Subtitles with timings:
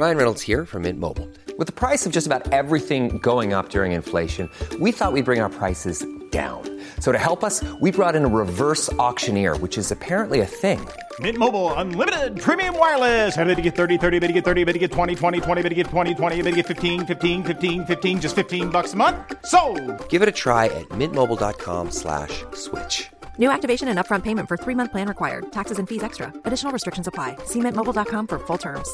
[0.00, 1.28] Ryan Reynolds here from Mint Mobile.
[1.58, 4.48] With the price of just about everything going up during inflation,
[4.80, 6.62] we thought we'd bring our prices down.
[7.00, 10.80] So to help us, we brought in a reverse auctioneer, which is apparently a thing.
[11.18, 13.36] Mint Mobile unlimited premium wireless.
[13.36, 15.60] Ready to get 30, 30, bit to get 30, bit to get 20, 20, 20,
[15.60, 18.94] bit to get 20, 20, bit to get 15, 15, 15, 15 just 15 bucks
[18.94, 19.18] a month.
[19.44, 19.60] So,
[20.08, 23.10] Give it a try at mintmobile.com slash switch.
[23.36, 25.52] New activation and upfront payment for three month plan required.
[25.52, 26.32] Taxes and fees extra.
[26.46, 27.36] Additional restrictions apply.
[27.44, 28.88] See mintmobile.com for full terms.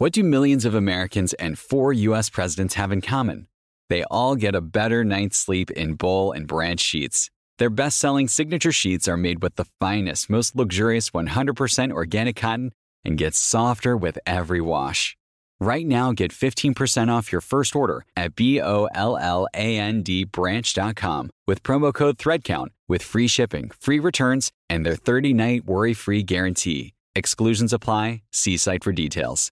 [0.00, 2.30] What do millions of Americans and four U.S.
[2.30, 3.48] presidents have in common?
[3.88, 7.30] They all get a better night's sleep in bowl and branch sheets.
[7.58, 12.70] Their best selling signature sheets are made with the finest, most luxurious 100% organic cotton
[13.04, 15.16] and get softer with every wash.
[15.58, 20.02] Right now, get 15% off your first order at B O L L A N
[20.02, 25.64] D branch.com with promo code THREADCOUNT with free shipping, free returns, and their 30 night
[25.64, 26.94] worry free guarantee.
[27.16, 28.22] Exclusions apply.
[28.30, 29.50] See site for details.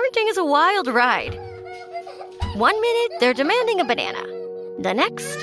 [0.00, 1.38] Parenting is a wild ride.
[2.54, 4.22] One minute, they're demanding a banana.
[4.78, 5.38] The next,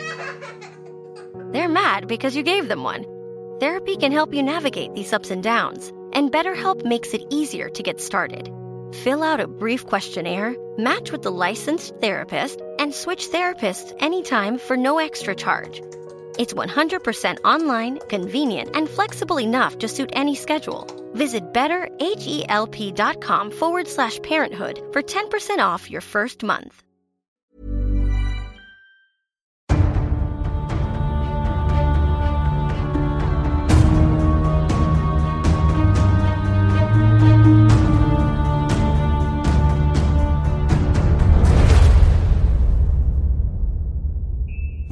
[1.51, 3.05] they're mad because you gave them one.
[3.59, 7.83] Therapy can help you navigate these ups and downs, and BetterHelp makes it easier to
[7.83, 8.51] get started.
[9.03, 14.75] Fill out a brief questionnaire, match with the licensed therapist, and switch therapists anytime for
[14.75, 15.83] no extra charge.
[16.37, 20.85] It's 100% online, convenient, and flexible enough to suit any schedule.
[21.13, 26.83] Visit betterhelp.com forward slash parenthood for 10% off your first month.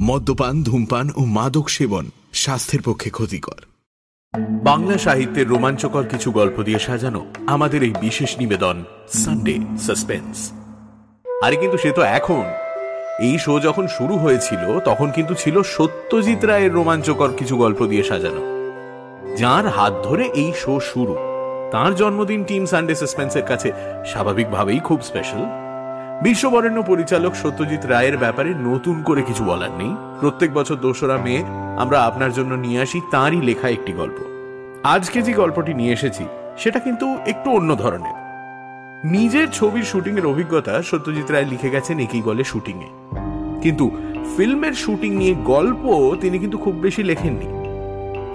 [0.08, 3.60] মদ্যপান, ধূমপান ও মাদক সেবন স্বাস্থ্যের পক্ষে ক্ষতিকর।
[4.62, 10.52] বাংলা সাহিত্যের রোমাঞ্চকর কিছু গল্প দিয়ে সাজানো আমাদের এই বিশেষ নিবেদন সানডে সাসপেন্স
[11.42, 12.44] আরে কিন্তু সে তো এখন।
[13.20, 18.42] এই শো যখন শুরু হয়েছিল, তখন কিন্তু ছিল সত্যজিৎ রায়ের রোমাঞ্চকর কিছু গল্প দিয়ে সাজানো।
[19.36, 21.14] যার হাত ধরে এই শো শুরু।
[21.72, 23.72] তার জন্মদিন টিম সানডে সাসপেন্সের কাছে
[24.06, 25.65] স্বাভাবিকভাবেই খুব স্পেশাল
[26.22, 31.44] বিশ্ববরেণ্য পরিচালক সত্যজিৎ রায়ের ব্যাপারে নতুন করে কিছু বলার নেই। প্রত্যেক বছর দোসরা মে
[31.76, 34.14] আমরা আপনার জন্য নিয়ে আসি তাঁরই লেখা একটি গল্প।
[34.84, 36.24] আজকে যে গল্পটি নিয়ে এসেছি,
[36.58, 38.14] সেটা কিন্তু একটু অন্য ধরনের।
[39.04, 42.88] নিজের ছবির শুটিংয়ের অভিজ্ঞতা সত্যজিৎ রায় লিখে গেছেন একই বলে শুটিংয়ে।
[43.62, 43.90] কিন্তু
[44.36, 47.46] ফিল্মের শুটিং নিয়ে গল্প তিনি কিন্তু খুব বেশি লেখেননি।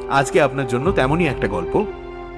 [0.09, 1.85] আজকে আপনার জন্য তেমনই একটা গল্প,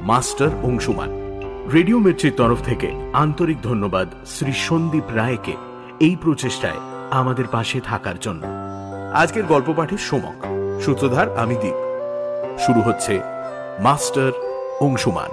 [0.01, 1.22] মাস্টার অংশুমান।
[1.71, 5.55] রেডিও মির্চির তরফ থেকে আন্তরিক ধন্যবাদ শ্রী সন্দীপ রায়কে
[5.99, 6.79] এই প্রচেষ্টায়
[7.11, 8.45] আমাদের পাশে থাকার জন্য
[9.13, 10.37] আজকের গল্প পাঠের সমক
[10.83, 11.73] সূত্রধার, আমি দ্বীপ
[12.59, 13.19] শুরু হচ্ছে
[13.79, 14.31] master
[14.81, 15.31] Anshuman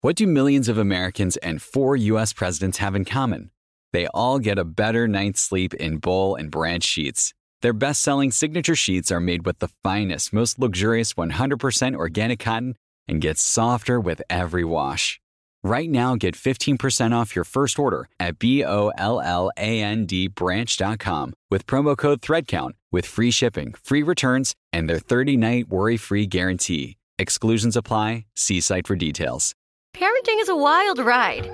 [0.00, 2.32] What do millions of Americans and four U.S.
[2.32, 3.50] presidents have in common?
[3.92, 7.34] They all get a better night's sleep in bowl and branch sheets.
[7.62, 12.74] Their best selling signature sheets are made with the finest, most luxurious 100% organic cotton
[13.06, 15.20] and get softer with every wash.
[15.62, 20.06] Right now, get 15% off your first order at B O L L A N
[20.06, 25.68] D branch.com with promo code THREADCOUNT with free shipping, free returns, and their 30 night
[25.68, 26.96] worry free guarantee.
[27.18, 28.24] Exclusions apply.
[28.36, 29.54] See site for details.
[29.94, 31.50] Parenting is a wild ride.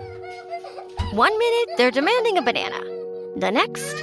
[1.16, 2.78] One minute, they're demanding a banana.
[3.36, 3.94] The next,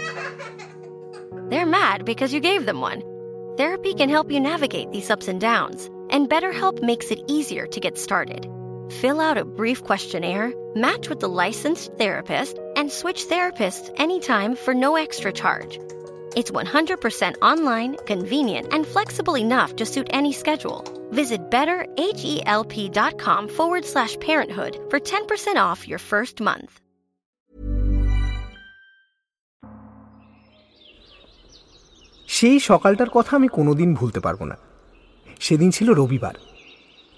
[1.51, 3.03] they're mad because you gave them one.
[3.55, 7.79] Therapy can help you navigate these ups and downs, and BetterHelp makes it easier to
[7.79, 8.47] get started.
[8.89, 14.73] Fill out a brief questionnaire, match with the licensed therapist, and switch therapists anytime for
[14.73, 15.79] no extra charge.
[16.35, 20.83] It's 100% online, convenient, and flexible enough to suit any schedule.
[21.11, 26.79] Visit betterhelp.com forward slash parenthood for 10% off your first month.
[32.33, 34.57] সেই সকালটার কথা আমি কোনোদিন ভুলতে পারব না।
[35.39, 36.33] সেদিন ছিল রবিবার।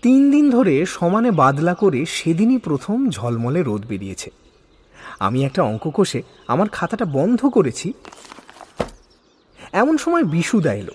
[0.01, 4.31] তিন দিন ধরে সমানে বাদলা করে সেদিনই প্রথম ঝলমলে রোদ বেরিয়েছে।
[5.19, 7.94] আমি একটা অঙ্ক কষে আমার খাতাটা বন্ধ করেছি।
[9.71, 10.91] এমন সময় বিশুদা এলো।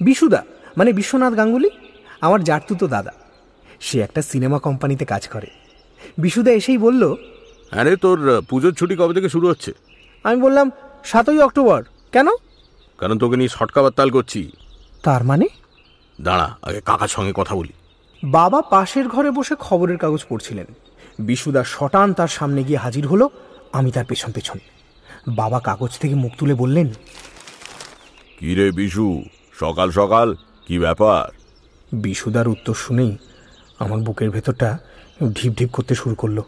[0.00, 0.44] বিশুদা
[0.76, 1.70] মানে বিশ্বনাথ গাঙ্গুলি?
[2.20, 3.12] আমার জারতুতো দাদা।
[3.80, 5.46] সে একটা সিনেমা কোম্পানিতে কাজ করে।
[6.18, 7.14] বিশুদা এসেই বলল
[7.70, 9.72] আরে তোর পুজোর ছুটি কবে থেকে শুরু হচ্ছে?
[10.24, 10.70] আমি বললাম
[11.04, 12.26] সাতই অক্টোবর। কেন?
[12.98, 14.52] কারণ তোকে নিয়ে ছটকাবার তাল করছি।
[15.02, 15.46] তার মানে?
[16.20, 17.72] দাঁড়া আগে কাকার সঙ্গে কথা বলি।
[18.24, 20.66] বাবা পাশের ঘরে বসে খবরের কাগজ পড়ছিলেন।
[21.18, 23.30] বিশুদা শটান তার সামনে গিয়ে হাজির হলো
[23.72, 24.58] আমি তার পেছন পেছন।
[25.28, 26.88] বাবা কাগজ থেকে মুখ তুলে বললেন
[28.38, 29.22] কি রে বিশু?
[29.58, 30.34] সকাল সকাল?
[30.66, 31.36] কি ব্যাপার?
[31.92, 33.16] বিশুদার উত্তর শুনেই
[33.78, 34.78] আমার বুকের ভেতরটা
[35.34, 36.42] ঢিপ ঢিপ করতে শুরু করল।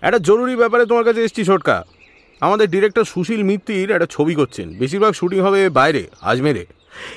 [0.00, 1.84] একটা জরুরি ব্যাপারে তোমার কাছে এসছি ছোটকা
[2.40, 6.66] আমাদের ডিরেক্টর সুশীল মিত্তির একটা ছবি করছেন। বেশিরভাগ শুটিং হবে বাইরে আজমেরে।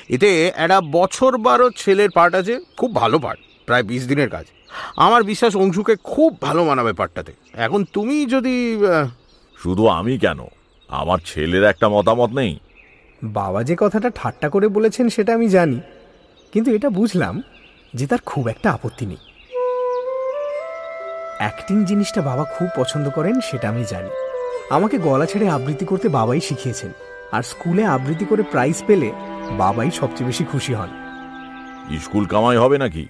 [0.08, 4.46] এতে একটা বছর বারো ছেলের পার্ট আছে খুব ভালো পার্ট প্রায় বিশ দিনের কাজ।
[4.96, 8.56] আমার বিশ্বাস অংশুকে খুব ভালো মানাবে পার্টটাতে এখন তুমি যদি
[9.62, 10.40] শুধু আমি কেন?
[10.88, 12.58] আমার ছেলের একটা মতামত নেই।
[13.24, 15.80] বাবা যে কথাটা ঠাট্টা করে বলেছেন সেটা আমি জানি
[16.52, 17.42] কিন্তু এটা বুঝলাম
[17.94, 19.22] যে তার খুব একটা আপত্তি নেই।
[21.38, 24.08] অ্যাক্টিং জিনিসটা বাবা খুব পছন্দ করেন সেটা আমি জানি।
[24.72, 26.90] আমাকে গলা ছেড়ে আবৃত্তি করতে বাবাই শিখিয়েছেন
[27.32, 29.12] আর স্কুলে আবৃত্তি করে প্রাইজ পেলে
[29.58, 30.90] বাবাই সবচেয়ে বেশি খুশি হন।
[32.00, 33.06] স্কুল কামাই হবে নাকি?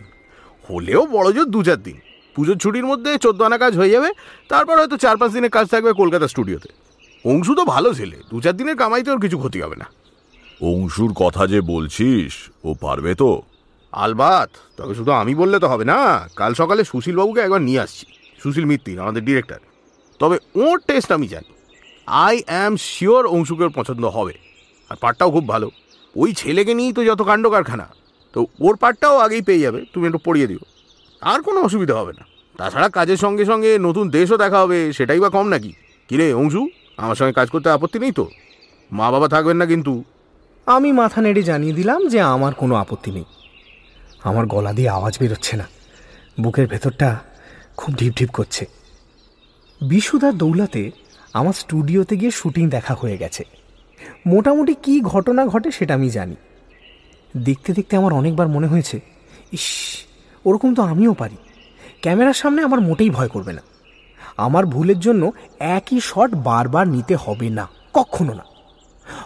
[0.71, 2.01] হলেও বড় জোর দু চার দিন।
[2.37, 4.11] পুজোর ছুটির মধ্যে চোদ্দ আনা কাজ হয়ে যাবে
[4.49, 6.69] তারপর হয়তো চার পাঁচ দিনের কাজ থাকবে কলকাতা স্টুডিওতে।
[7.25, 9.87] অংশু তো ভালো ছেলে দু চার দিনের কামাইতে ওর কিছু ক্ষতি হবে না।
[10.61, 12.33] অংশুর কথা যে বলছিস
[12.65, 13.43] ও পারবে তো?
[13.93, 18.07] আলবাত তবে শুধু আমি বললে তো হবে না কাল সকালে সুশীলবাবুকে একবার নিয়ে আসছি।
[18.43, 19.72] সুশীল মিত্তির আমাদের ডিরেক্টর
[20.23, 21.53] তবে ওর টেস্ট আমি জানি।
[22.07, 24.33] আই অ্যাম শিওর অংশুকে ওর পছন্দ হবে।
[24.89, 25.71] আর পার্টটাও খুব ভালো।
[26.17, 27.89] ওই ছেলেকে নিয়েই তো যত কাণ্ড কারখানা।
[28.33, 30.59] তো ওর পার্টটাও আগেই পেয়ে যাবে। তুমি একটু পড়িয়ে দিও।
[31.21, 32.27] আর কোনো অসুবিধা হবে না।
[32.59, 35.73] তাছাড়া কাজের সঙ্গে সঙ্গে নতুন দেশও দেখা হবে। সেটাই বা কম নাকি?
[36.09, 36.69] কিরে অংশু?
[36.97, 38.29] আমার সঙ্গে কাজ করতে আপত্তি নেই তো?
[38.93, 40.05] মা বাবা থাকবেন না কিন্তু।
[40.67, 43.25] আমি মাথা নেড়ে জানিয়ে দিলাম যে আমার কোনো আপত্তি নেই।
[44.23, 45.69] আমার গলা দিয়ে আওয়াজ বেরোচ্ছে না।
[46.41, 47.19] বুকের ভেতরটা
[47.77, 48.82] খুব ঢিপ ঢিপ করছে।
[49.89, 50.91] বিশুদার দৌলাতে
[51.33, 53.45] আমার স্টুডিওতে গিয়ে শুটিং দেখা হয়ে গেছে।
[54.27, 56.37] মোটামুটি কি ঘটনা ঘটে সেটা আমি জানি।
[57.37, 59.01] দেখতে দেখতে আমার অনেকবার মনে হয়েছে,
[59.53, 59.67] ইস,
[60.45, 61.37] ওরকম তো আমিও পারি।
[62.01, 63.63] ক্যামেরার সামনে আমার মোটেই ভয় করবে না।
[64.37, 68.45] আমার ভুলের জন্য একই শট বারবার নিতে হবে না, কখনো না।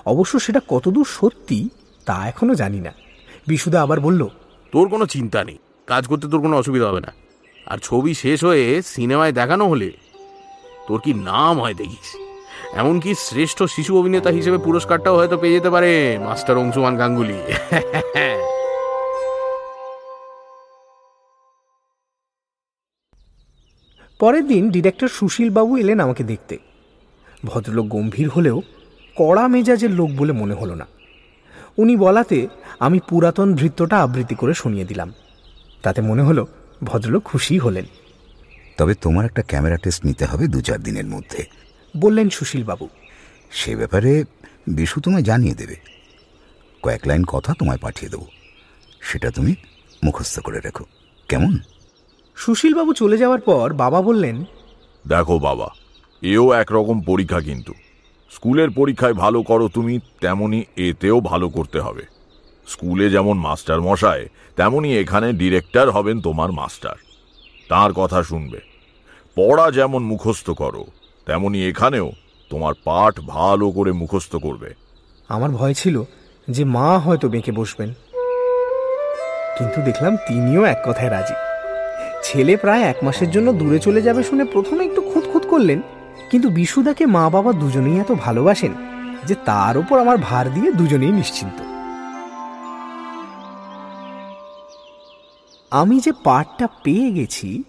[0.06, 1.68] অবশ্য সেটা কতদূর সত্যি
[2.06, 2.92] তা এখনও জানি না।
[3.46, 4.28] বিশুদা আবার বলল,
[4.72, 7.12] তোর কোনো চিন্তা নেই, কাজ করতে তোর কোনো অসুবিধা হবে না।
[7.66, 9.92] আর ছবি শেষ হয়ে সিনেমায় দেখানো হলে
[10.88, 12.16] তোর কি নাম হয় দেখিস?
[12.74, 17.38] এমনকি শ্রেষ্ঠ শিশু অভিনেতা হিসেবে পুরস্কারটাও হয়তো পেয়ে যেতে পারে, মাস্টার অংশুমান গাঙ্গুলি।
[24.18, 26.58] পরের দিন ডিরেক্টর সুশীলবাবু এলেন আমাকে দেখতে।
[27.44, 28.62] ভদ্রলোক গম্ভীর হলেও
[29.16, 30.86] কড়া মেজাজের লোক বলে মনে হলো না।
[31.78, 32.48] উনি বলাতে
[32.80, 35.12] আমি পুরাতন ভৃত্যটা আবৃত্তি করে শুনিয়ে দিলাম।
[35.82, 36.46] তাতে মনে হলো
[36.82, 37.84] ভদ্রলোক খুশি হলেন।
[38.76, 41.44] তবে তোমার একটা ক্যামেরা টেস্ট নিতে হবে দু চার দিনের মধ্যে।
[41.96, 42.88] বললেন সুশীলবাবু।
[43.50, 44.24] সে ব্যাপারে
[44.66, 45.76] বিশু তোমায় জানিয়ে দেবে।
[46.82, 48.26] কয়েক লাইন কথা তোমায় পাঠিয়ে দেবো।
[49.00, 49.54] সেটা তুমি
[50.04, 50.84] মুখস্থ করে রেখো।
[51.28, 51.58] কেমন?
[52.36, 54.44] সুশীলবাবু চলে যাওয়ার পর বাবা বললেন
[55.08, 55.70] দেখো বাবা
[56.22, 57.74] এও একরকম পরীক্ষা কিন্তু।
[58.30, 62.02] স্কুলের পরীক্ষায় ভালো করো তুমি তেমনি এতেও ভালো করতে হবে।
[62.66, 66.96] স্কুলে যেমন মাস্টার মশায় তেমনি এখানে ডিরেক্টর হবেন তোমার মাস্টার।
[67.68, 68.60] তার কথা শুনবে।
[69.36, 70.84] পড়া যেমন মুখস্থ করো,
[71.26, 72.12] তেমনি এখানেও
[72.50, 74.74] তোমার পাঠ ভালো করে মুখস্থ করবে।
[75.28, 76.04] আমার ভয় ছিল
[76.48, 77.94] যে মা হয়তো বেঁকে বসবেন।
[79.58, 81.34] কিন্তু দেখলাম তিনিও এক কথায় রাজি।
[82.22, 85.82] ছেলে প্রায় এক মাসের জন্য দূরে চলে যাবে শুনে প্রথমে একটু খুঁতখুত করলেন,
[86.30, 88.72] কিন্তু বিশুদাকে মা বাবা দুজনেই এত ভালোবাসেন
[89.24, 91.75] যে তার উপর আমার ভার দিয়ে দুজনেই নিশ্চিন্ত।
[95.72, 97.62] আমি যে পার্টটা পেয়ে গেছি,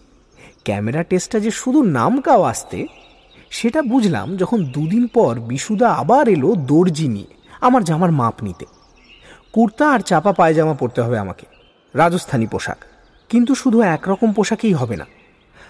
[0.63, 2.87] ক্যামেরা টেস্টটা যে শুধু নাম কাও আসতে,
[3.49, 7.27] সেটা বুঝলাম যখন দুদিন পর বিশুদা আবার এলো দর্জি নিয়ে
[7.61, 8.65] আমার জামার মাপ নিতে।
[9.53, 11.45] কুর্তা আর চাপা পায়জামা পরতে হবে আমাকে,
[11.93, 12.77] রাজস্থানী পোশাক।
[13.29, 15.05] কিন্তু শুধু একরকম পোশাকেই হবে না,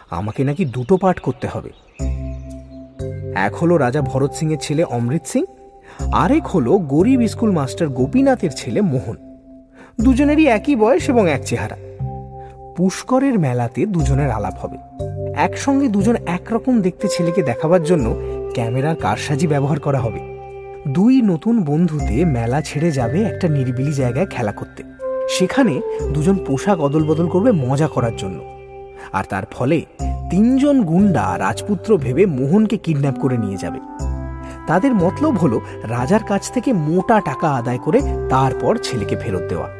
[0.10, 1.72] আমাকে নাকি দুটো পাঠ করতে হবে।
[3.36, 5.44] এক হলো রাজা ভরত সিং এর ছেলে অমৃত সিং,
[6.14, 9.18] আরেক হলো গরিব স্কুল মাস্টার গোপীনাথের ছেলে মোহন।
[10.02, 11.78] দুজনেরই একই বয়স এবং এক চেহারা।
[12.78, 14.78] পুষ্করের মেলাতে দুজনের আলাপ হবে।
[15.36, 18.16] একসঙ্গে দুজন একরকম দেখতে ছেলেকে দেখাবার জন্য
[18.54, 20.20] ক্যামেরার কারসাজি ব্যবহার করা হবে।
[20.88, 24.84] দুই নতুন বন্ধুতে মেলা ছেড়ে যাবে একটা নিরিবিলি জায়গায় খেলা করতে।
[25.30, 25.82] সেখানে
[26.14, 28.44] দুজন পোশাক অদল বদল করবে মজা করার জন্য।
[29.14, 29.82] আর তার ফলে
[30.30, 33.80] তিনজন গুন্ডা রাজপুত্র ভেবে মোহনকে কিডন্যাপ করে নিয়ে যাবে।
[34.68, 39.77] তাদের মতলব হলো, রাজার কাছ থেকে মোটা টাকা আদায় করে তারপর ছেলেকে ফেরত দেওয়া।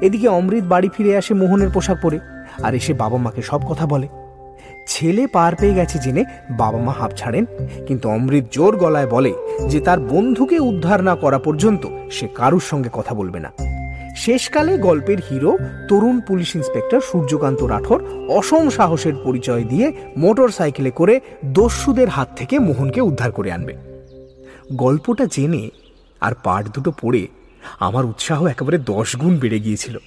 [0.00, 2.18] এদিকে অমৃত বাড়ি ফিরে আসে মোহনের পোশাক পরে,
[2.62, 4.08] আর এসে বাবা মাকে সব কথা বলে।
[4.88, 7.46] ছেলে পার পেয়ে গেছে জেনে বাবা মা হাঁপ ছাড়েন,
[7.86, 9.32] কিন্তু অমৃত জোর গলায় বলে
[9.68, 13.52] যে তার বন্ধুকে উদ্ধার না করা পর্যন্ত সে কারুর সঙ্গে কথা বলবে না।
[14.16, 21.20] শেষকালে গল্পের হিরো, তরুণ পুলিশ ইন্সপেক্টর সূর্যকান্ত রাঠোর অসম সাহসের পরিচয় দিয়ে মোটর সাইকেলে করে
[21.44, 23.74] দস্যুদের হাত থেকে মোহনকে উদ্ধার করে আনবে।
[24.76, 25.70] গল্পটা জেনে
[26.20, 27.26] আর পার্ট দুটো পড়ে
[27.80, 29.98] আমার উৎসাহ একেবারে দশ গুণ বেড়ে গিয়েছিল।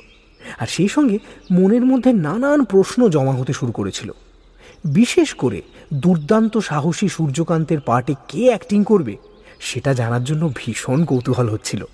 [0.59, 1.19] আর সেই সঙ্গে
[1.51, 4.11] মনের মধ্যে নানান প্রশ্ন জমা হতে শুরু করেছিল।
[4.85, 5.61] বিশেষ করে
[5.93, 9.17] দুর্দান্ত সাহসী সূর্যকান্তের পার্টে কে অ্যাক্টিং করবে,
[9.59, 11.85] সেটা জানার জন্য ভীষণ কৌতূহল হচ্ছিল।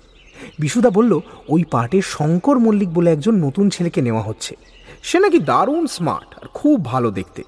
[0.58, 4.56] বিশুদা বলল, ওই পার্টে শঙ্কর মল্লিক বলে একজন নতুন ছেলেকে নেওয়া হচ্ছে।
[5.02, 7.42] সে নাকি দারুণ স্মার্ট আর খুব ভালো দেখতে।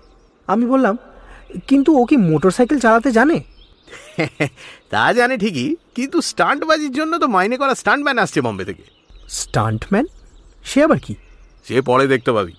[0.47, 0.99] আমি বললাম,
[1.67, 3.43] কিন্তু ও কি মোটরসাইকেল চালাতে জানে?
[4.91, 8.83] তা জানে ঠিকই কিন্তু স্টান্টবাজির জন্য তো মাইনে করা স্টান্টম্যান আসছে বম্বে থেকে।
[9.29, 10.07] স্টান্টম্যান?
[10.65, 11.15] সে আবার কি?
[11.65, 12.53] সে পরে দেখতে পাবি।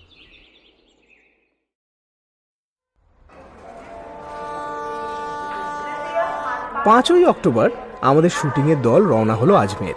[6.86, 7.70] পাঁচই অক্টোবর
[8.02, 9.94] আমাদের শুটিংয়ের দল রওনা হলো আজমের।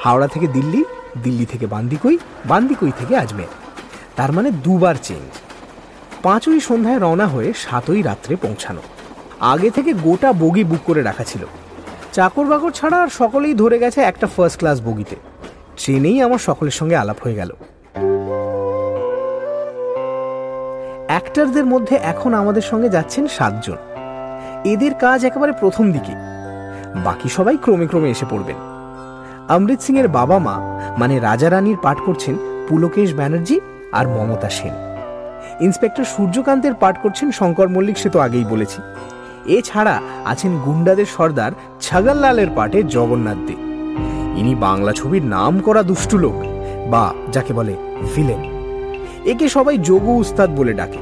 [0.00, 0.84] হাওড়া থেকে দিল্লি
[1.22, 3.46] দিল্লি থেকে বান্দিকই বান্দিকই থেকে আজমের।
[4.16, 5.30] তার মানে দুবার চেঞ্জ।
[6.22, 8.82] পাঁচই সন্ধ্যায় রওনা হয়ে সাতই রাত্রে পৌঁছানো।
[9.40, 11.46] আগে থেকে গোটা বগি বুক করে রাখা ছিল।
[12.12, 15.16] চাকর বাকর ছাড়া আর সকলেই ধরে গেছে একটা ফার্স্ট ক্লাস বগিতে।
[15.76, 17.50] ট্রেনেই আমার সকলের সঙ্গে আলাপ হয়ে গেল।
[21.06, 23.78] অ্যাক্টারদের মধ্যে এখন আমাদের সঙ্গে যাচ্ছেন সাতজন।
[24.64, 26.14] এদের কাজ একেবারে প্রথম দিকে।
[27.04, 28.58] বাকি সবাই ক্রমে ক্রমে এসে পড়বেন।
[29.48, 30.56] অমৃত সিং এর বাবা মা
[30.98, 32.34] মানে রাজা রানীর পাঠ করছেন
[32.68, 33.60] পুলকেশ ব্যানার্জি
[33.92, 34.74] আর মমতা সেন।
[35.60, 38.80] ইন্সপেক্টর সূর্যকান্তের পাঠ করছেন শঙ্কর মল্লিক, সে তো আগেই বলেছি।
[39.46, 43.56] এছাড়া আছেন গুন্ডাদের সর্দার ছাগললালের পাঠে জগন্নাথ দে।
[44.40, 46.38] ইনি বাংলা ছবির নাম করা দুষ্টু লোক,
[46.90, 47.74] বা যাকে বলে
[48.14, 48.42] ভিলেন
[49.32, 51.00] একে সবাই যোগু উস্তাদ বলে ডাকে।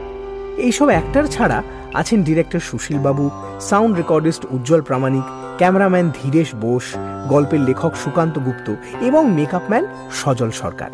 [0.66, 1.62] এইসব অ্যাক্টর ছাড়া
[1.94, 3.30] আছেন director Sushil babu
[3.60, 5.26] sound recordist Ujjwal Pramanik
[5.58, 6.86] cameraman Dhiresh Bose,
[7.28, 8.66] গল্পের লেখক সুকান্ত গুপ্ত
[9.08, 9.84] এবং মেকআপম্যান
[10.20, 10.90] সজল সরকার।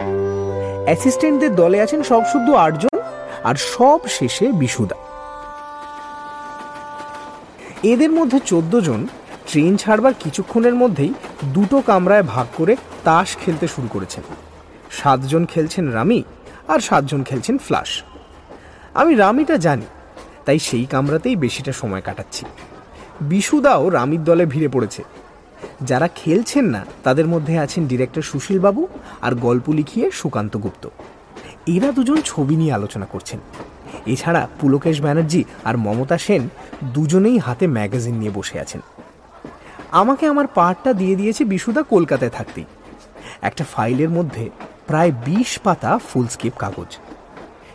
[0.87, 2.99] অ্যাসিস্ট্যান্টদের দলে আছেন সব শুদ্ধ আটজন,
[3.45, 4.97] আর সব শেষে বিশুদা।
[7.93, 9.01] এদের মধ্যে চোদ্দ জন
[9.47, 11.13] ট্রেন ছাড়বার কিছুক্ষণের মধ্যেই
[11.45, 12.75] দুটো কামরায় ভাগ করে
[13.05, 14.23] তাস খেলতে শুরু করেছেন।
[14.91, 16.21] সাতজন খেলছেন রামি
[16.69, 17.91] আর সাতজন খেলছেন ফ্লাশ।
[18.95, 19.87] আমি রামিটা জানি,
[20.45, 22.45] তাই সেই কামরাতেই বেশিটা সময় কাটাচ্ছি।
[23.21, 25.03] বিশুদাও রামির দলে ভিড়ে পড়েছে।
[25.83, 28.83] যারা খেলছেন না, তাদের মধ্যে আছেন ডিরেক্টর সুশীল বাবু
[29.23, 30.85] আর গল্প লিখিয়ে সুকান্ত গুপ্ত।
[31.67, 33.41] এরা দুজন ছবি নিয়ে আলোচনা করছেন।
[34.07, 36.49] এছাড়া পুলকেশ ব্যানার্জি আর মমতা সেন
[36.85, 38.81] দুজনেই হাতে ম্যাগাজিন নিয়ে বসে আছেন।
[39.91, 42.65] আমাকে আমার পার্টটা দিয়ে দিয়েছে বিশুদা কলকাতায় থাকতেই।
[43.43, 44.51] একটা ফাইলের মধ্যে
[44.87, 46.99] প্রায় বিশ পাতা ফুলস্কেপ কাগজ।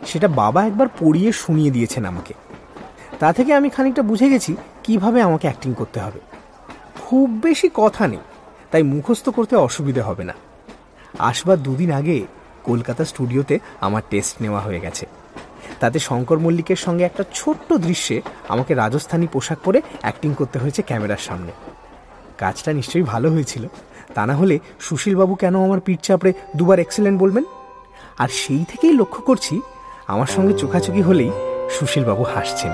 [0.05, 2.33] সেটা বাবা একবার পড়িয়ে শুনিয়ে দিয়েছেন আমাকে।
[3.19, 6.19] তা থেকে আমি খানিকটা বুঝে গেছি কীভাবে আমাকে অ্যাক্টিং করতে হবে।
[7.01, 8.19] খুব বেশি কথা নেই,
[8.71, 10.33] তাই মুখস্থ করতে অসুবিধে হবে না।
[11.19, 12.25] আসবার দুদিন আগে
[12.63, 15.05] কলকাতা স্টুডিওতে আমার টেস্ট নেওয়া হয়ে গেছে।
[15.81, 21.23] তাতে শঙ্কর মল্লিকের সঙ্গে একটা ছোট্ট দৃশ্যে আমাকে রাজস্থানী পোশাক পরে অ্যাক্টিং করতে হয়েছে ক্যামেরার
[21.27, 21.51] সামনে।
[22.37, 23.63] কাজটা নিশ্চয়ই ভালো হয়েছিল।
[24.15, 27.43] তা না হলে সুশীলবাবু কেন আমার পিঠ চাপড়ে দুবার এক্সেলেন্ট বলবেন?
[28.17, 29.61] আর সেই থেকেই লক্ষ্য করছি,
[30.07, 31.31] আমার সঙ্গে চোখাচোখি হলেই
[31.69, 32.73] সুশীলবাবু হাসছেন।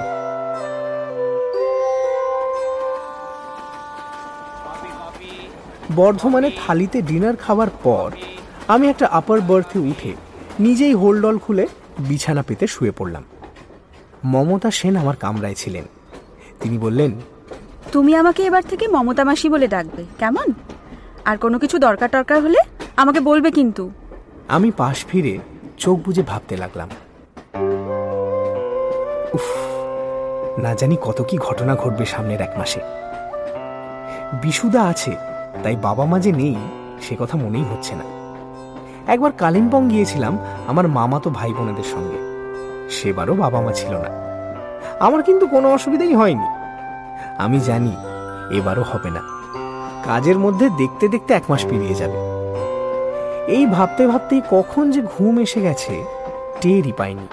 [5.96, 8.12] বর্ধমানে থালিতে ডিনার খাওয়ার পর
[8.68, 10.12] আমি একটা আপার বার্থে উঠে
[10.60, 11.66] নিজেই হোলডল খুলে
[12.00, 13.24] বিছানা পেতে শুয়ে পড়লাম।
[14.26, 15.84] মমতা সেন আমার কামরায় ছিলেন।
[16.60, 17.12] তিনি বললেন
[17.92, 20.54] তুমি আমাকে এবার থেকে মমতা মাসি বলে ডাকবে কেমন?
[21.26, 22.58] আর কোনো কিছু দরকার টরকার হলে
[22.96, 23.92] আমাকে বলবে কিন্তু।
[24.48, 25.38] আমি পাশ ফিরে
[25.78, 26.90] চোখ বুঝে ভাবতে লাগলাম।
[29.34, 29.48] উফ
[30.60, 32.80] না জানি কত কি ঘটনা ঘটবে সামনের এক মাসে।
[34.44, 35.12] বিশুদা আছে
[35.64, 36.56] তাই বাবা মা যে নেই
[37.02, 38.17] সে কথা মনেই হচ্ছে না।
[39.08, 40.38] একবার কালিম্পং গিয়েছিলাম
[40.68, 42.18] আমার মামা তো ভাই বোনেদের সঙ্গে।
[42.90, 44.10] সেবারও বাবা মা ছিল না।
[45.00, 46.48] আমার কিন্তু কোনো অসুবিধাই হয়নি।
[47.38, 47.92] আমি জানি
[48.58, 49.22] এবারও হবে না।
[50.06, 52.18] কাজের মধ্যে দেখতে দেখতে এক মাস পেরিয়ে যাবে।
[53.48, 56.06] এই ভাবতে ভাবতেই কখন যে ঘুম এসে গেছে,
[56.62, 57.28] টেরই পাইনি।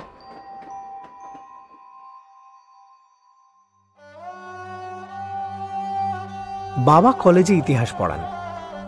[6.78, 8.19] বাবা কলেজে ইতিহাস পড়ান।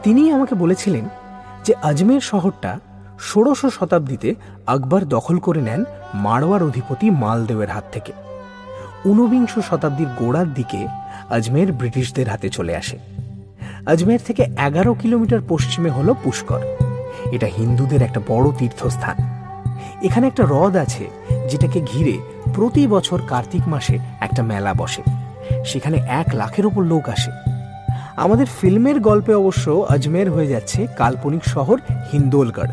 [0.02, 1.08] তিনিই আমাকে বলেছিলেন
[1.66, 2.78] যে আজমের শহরটা
[3.20, 4.34] ষোড়শ শতাব্দীতে
[4.66, 8.12] আকবর দখল করে নেন মারওয়ার অধিপতি মালদেবের হাত থেকে।
[9.06, 10.88] ঊনবিংশ শতাব্দীর গোড়ার দিকে
[11.30, 12.98] আজমের ব্রিটিশদের হাতে চলে আসে।
[13.86, 16.60] আজমের থেকে এগারো কিলোমিটার পশ্চিমে হলো পুষ্কর।
[17.32, 19.16] এটা হিন্দুদের একটা বড় তীর্থস্থান।
[20.02, 21.10] এখানে একটা হ্রদ আছে
[21.50, 22.18] যেটাকে ঘিরে
[22.54, 25.02] প্রতি বছর কার্তিক মাসে একটা মেলা বসে।
[25.64, 27.55] সেখানে এক লাখের ওপর লোক আসে।
[28.16, 31.80] আমাদের ফিল্মের গল্পে অবশ্য আজমের হয়ে যাচ্ছে কাল্পনিক শহর
[32.12, 32.72] হিন্দোলগড়।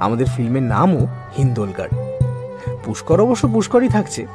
[0.00, 1.06] আমাদের ফিল্মের নামও
[1.38, 1.90] হিন্দোলগড়।
[2.84, 4.26] পুষ্কর অবশ্য পুষ্করই থাকছে।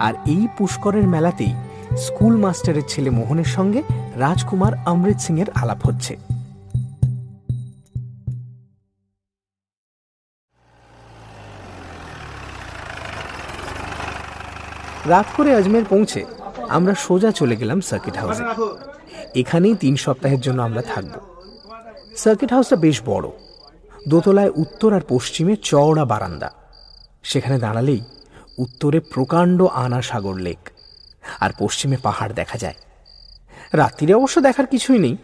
[0.00, 1.52] আর এই পুষ্করের মেলাতেই
[1.96, 3.82] স্কুল মাস্টারের ছেলে মোহনের সঙ্গে
[4.16, 6.16] রাজকুমার অমৃত সিংয়ের আলাপ হচ্ছে।
[15.08, 16.24] রাত করে আজমের পৌঁছে
[16.68, 18.44] আমরা সোজা চলে গেলাম সার্কিট হাউসে
[19.34, 21.14] এখানেই তিন সপ্তাহের জন্য আমরা থাকব।
[22.16, 23.26] সার্কিট হাউসটা বেশ বড়।
[24.08, 26.50] দোতলায় উত্তর আর পশ্চিমে চওড়া বারান্দা।
[27.22, 28.00] সেখানে দাঁড়ালেই
[28.58, 30.70] উত্তরে প্রকাণ্ড আনা সাগর লেক,
[31.40, 32.74] আর পশ্চিমে পাহাড় দেখা যায়।
[33.72, 35.16] রাত্রিরে অবশ্য দেখার কিছুই নেই,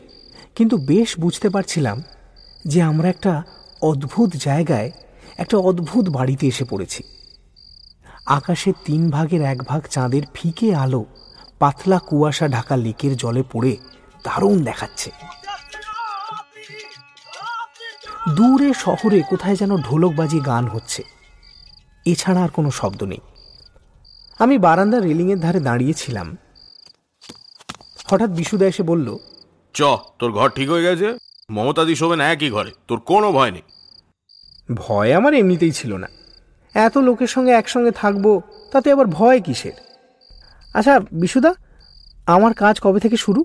[0.56, 2.02] কিন্তু বেশ বুঝতে পারছিলাম
[2.66, 3.42] যে আমরা একটা
[3.82, 4.90] অদ্ভুত জায়গায়
[5.38, 7.02] একটা অদ্ভুত বাড়িতে এসে পড়েছি।
[8.26, 11.04] আকাশে তিন ভাগের এক ভাগ চাঁদের ফিকে আলো
[11.58, 13.76] পাতলা কুয়াশা ঢাকা লেকের জলে পড়ে
[14.24, 15.10] দারুণ দেখাচ্ছে।
[18.34, 21.02] দূরে শহরে কোথায় যেন ঢোলক ঢোলকবাজি গান হচ্ছে।
[22.06, 23.18] এছাড়া আর কোনো শব্দ নেই।
[24.38, 26.36] আমি বারান্দার রেলিংয়ের ধারে দাঁড়িয়েছিলাম।
[28.06, 29.16] হঠাৎ বিশুদা এসে বলল
[29.74, 29.82] চ
[30.18, 31.18] তোর ঘর ঠিক হয়ে গেছে?
[31.50, 33.62] মমতাদি শোবেন একই ঘরে তোর কোনো ভয় নেই।
[34.74, 36.06] ভয় আমার এমনিতেই ছিল না।
[36.74, 38.40] এত লোকের সঙ্গে একসঙ্গে থাকব
[38.72, 39.72] তাতে আবার ভয় কিসের?
[40.74, 41.54] আচ্ছা বিশুদা
[42.26, 43.44] আমার কাজ কবে থেকে শুরু?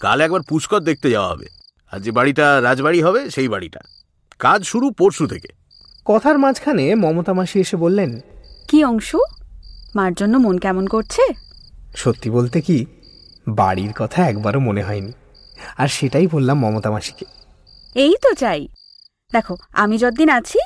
[0.00, 1.46] কাল একবার পুষ্কর দেখতে যাওয়া হবে।
[1.92, 3.80] আর যে বাড়িটা রাজবাড়ি হবে সেই বাড়িটা।
[4.38, 5.48] কাজ শুরু পরশু থেকে।
[6.04, 8.20] কথার মাঝখানে মমতা মাসি এসে বললেন
[8.68, 9.16] কি অংশ?
[9.94, 11.22] মার জন্য মন কেমন করছে?
[11.96, 12.86] সত্যি বলতে কি
[13.48, 15.12] বাড়ির কথা একবারও মনে হয়নি।
[15.78, 17.24] আর সেটাই বললাম মমতা মাসিকে।
[17.94, 18.68] এই তো চাই
[19.32, 20.58] দেখো আমি যতদিন আছি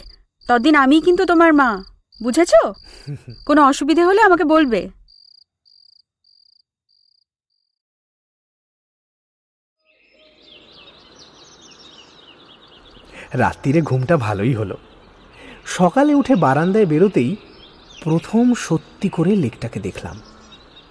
[0.48, 1.82] ততদিন আমি কিন্তু তোমার মা।
[2.22, 2.50] বুঝেছ?
[3.46, 4.88] কোনো অসুবিধে হলে আমাকে বলবে।
[13.32, 14.76] রাত্রিরে ঘুমটা ভালোই হলো।
[15.64, 17.36] সকালে উঠে বারান্দায় বেরোতেই
[18.04, 20.20] প্রথম সত্যি করে লেকটাকে দেখলাম।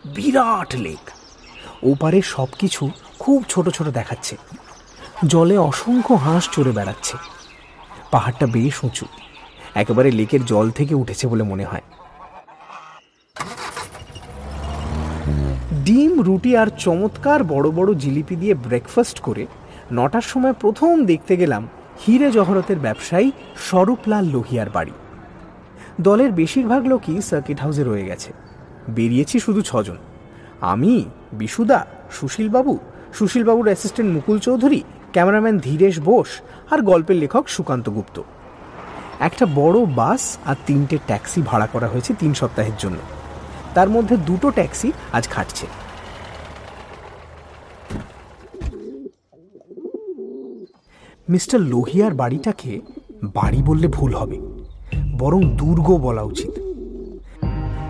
[0.06, 1.10] বিরাট লেক।
[1.84, 4.38] ওপারে সব কিছু খুব ছোট ছোট দেখাচ্ছে।
[5.28, 7.18] জলে অসংখ্য হাঁস চড়ে বেড়াচ্ছে।
[8.12, 9.06] পাহাড়টা বেশ উঁচু।
[9.76, 11.82] একেবারে লেকের জল থেকে উঠেছে বলে মনে হয়।
[15.74, 19.48] ডিম, রুটি আর চমৎকার বড় বড় জিলিপি দিয়ে ব্রেকফাস্ট করে
[19.92, 21.68] নটার সময় প্রথম দেখতে গেলাম
[22.07, 24.92] হিরে জহরতের ব্যবসায়ী স্বরূপলাল লোহিয়ার বাড়ি।
[26.01, 28.33] দলের বেশিরভাগ লোকই সার্কিট হাউসে রয়ে গেছে।
[28.90, 29.98] বেরিয়েছি শুধু ছজন।
[30.61, 32.77] আমি, বিশুদা, সুশীলবাবু,
[33.14, 36.27] সুশীলবাবুর অ্যাসিস্ট্যান্ট মুকুল চৌধুরী, ক্যামেরাম্যান ধীরেশ বোস
[36.72, 38.22] আর গল্পের লেখক সুকান্ত গুপ্ত।
[39.20, 42.98] একটা বড় বাস আর তিনটে ট্যাক্সি ভাড়া করা হয়েছে তিন সপ্তাহের জন্য।
[43.74, 45.68] তার মধ্যে দুটো ট্যাক্সি আজ খাটছে।
[51.33, 52.72] মিস্টার লোহিয়ার বাড়িটাকে
[53.37, 54.37] বাড়ি বললে ভুল হবে,
[55.17, 56.53] বরং দুর্গ বলা উচিত।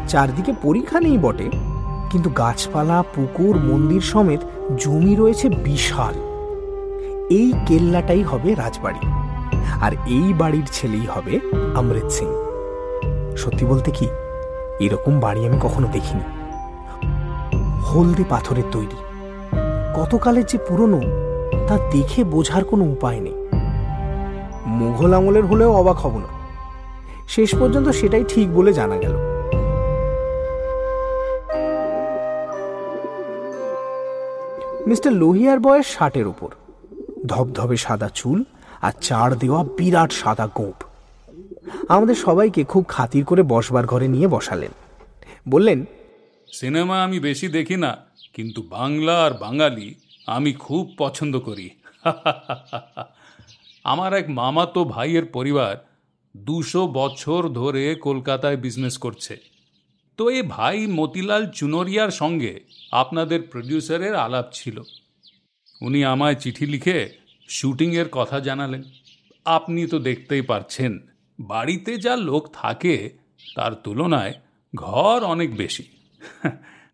[0.08, 1.48] চারদিকে পরীক্ষা নেই বটে,
[2.12, 4.42] কিন্তু গাছপালা, পুকুর, মন্দির সমেত
[4.78, 6.16] জমি রয়েছে বিশাল।
[7.40, 9.04] এই কেল্লাটাই হবে রাজবাড়ি,
[9.86, 11.34] আর এই বাড়ির ছেলেই হবে
[11.80, 12.30] অমৃত সিং।
[13.38, 14.08] সত্যি বলতে কি,
[14.86, 16.26] এরকম বাড়ি আমি কখনো দেখিনি।
[17.88, 19.00] হলদে পাথরের তৈরি।
[19.98, 21.02] কতকালের যে পুরনো
[21.72, 23.38] তা দেখে বোঝার কোনো উপায় নেই।
[24.80, 26.30] মুঘল আমলের হলেও অবাক হব না।
[27.28, 29.16] শেষ পর্যন্ত সেটাই ঠিক বলে জানা গেল।
[34.88, 36.50] মিস্টার লোহিয়ার বয়স ষাটের উপর।
[37.26, 38.40] ধবধবে সাদা চুল
[38.82, 40.78] আর চার দেওয়া বিরাট সাদা গোপ
[41.90, 44.74] আমাদের সবাইকে খুব খাতির করে বসবার ঘরে নিয়ে বসালেন।
[45.50, 45.80] বললেন
[46.52, 47.92] সিনেমা আমি বেশি দেখি না,
[48.34, 49.88] কিন্তু বাংলা আর বাঙালি
[50.28, 51.70] আমি খুব পছন্দ করি।
[53.84, 55.76] আমার এক মামাতো ভাইয়ের পরিবার
[56.38, 59.38] দুশো বছর ধরে কলকাতায় বিজনেস করছে।
[60.18, 62.60] তো এ ভাই মতিলাল চুনরিয়ার সঙ্গে
[62.92, 64.82] আপনাদের প্রডিউসারের আলাপ ছিল।
[65.82, 67.10] উনি আমায় চিঠি লিখে
[67.50, 68.84] শুটিংয়ের কথা জানালেন।
[69.46, 71.08] আপনি তো দেখতেই পারছেন,
[71.40, 73.10] বাড়িতে যা লোক থাকে
[73.56, 74.34] তার তুলনায়
[74.76, 75.84] ঘর অনেক বেশি।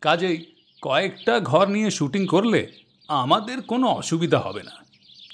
[0.02, 0.46] কাজেই
[0.82, 2.68] কয়েকটা ঘর নিয়ে শুটিং করলে
[3.09, 4.75] আমাদের কোনো অসুবিধা হবে না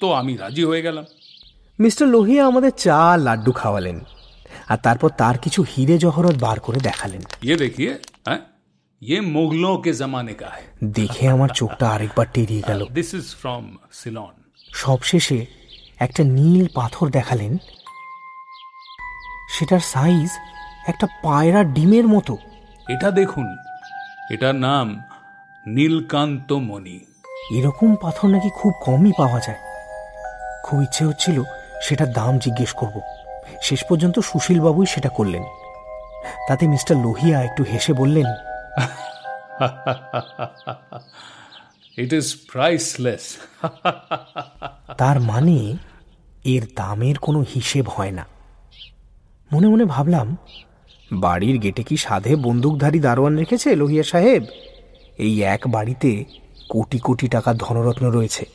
[0.01, 1.05] তো আমি রাজি হয়ে গেলাম
[1.79, 3.99] মিস্টার লোহিয়া আমাদের চা লাড্ডু খাওয়ালেন
[4.69, 7.91] আর তারপর তার কিছু হিরে জহরত বার করে দেখালেন ये देखिए
[8.29, 8.41] हैं
[9.03, 10.62] ये मुगलों के जमाने का है
[10.99, 13.64] দেখে আমার চোখটা আরেকবার টেরিয়ে গেল दिस इज फ्रॉम
[14.01, 14.35] सिलोन
[14.71, 15.38] সবশেষে
[16.01, 17.53] একটা নীল পাথর দেখালেন
[19.55, 20.31] সেটার সাইজ
[20.88, 22.35] একটা পায়রা ডিমের মতো
[22.87, 23.47] এটা দেখুন
[24.35, 24.87] এটার নাম
[25.67, 26.99] নীলকান্ত মণি
[27.52, 29.58] এরকম পাথর নাকি খুব কমই পাওয়া যায়।
[30.64, 31.44] খুব ইচ্ছে হচ্ছিল
[31.82, 33.02] সেটার দাম জিজ্ঞেস করব।
[33.62, 35.44] শেষ পর্যন্ত সুশীলবাবুই সেটা করলেন।
[36.48, 38.26] তাতে মিস্টার লোহিয়া একটু হেসে বললেন
[41.98, 43.38] ইট ইজ প্রাইসলেস
[44.98, 45.78] তার মানে
[46.44, 48.26] এর দামের কোনো হিসেব হয় না।
[49.54, 50.38] মনে মনে ভাবলাম
[51.12, 54.46] বাড়ির গেটে কি সাধে বন্দুকধারী দারোয়ান রেখেছে লোহিয়া সাহেব?
[55.18, 56.26] এই এক বাড়িতে
[56.74, 58.46] কোটি কোটি টাকা ধনরত্ন রয়েছে।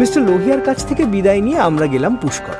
[0.00, 2.58] মিস্টার লোহিয়ার কাছ থেকে বিদায় নিয়ে আমরা গেলাম পুষ্কর।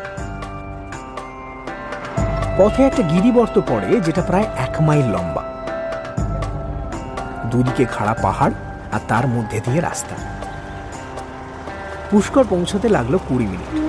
[2.58, 5.44] পথে একটা গিরিবর্ত পড়ে যেটা প্রায় এক মাইল লম্বা।
[7.50, 8.54] দুদিকে খাড়া পাহাড়
[8.92, 10.16] আর তার মধ্যে দিয়ে রাস্তা।
[12.10, 13.85] পুষ্কর পৌঁছতে লাগল কুড়ি মিনিট।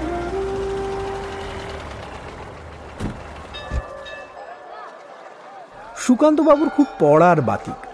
[6.08, 7.86] সুকান্ত বাবুর খুব পড়ার বাতিক।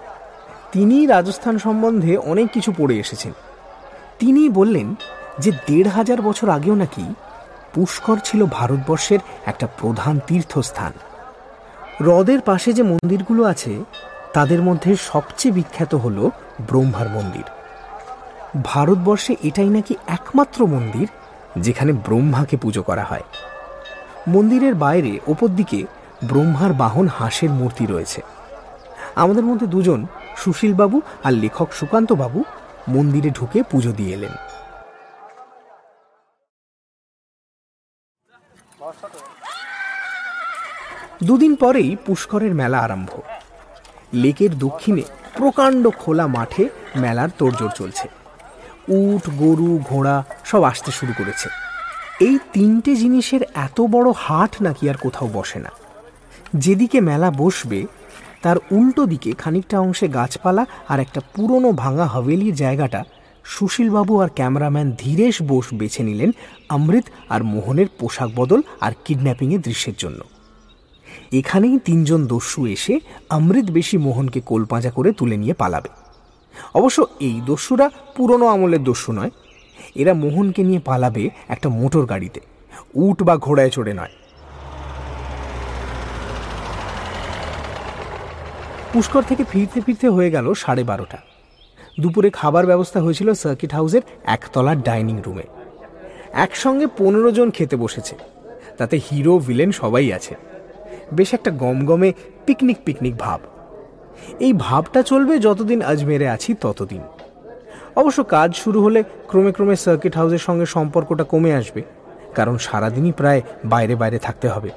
[0.72, 3.34] তিনি রাজস্থান সম্বন্ধে অনেক কিছু পড়ে এসেছেন।
[4.20, 4.96] তিনি বললেন
[5.40, 7.14] যে দেড় হাজার বছর আগেও নাকি
[7.74, 10.92] পুষ্কর ছিল ভারতবর্ষের একটা প্রধান তীর্থস্থান।
[12.00, 13.84] হ্রদের পাশে যে মন্দিরগুলো আছে,
[14.34, 16.30] তাদের মধ্যে সবচেয়ে বিখ্যাত হল
[16.62, 17.44] ব্রহ্মার মন্দির।
[18.64, 21.08] ভারতবর্ষে এটাই নাকি একমাত্র মন্দির
[21.58, 23.24] যেখানে ব্রহ্মাকে পুজো করা হয়।
[24.28, 25.86] মন্দিরের বাইরে, ওপর দিকে
[26.30, 28.22] ব্রহ্মার বাহন হাঁসের মূর্তি রয়েছে।
[29.16, 30.00] আমাদের মধ্যে দুজন
[30.38, 32.44] সুশীলবাবু আর লেখক সুকান্তবাবু
[32.88, 34.34] মন্দিরে ঢুকে পুজো দিয়ে এলেন।
[41.24, 43.12] দুদিন পরেই পুষ্করের মেলা আরম্ভ।
[44.14, 45.04] লেকের দক্ষিণে
[45.38, 48.08] প্রকাণ্ড খোলা মাঠে মেলার তোড়জোড় চলছে।
[48.88, 51.50] উট, গরু, ঘোড়া সব আসতে শুরু করেছে।
[52.20, 55.72] এই তিনটে জিনিসের এত বড় হাট নাকি আর কোথাও বসে না।
[56.54, 57.86] যেদিকে মেলা বসবে,
[58.42, 63.04] তার উল্টো দিকে খানিকটা অংশে গাছপালা আর একটা পুরনো ভাঙা হাভেলির জায়গাটা
[63.44, 66.32] সুশীলবাবু আর ক্যামেরাম্যান ধীরেশ বোস বেছে নিলেন
[66.70, 70.24] অমৃত আর মোহনের পোশাক বদল আর কিডন্যাপিংয়ের দৃশ্যের জন্য।
[71.32, 75.90] এখানেই তিনজন দস্যু এসে অমৃত বেশি মোহনকে কোলপাঁজা করে তুলে নিয়ে পালাবে।
[76.74, 79.30] অবশ্য এই দস্যুরা পুরনো আমলের দস্যু নয়।
[79.96, 82.40] এরা মোহনকে নিয়ে পালাবে একটা মোটর গাড়িতে।
[82.96, 84.10] উট বা ঘোড়ায় চড়ে নয়।
[88.94, 91.18] পুষ্কর থেকে ফিরতে ফিরতে হয়ে গেল সাড়ে বারোটা।
[92.00, 95.44] দুপুরে খাবার ব্যবস্থা হয়েছিল সার্কিট হাউসের একতলার ডাইনিং রুমে।
[96.34, 98.16] একসঙ্গে পনেরো জন খেতে বসেছে।
[98.78, 100.34] তাতে হিরো, ভিলেন সবাই আছে।
[101.14, 102.14] বেশ একটা গমগমে
[102.46, 103.40] পিকনিক পিকনিক ভাব।
[104.40, 107.02] এই ভাবটা চলবে যতদিন আজমেরে আছি ততদিন।
[107.96, 111.82] অবশ্য কাজ শুরু হলে ক্রমে ক্রমে সার্কিট হাউসের সঙ্গে সম্পর্কটা কমে আসবে,
[112.36, 114.70] কারণ সারাদিনই প্রায় বাইরে বাইরে থাকতে হবে।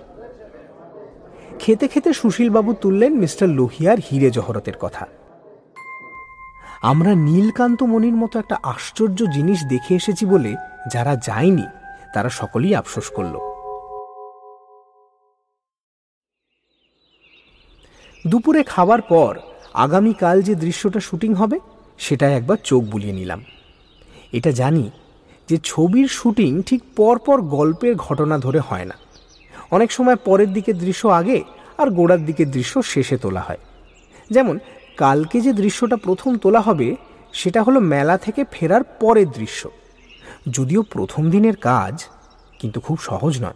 [1.59, 5.07] খেতে খেতে সুশীলবাবু তুললেন মিস্টার লোহিয়ার হিরে জহরতের কথা।
[6.83, 10.55] আমরা নীলকান্ত মনির মতো একটা আশ্চর্য জিনিস দেখে এসেছি বলে
[10.93, 11.67] যারা যায়নি,
[12.15, 13.35] তারা সকলেই আফসোস করল।
[18.27, 19.39] দুপুরে খাবার পর
[19.75, 21.59] আগামীকাল যে দৃশ্যটা শুটিং হবে
[21.99, 23.45] সেটাই একবার চোখ বুলিয়ে নিলাম।
[24.33, 24.91] এটা জানি
[25.49, 29.06] যে ছবির শুটিং ঠিক পরপর গল্পের ঘটনা ধরে হয় না।
[29.71, 31.45] অনেক সময় পরের দিকে দৃশ্য আগে
[31.79, 33.59] আর গোড়ার দিকে দৃশ্য শেষে তোলা হয়।
[34.31, 34.59] যেমন,
[34.97, 36.97] কালকে যে দৃশ্যটা প্রথম তোলা হবে,
[37.33, 39.71] সেটা হলো মেলা থেকে ফেরার পরের দৃশ্য।
[40.51, 42.05] যদিও প্রথম দিনের কাজ,
[42.59, 43.55] কিন্তু খুব সহজ নয়।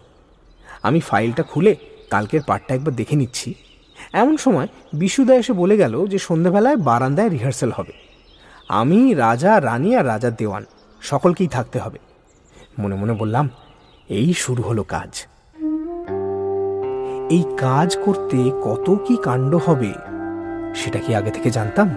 [0.82, 1.76] আমি ফাইলটা খুলে
[2.10, 3.54] কালকের পার্টটা একবার দেখে নিচ্ছি।
[4.12, 7.92] এমন সময় বিশুদা এসে বলে গেল যে সন্ধেবেলায় বারান্দায় রিহার্সেল হবে।
[8.68, 10.64] আমি, রাজা, রানী আর রাজার দেওয়ান,
[11.00, 11.98] সকলকেই থাকতে হবে।
[12.78, 13.50] মনে মনে বললাম,
[14.08, 15.26] এই শুরু হলো কাজ।
[17.36, 19.92] এই কাজ করতে কত কি কাণ্ড হবে,
[20.74, 21.88] সেটা কি আগে থেকে জানতাম?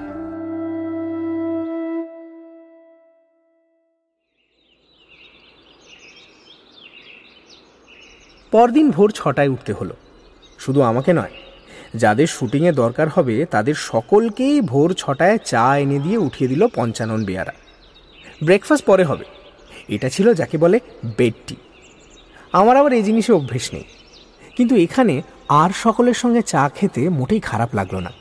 [8.52, 9.96] পরদিন ভোর ছটায় উঠতে হলো।
[10.60, 11.36] শুধু আমাকে নয়,
[11.96, 17.56] যাদের শুটিংয়ে দরকার হবে, তাদের সকলকেই ভোর ছটায় চা এনে দিয়ে উঠিয়ে দিল পঞ্চানন বেয়ারা।
[18.46, 19.26] ব্রেকফাস্ট পরে হবে।
[19.96, 20.78] এটা ছিল যাকে বলে
[21.18, 21.56] বেড টি
[22.54, 23.88] আমার আবার এই জিনিসে অভ্যেস নেই।
[24.58, 28.12] কিন্তু এখানে আর সকলের সঙ্গে চা খেতে মোটেই খারাপ লাগল না।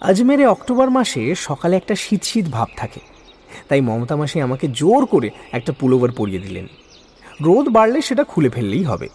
[0.00, 3.00] আজমেরে অক্টোবর মাসে সকালে একটা শীত শীত ভাব থাকে।
[3.68, 6.66] তাই মমতা মাসি আমাকে জোর করে একটা পুলোভার পরিয়ে দিলেন।
[7.44, 9.08] রোদ বাড়লে সেটা খুলে ফেললেই হবে।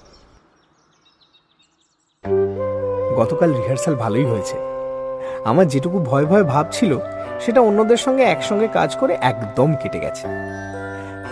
[3.15, 4.57] গতকাল রিহার্সাল ভালোই হয়েছে।
[5.45, 6.97] আমার যেটুকু ভয় ভয় ভাব ছিল,
[7.39, 10.27] সেটা অন্যদের সঙ্গে একসঙ্গে কাজ করে একদম কেটে গেছে।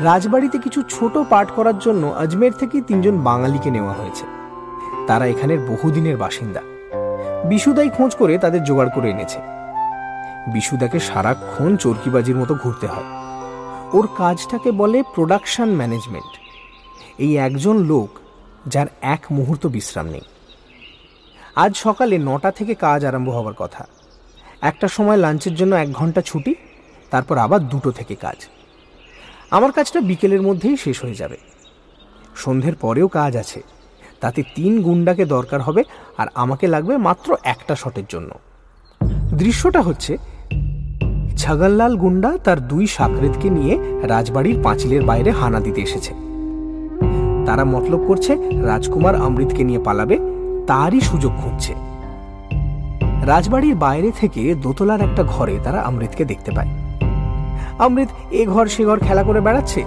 [0.04, 4.41] রাজবাড়িতে কিছু ছোট পাঠ করার জন্য আজমের থেকে তিনজন বাঙালিকে নেওয়া হয়েছে।
[5.08, 6.62] তারা এখানের বহুদিনের বাসিন্দা।
[7.50, 9.40] বিশুদাই খোঁজ করে তাদের জোগাড় করে এনেছে।
[10.54, 13.04] বিশুদাকে সারাক্ষণ চরকিবাজির মতো ঘুরতে হয়।
[13.94, 16.40] ওর কাজটাকে বলে প্রোডাকশন ম্যানেজমেন্ট।
[17.18, 18.10] এই একজন লোক
[18.68, 20.22] যার এক মুহূর্ত বিশ্রাম নেই।
[21.56, 23.88] আজ সকালে নটা থেকে কাজ আরম্ভ হওয়ার কথা।
[24.62, 26.56] একটা সময় লাঞ্চের জন্য এক ঘণ্টা ছুটি,
[27.12, 28.36] তারপর আবার দুটো থেকে কাজ।
[29.52, 31.38] আমার কাজটা বিকেলের মধ্যেই শেষ হয়ে যাবে।
[32.36, 33.64] সন্ধ্যের পরেও কাজ আছে।
[34.22, 35.84] তাতে তিন গুন্ডাকে দরকার হবে
[36.18, 38.32] আর আমাকে লাগবে মাত্র একটা শটের জন্য।
[39.34, 40.18] দৃশ্যটা হচ্ছে,
[41.38, 46.14] ছাগললাল গুন্ডা তার দুই সাকরেতকে নিয়ে রাজবাড়ির পাঁচিলের বাইরে হানা দিতে এসেছে।
[47.46, 48.34] তারা মতলব করছে,
[48.66, 50.18] রাজকুমার অমৃতকে নিয়ে পালাবে,
[50.68, 51.74] তারই সুযোগ খুঁজছে।
[53.26, 56.72] রাজবাড়ির বাইরে থেকে দোতলার একটা ঘরে তারা অমৃতকে দেখতে পায়।
[57.80, 59.82] অমৃত এ ঘর সে ঘর খেলা করে বেড়াচ্ছে,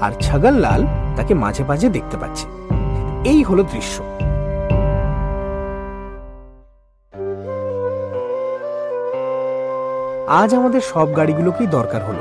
[0.00, 0.80] আর ছগনলাল
[1.16, 2.46] তাকে মাঝে মাঝে দেখতে পাচ্ছে।
[3.24, 4.02] এই হলো দৃশ্য।
[10.28, 12.18] আজ আমাদের সব গাড়িগুলোকেই দরকার হলো।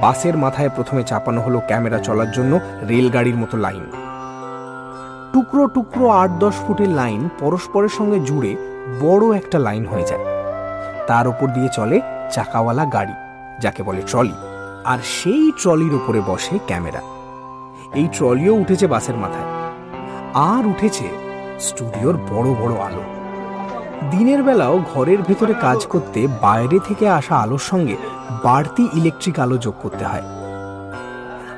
[0.00, 3.90] বাসের মাথায় প্রথমে চাপানো হলো ক্যামেরা চলার জন্য রেলগাড়ির মতো লাইন।
[5.32, 8.56] টুকরো টুকরো আট দশ ফুটের লাইন পরস্পরের সঙ্গে জুড়ে
[9.00, 10.24] বড় একটা লাইন হয়ে যায়।
[11.06, 13.12] তার উপর দিয়ে চলে চাকাওয়ালা গাড়ি,
[13.60, 14.34] যাকে বলে ট্রলি।
[14.84, 17.00] আর সেই ট্রলির উপরে বসে ক্যামেরা।
[17.94, 19.59] এই ট্রলিও উঠেছে বাসের মাথায়।
[20.34, 21.04] আর উঠেছে
[21.60, 23.02] স্টুডিওর বড় বড় আলো।
[24.10, 27.96] দিনের বেলাও ঘরের ভেতরে কাজ করতে বাইরে থেকে আসা আলোর সঙ্গে
[28.44, 30.22] বাড়তি ইলেকট্রিক আলো যোগ করতে হয়।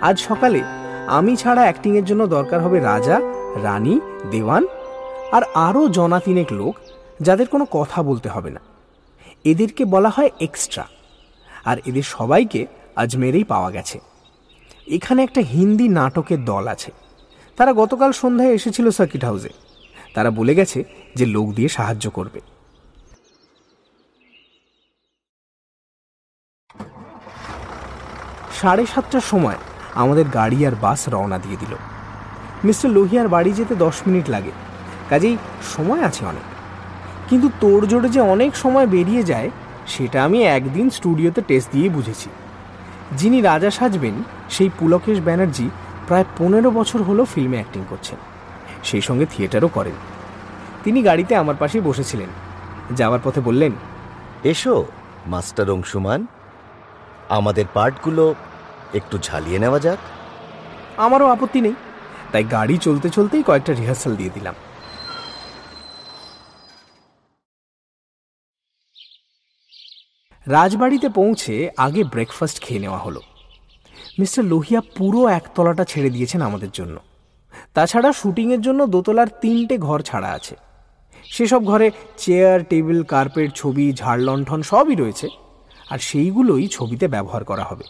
[0.00, 0.62] আজ সকালে
[1.06, 3.20] আমি ছাড়া অ্যাক্টিংয়ের জন্য দরকার হবে রাজা,
[3.62, 4.66] রানী, দেওয়ান
[5.32, 6.74] আর আরও জনা তিনেক লোক
[7.20, 8.60] যাদের কোনো কথা বলতে হবে না।
[9.44, 10.84] এদেরকে বলা হয় এক্সট্রা
[11.64, 14.00] আর এদের সবাইকে আজমেরেই পাওয়া গেছে।
[14.86, 16.92] এখানে একটা হিন্দি নাটকের দল আছে।
[17.56, 19.48] তারা গতকাল সন্ধ্যায় এসেছিল সার্কিট হাউসে।
[20.14, 20.84] তারা বলে গেছে
[21.14, 22.40] যে লোক দিয়ে সাহায্য করবে।
[28.60, 29.54] সাড়ে সাতটার সময়
[29.94, 31.76] আমাদের গাড়ি আর বাস রওনা দিয়ে দিল।
[32.64, 34.50] মিস্টার লোহিয়ার বাড়ি যেতে দশ মিনিট লাগে।
[35.08, 35.36] কাজেই
[35.76, 36.42] সময় আছে অনেক।
[37.28, 39.50] কিন্তু তোর জোরে যে অনেক সময় বেরিয়ে যায়,
[39.86, 42.30] সেটা আমি একদিন স্টুডিওতে টেস্ট দিয়েই বুঝেছি।
[43.12, 44.14] যিনি রাজা সাজবেন,
[44.50, 45.70] সেই পুলকেশ ব্যানার্জি
[46.12, 48.18] প্রায় পনেরো বছর হলো ফিল্মে অ্যাক্টিং করছেন।
[48.84, 49.92] সেই সঙ্গে থিয়েটারও করেন।
[50.84, 52.28] তিনি গাড়িতে আমার পাশে বসেছিলেন।
[52.96, 53.72] যাওয়ার পথে বললেন
[54.44, 54.86] এসো
[55.26, 56.26] মাস্টার অংশুমান।
[57.28, 58.34] আমাদের পার্টগুলো
[58.94, 59.98] একটু ঝালিয়ে নেওয়া যাক।
[60.96, 61.74] আমারও আপত্তি নেই।
[62.32, 64.54] তাই গাড়ি চলতে চলতেই কয়েকটা রিহার্সাল দিয়ে দিলাম।
[70.48, 73.20] রাজবাড়িতে পৌঁছে আগে ব্রেকফাস্ট খেয়ে নেওয়া হলো।
[74.18, 76.96] মিস্টার লোহিয়া পুরো একতলাটা ছেড়ে দিয়েছেন আমাদের জন্য।
[77.74, 80.56] তাছাড়া শুটিংয়ের জন্য দোতলার তিনটে ঘর ছাড়া আছে।
[81.30, 85.28] সেসব ঘরে চেয়ার, টেবিল, কার্পেট, ছবি, ঝাড় লণ্ঠন সবই রয়েছে,
[85.90, 87.84] আর সেইগুলোই ছবিতে ব্যবহার করা হবে।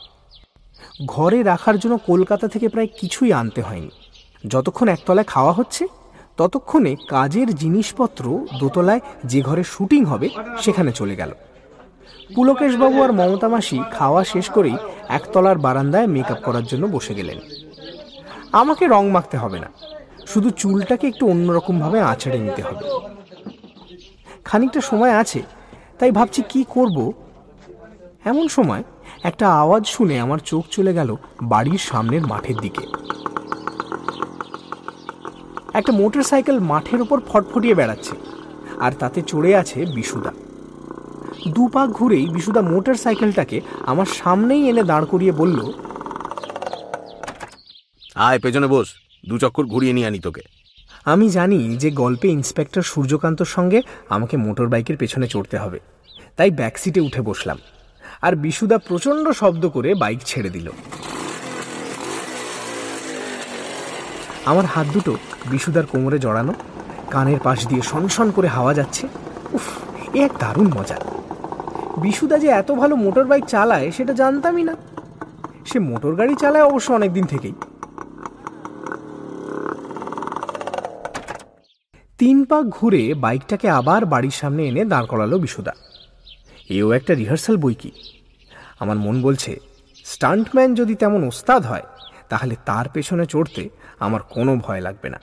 [1.06, 3.90] ঘরে রাখার জন্য কলকাতা থেকে প্রায় কিছুই আনতে হয়নি।
[4.48, 5.86] যতক্ষণ একতলায় খাওয়া হচ্ছে,
[6.36, 10.28] ততক্ষণে কাজের জিনিসপত্র দোতলায় যে ঘরে শুটিং হবে,
[10.60, 11.32] সেখানে চলে গেল।
[12.34, 14.76] পুলকেশবাবু আর মমতা মাসি খাওয়া শেষ করেই
[15.08, 17.38] একতলার বারান্দায় মেকআপ করার জন্য বসে গেলেন।
[18.52, 19.68] আমাকে রং মাখতে হবে না।
[20.26, 22.84] শুধু চুলটাকে একটু অন্যরকমভাবে আছড়ে নিতে হবে।
[24.44, 25.42] খানিকটা সময় আছে,
[25.98, 27.12] তাই ভাবছি কি করব?
[28.24, 28.82] এমন সময়
[29.22, 32.84] একটা আওয়াজ শুনে আমার চোখ চলে গেল বাড়ির সামনের মাঠের দিকে।
[35.72, 38.14] একটা মোটর সাইকেল মাঠের ওপর ফটফটিয়ে বেড়াচ্ছে,
[38.80, 40.32] আর তাতে চড়ে আছে বিশুদা।
[41.48, 45.72] দু পাক ঘুরেই বিশুদা মোটর সাইকেলটাকে আমার সামনেই এনে দাঁড় করিয়ে বলল
[48.14, 48.88] আয় পেছনে বস
[49.28, 50.40] দু চক্কর ঘুরিয়ে নিয়ে আনি তোকে।
[51.04, 55.80] আমি জানি যে গল্পে ইন্সপেক্টর সূর্যকান্তর সঙ্গে আমাকে মোটর বাইকের পেছনে চড়তে হবে
[56.36, 57.58] তাই ব্যাক সিটে উঠে বসলাম
[58.22, 60.70] আর বিশুদা প্রচণ্ড শব্দ করে বাইক ছেড়ে দিল।
[64.44, 65.16] আমার হাত দুটো
[65.50, 66.54] বিশুদার কোমরে জড়ানো
[67.10, 69.08] কানের পাশ দিয়ে সনসন করে হাওয়া যাচ্ছে
[69.52, 69.66] উফ
[70.14, 71.11] এ এক দারুণ মজা।
[71.98, 74.76] বিশুদা যে এত ভালো মোটর বাইক চালায়, সেটা জানতামই না।
[75.66, 77.52] সে মোটর গাড়ি চালায় অবশ্য অনেকদিন থেকেই।
[82.18, 85.72] তিন পাক ঘুরে বাইকটাকে আবার বাড়ির সামনে এনে দাঁড় করালো বিশুদা।
[86.68, 87.92] এও একটা রিহার্সাল বই কি?
[88.80, 89.60] আমার মন বলছে,
[90.04, 91.82] স্টান্টম্যান যদি তেমন ওস্তাদ হয়,
[92.28, 95.18] তাহলে তার পেছনে চড়তে আমার কোনো ভয় লাগবে না।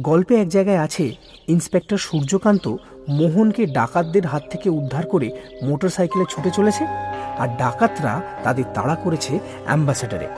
[0.00, 1.14] গল্পে এক জায়গায় আছে,
[1.48, 2.76] ইন্সপেক্টর সূর্যকান্ত
[3.08, 5.30] মোহনকে ডাকাতদের হাত থেকে উদ্ধার করে
[5.62, 6.84] মোটর সাইকেলে ছুটে চলেছে
[7.38, 10.28] আর ডাকাতরা তাদের তাড়া করেছে অ্যাম্বাসেডারে।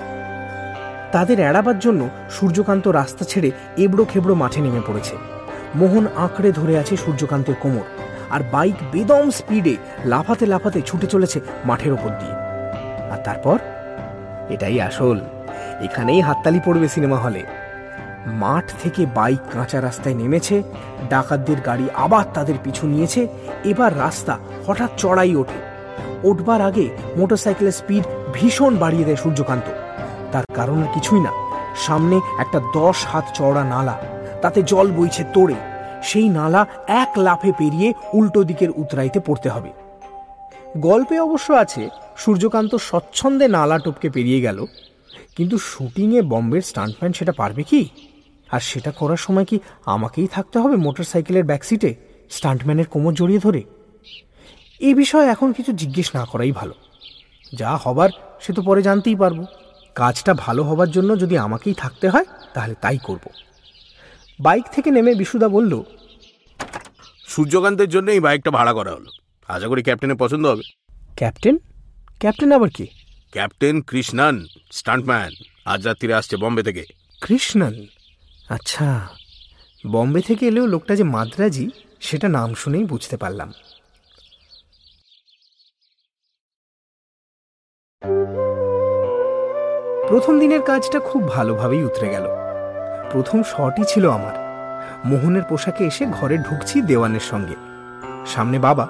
[1.12, 5.16] তাদের এড়াবার জন্য সূর্যকান্ত রাস্তা ছেড়ে এবড়ো খেবড়ো মাঠে নেমে পড়েছে।
[5.74, 7.82] মোহন আঁকড়ে ধরে আছে সূর্যকান্তের কোমর
[8.30, 12.32] আর বাইক বেদম স্পিডে লাফাতে লাফাতে ছুটে চলেছে মাঠের ওপর দিয়ে।
[13.12, 13.58] আর তারপর?
[14.50, 15.20] এটাই আসল।
[15.80, 17.42] এখানেই হাততালি পড়বে সিনেমা হলে।
[18.26, 20.62] মাঠ থেকে বাইক কাঁচা রাস্তায় নেমেছে,
[21.08, 23.26] ডাকাতদের গাড়ি আবার তাদের পিছু নিয়েছে,
[23.64, 25.76] এবার রাস্তা হঠাৎ চড়াই ওঠে।
[26.22, 29.70] উঠবার আগে মোটরসাইকেলের স্পিড ভীষণ বাড়িয়ে দেয় সূর্যকান্ত।
[30.32, 31.32] তার কারণ কিছুই না।
[31.76, 34.00] সামনে একটা দশ হাত চওড়া নালা,
[34.42, 35.54] তাতে জল বইছে তোড়ে।
[36.02, 39.72] সেই নালা এক লাফে পেরিয়ে উল্টো দিকের উতরাইতে পড়তে হবে।
[40.76, 44.64] গল্পে অবশ্য আছে, সূর্যকান্ত স্বচ্ছন্দে নালা টপকে পেরিয়ে গেল।
[45.36, 47.88] কিন্তু শুটিংয়ে বম্বের স্টান্টম্যান সেটা পারবে কি?
[48.50, 51.94] আর সেটা করার সময় কি আমাকেই থাকতে হবে মোটর সাইকেলের ব্যাকসিটে
[52.30, 53.62] স্টান্টম্যানের কোমর জড়িয়ে ধরে?
[54.80, 56.74] এ বিষয়ে এখন কিছু জিজ্ঞেস না করাই ভালো।
[57.54, 58.08] যা হবার
[58.40, 59.44] সে তো পরে জানতেই পারব।
[59.94, 63.30] কাজটা ভালো হবার জন্য যদি আমাকেই থাকতে হয় তাহলে তাই করব।
[64.40, 65.82] বাইক থেকে নেমে বিশুদা বলল
[67.28, 69.10] সূর্যকান্তের জন্য এই বাইকটা ভাড়া করা হলো।
[69.48, 70.62] আশা করি ক্যাপ্টেনের পছন্দ হবে।
[71.16, 71.58] ক্যাপ্টেন?
[72.18, 72.86] ক্যাপ্টেন আবার কি?
[73.30, 75.32] ক্যাপ্টেন কৃষ্ণান স্টান্টম্যান
[75.64, 76.84] আজ রাত্রিরে আসছে বম্বে থেকে।
[77.22, 77.86] কৃষ্ণন?
[78.48, 79.08] আচ্ছা
[79.86, 83.52] বম্বে থেকে এলেও লোকটা যে মাদ্রাজি, সেটা নাম শুনেই বুঝতে পারলাম।
[90.08, 92.24] প্রথম দিনের কাজটা খুব ভালোভাবেই উতরে গেল।
[93.10, 94.34] প্রথম শটই ছিল আমার।
[95.04, 97.54] মোহনের পোশাকে এসে ঘরে ঢুকছি দেওয়ানের সঙ্গে।
[98.26, 98.88] সামনে বাবা,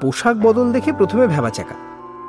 [0.00, 1.74] পোশাক বদল দেখে প্রথমে ভেবাচাকা।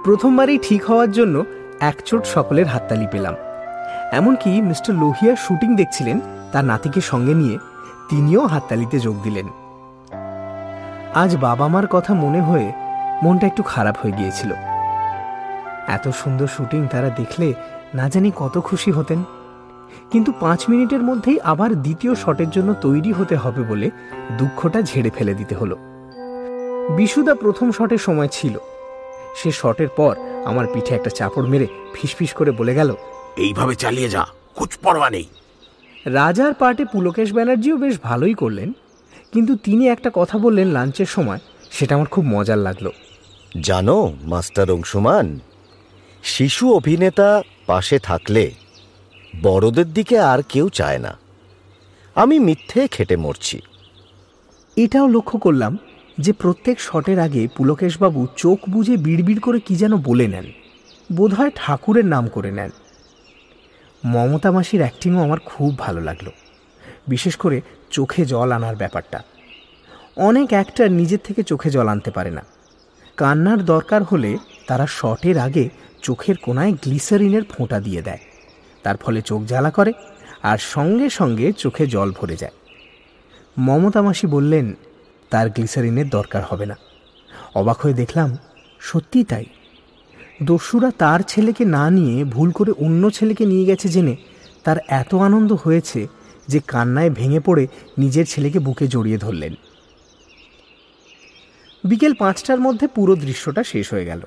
[0.03, 1.45] প্রথমবারই ঠিক হওয়ার জন্য
[1.79, 3.35] একচোট সকলের হাততালি পেলাম।
[4.11, 6.19] এমনকি মিস্টার লোহিয়া শুটিং দেখছিলেন
[6.55, 7.57] তার নাতিকে সঙ্গে নিয়ে
[8.09, 9.47] তিনিও হাততালিতে যোগ দিলেন।
[11.15, 12.71] আজ বাবা মার কথা মনে হয়ে
[13.23, 14.51] মনটা একটু খারাপ হয়ে গিয়েছিল।
[15.87, 17.53] এত সুন্দর শুটিং তারা দেখলে
[17.93, 19.23] না জানি কত খুশি হতেন।
[20.11, 23.91] কিন্তু পাঁচ মিনিটের মধ্যেই আবার দ্বিতীয় শটের জন্য তৈরি হতে হবে বলে
[24.37, 25.75] দুঃখটা ঝেড়ে ফেলে দিতে হলো।
[26.97, 28.57] বিশুদা প্রথম শটের সময় ছিল।
[29.35, 30.13] সে শটের পর
[30.45, 32.89] আমার পিঠে একটা চাপড় মেরে ফিসফিস করে বলে গেল,
[33.37, 35.27] এইভাবে চালিয়ে যা কুচ পরোয়া নেই।
[36.05, 38.73] রাজার পার্টে পুলকেশ ব্যানার্জিও বেশ ভালোই করলেন
[39.33, 41.39] কিন্তু তিনি একটা কথা বললেন লাঞ্চের সময়
[41.71, 42.89] সেটা আমার খুব মজার লাগল।
[43.61, 45.39] জানো মাস্টার অংশুমান
[46.23, 48.51] শিশু অভিনেতা পাশে থাকলে
[49.41, 51.17] বড়দের দিকে আর কেউ চায় না।
[52.15, 53.61] আমি মিথ্যে খেটে মরছি।
[54.77, 55.77] এটাও লক্ষ্য করলাম
[56.19, 60.51] যে প্রত্যেক শটের আগে পুলকেশবাবু চোখ বুঝে বিড়বিড় করে কি যেন বলে নেন।
[61.13, 62.69] বোধহয় ঠাকুরের নাম করে নেন।
[64.05, 66.29] মমতা মাসির অ্যাক্টিংও আমার খুব ভালো লাগল।
[67.07, 69.23] বিশেষ করে চোখে জল আনার ব্যাপারটা।
[70.15, 72.45] অনেক অ্যাক্টার নিজের থেকে চোখে জল আনতে পারে না।
[73.17, 74.37] কান্নার দরকার হলে
[74.67, 75.69] তারা শটের আগে
[76.01, 78.19] চোখের কোনায় গ্লিসারিনের ফোঁটা দিয়ে দেয়।
[78.83, 79.93] তার ফলে চোখ জ্বালা করে
[80.43, 82.51] আর সঙ্গে সঙ্গে চোখে জল ভরে যায়।
[83.57, 84.73] মমতা মাসি বললেন,
[85.29, 86.75] তার গ্লিসারিনের দরকার হবে না।
[87.55, 88.37] অবাক হয়ে দেখলাম
[88.79, 89.45] সত্যি তাই।
[90.43, 94.15] দস্যুরা তার ছেলেকে না নিয়ে ভুল করে অন্য ছেলেকে নিয়ে গেছে জেনে
[94.63, 96.07] তার এত আনন্দ হয়েছে
[96.47, 97.67] যে কান্নায় ভেঙে পড়ে
[97.97, 99.53] নিজের ছেলেকে বুকে জড়িয়ে ধরলেন।
[101.83, 104.21] বিকেল পাঁচটার মধ্যে পুরো দৃশ্যটা শেষ হয়ে গেল।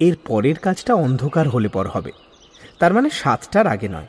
[0.00, 2.12] এর পরের কাজটা অন্ধকার হলে পর হবে।
[2.78, 4.06] তার মানে সাতটার আগে নয়।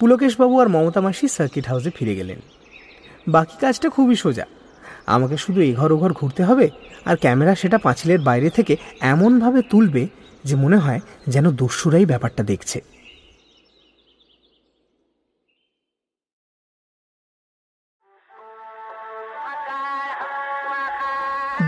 [0.00, 2.40] পুলকেশবাবু আর মমতা মাসি সার্কিট হাউসে ফিরে গেলেন।
[3.28, 4.46] বাকি কাজটা খুবই সোজা।
[5.06, 6.70] আমাকে শুধু এঘর ওঘর ঘুরতে হবে?
[7.04, 10.08] আর ক্যামেরা সেটা পাঁচিলের বাইরে থেকে এমনভাবে তুলবে
[10.44, 12.80] যে মনে হয় যেন দস্যুরাই ব্যাপারটা দেখছে।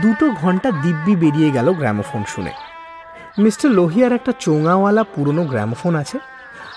[0.03, 2.53] দুটো ঘণ্টা দিব্যি বেরিয়ে গেল গ্রামোফোন শুনে।
[3.39, 6.19] মিস্টার লোহিয়ার একটা চোঙাওয়ালা পুরনো গ্রামোফোন আছে,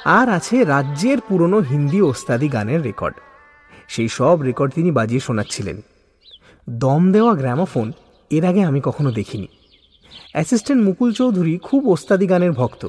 [0.06, 3.16] আর আছে রাজ্যের পুরনো হিন্দি ওস্তাদি গানের রেকর্ড।
[3.88, 5.82] সেই সব রেকর্ড তিনি বাজিয়ে শোনাচ্ছিলেন।
[6.70, 7.92] দম দেওয়া গ্রামোফোন
[8.30, 9.48] এর আগে আমি কখনো দেখিনি।
[10.32, 12.88] অ্যাসিস্ট্যান্ট মুকুল চৌধুরী খুব ওস্তাদি গানের ভক্ত।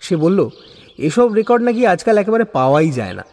[0.00, 0.48] সে বলল,
[0.98, 3.24] এসব রেকর্ড নাকি আজকাল একেবারে পাওয়াই যায় না।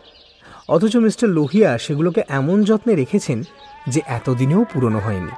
[0.70, 3.44] অথচ মিস্টার লোহিয়া সেগুলোকে এমন যত্নে রেখেছেন
[3.88, 5.32] যে এতদিনেও পুরনো হয়নি।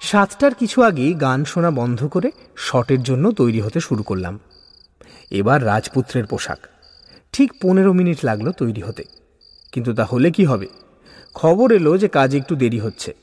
[0.00, 4.40] সাতটার কিছু আগেই গান শোনা বন্ধ করে শটের জন্য তৈরি হতে শুরু করলাম।
[5.30, 6.58] এবার রাজপুত্রের পোশাক।
[7.32, 9.04] ঠিক পনেরো মিনিট লাগল তৈরি হতে।
[9.72, 10.66] কিন্তু তাহলে কি হবে?
[11.34, 13.14] খবর এলো যে কাজ একটু দেরি হচ্ছে।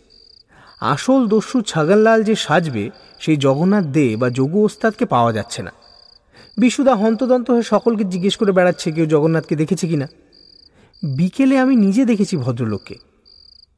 [0.79, 2.89] আসল দস্যু ছাগললাল যে সাজবে,
[3.19, 5.71] সেই জগন্নাথ দে বা যোগু ওস্তাদকে পাওয়া যাচ্ছে না।
[6.57, 10.07] বিশুদা হন্তদন্ত হয়ে সকলকে জিজ্ঞেস করে বেড়াচ্ছে, কেউ জগন্নাথকে দেখেছে কিনা?
[11.03, 12.95] বিকেলে আমি নিজে দেখেছি ভদ্রলোককে।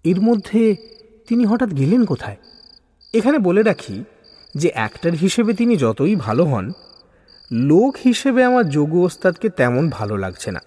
[0.04, 0.76] এর মধ্যে
[1.28, 2.38] তিনি হঠাৎ গেলেন কোথায়?
[3.14, 4.04] এখানে বলে রাখি
[4.56, 6.72] যে অ্যাক্টার হিসেবে তিনি যতই ভালো হন,
[7.52, 10.60] লোক হিসেবে আমার যোগু ওস্তাদকে তেমন ভালো লাগছে না।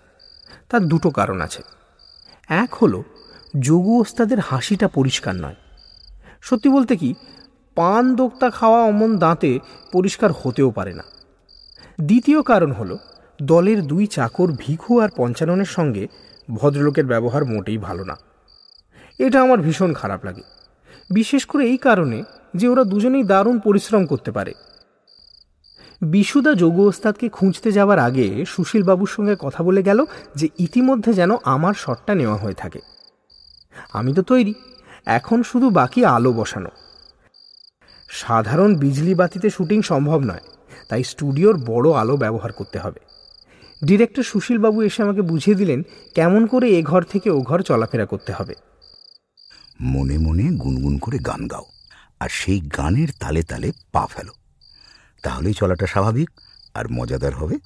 [0.68, 1.62] তার দুটো কারণ আছে।
[2.48, 3.04] এক হলো
[3.60, 5.54] যোগু ওস্তাদের হাসিটা পরিষ্কার নয়।
[6.42, 7.14] সত্যি বলতে কি,
[7.74, 9.58] পান দোক্তা খাওয়া অমন দাঁতে
[9.92, 11.02] পরিষ্কার হতেও পারে না।
[12.00, 12.98] দ্বিতীয় কারণ হলো,
[13.42, 16.08] দলের দুই চাকর ভিখু আর পঞ্চাননের সঙ্গে
[16.54, 18.16] ভদ্রলোকের ব্যবহার মোটেই ভালো না।
[19.18, 20.42] এটা আমার ভীষণ খারাপ লাগে।
[21.10, 22.22] বিশেষ করে এই কারণে
[22.54, 24.54] যে ওরা দুজনেই দারুণ পরিশ্রম করতে পারে।
[26.02, 31.74] বিশুদা যোগ ওস্তাদকে খুঁজতে যাওয়ার আগে সুশীলবাবুর সঙ্গে কথা বলে গেল যে ইতিমধ্যে যেন আমার
[31.74, 32.95] শটটা নেওয়া হয়ে থাকে।
[33.92, 34.54] আমি তো তৈরি।
[35.06, 36.70] এখন শুধু বাকি আলো বসানো।
[38.10, 40.44] সাধারণ বিজলি বাতিতে শুটিং সম্ভব নয়,
[40.88, 43.00] তাই স্টুডিওর বড় আলো ব্যবহার করতে হবে।
[43.84, 45.80] ডিরেক্টর সুশীলবাবু এসে আমাকে বুঝিয়ে দিলেন
[46.14, 48.54] কেমন করে এ ঘর থেকে ও ঘর চলাফেরা করতে হবে।
[49.80, 51.64] মনে মনে গুনগুন করে গান গাও,
[52.20, 54.32] আর সেই গানের তালে তালে পা ফেলো।
[55.22, 56.30] তাহলেই চলাটা স্বাভাবিক
[56.74, 57.56] আর মজাদার হবে।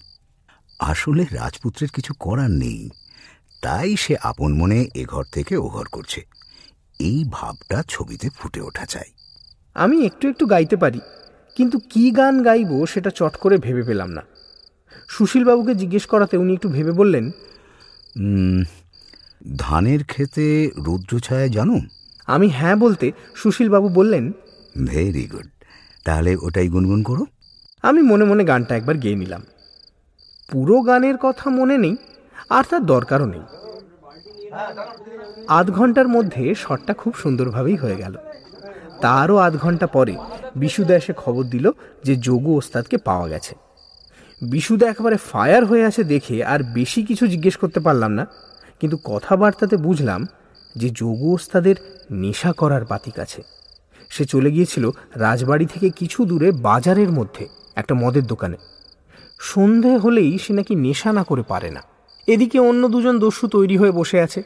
[0.81, 2.81] আসলে রাজপুত্রের কিছু করার নেই।
[3.63, 6.21] তাই সে আপন মনে এ ঘর থেকে ও ঘর করছে।
[7.01, 9.11] এই ভাবটা ছবিতে ফুটে ওঠা চাই।
[9.75, 11.01] আমি একটু একটু গাইতে পারি
[11.57, 14.23] কিন্তু কি গান গাইব সেটা চট করে ভেবে পেলাম না।
[15.09, 17.31] সুশীলবাবুকে জিজ্ঞেস করাতে উনি একটু ভেবে বললেন
[19.59, 21.81] ধানের খেতে রৌদ্র ছায়া জানো?
[22.27, 24.33] আমি হ্যাঁ বলতে সুশীলবাবু বললেন
[24.87, 25.49] ভেরি গুড।
[26.05, 27.27] তাহলে ওটাই গুনগুন করো।
[27.83, 29.43] আমি মনে মনে গানটা একবার গেয়ে নিলাম।
[30.49, 31.97] পুরো গানের কথা মনে নেই
[32.49, 33.45] আর তার দরকারও নেই।
[35.49, 38.14] আধ ঘণ্টার মধ্যে শটটা খুব সুন্দরভাবেই হয়ে গেল।
[39.01, 40.16] তারও আধ ঘণ্টা পরে
[40.57, 41.70] বিশুদা এসে খবর দিল
[42.05, 43.55] যে যোগু ওস্তাদকে পাওয়া গেছে।
[44.43, 48.26] বিশুদা একেবারে ফায়ার হয়ে আছে দেখে আর বেশি কিছু জিজ্ঞেস করতে পারলাম না,
[48.80, 50.26] কিন্তু কথাবার্তাতে বুঝলাম
[50.76, 51.76] যে যোগু ওস্তাদের
[52.11, 53.43] নেশা করার বাতিক আছে।
[54.11, 58.57] সে চলে গিয়েছিল রাজবাড়ি থেকে কিছু দূরে বাজারের মধ্যে, একটা মদের দোকানে।
[59.41, 61.82] সন্ধে হলেই সে নাকি নেশা না করে পারে না।
[62.31, 64.43] এদিকে অন্য দুজন দস্যু তৈরি হয়ে বসে আছে।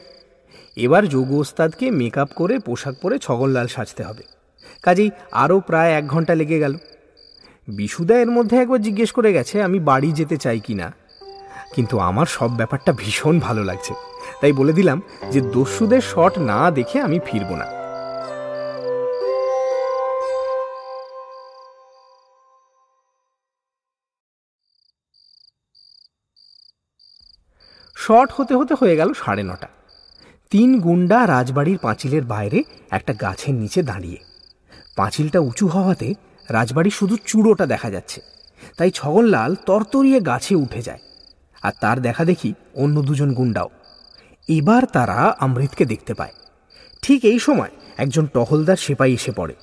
[0.77, 4.23] এবার যোগ ওস্তাদকে মেকআপ করে পোশাক পরে ছগনলাল সাজতে হবে।
[4.83, 6.73] কাজেই আরও প্রায় এক ঘণ্টা লেগে গেল।
[7.67, 10.93] বিশুদা এর মধ্যে একবার জিজ্ঞেস করে গেছে, আমি বাড়ি যেতে চাই কি না?
[11.75, 13.93] কিন্তু আমার সব ব্যাপারটা ভীষণ ভালো লাগছে।
[14.41, 17.84] তাই বলে দিলাম যে দস্যুদের শট না দেখে আমি ফিরব না।
[28.07, 29.67] শট হতে হতে হয়ে গেল সাড়ে নটা।
[30.49, 34.17] তিন গুন্ডা রাজবাড়ির পাঁচিলের বাইরে একটা গাছের নিচে দাঁড়িয়ে।
[34.95, 36.13] পাঁচিলটা উঁচু হওয়াতে
[36.49, 38.21] রাজবাড়ির শুধু চূড়োটা দেখা যাচ্ছে।
[38.77, 40.99] তাই ছগনলাল তরতরিয়ে গাছে উঠে যায়।
[41.61, 43.69] আর তার দেখা দেখি অন্য দুজন গুন্ডাও।
[44.47, 46.33] এবার তারা অমৃতকে দেখতে পায়।
[47.01, 49.55] ঠিক এই সময় একজন টহলদার সেপাই এসে পড়ে।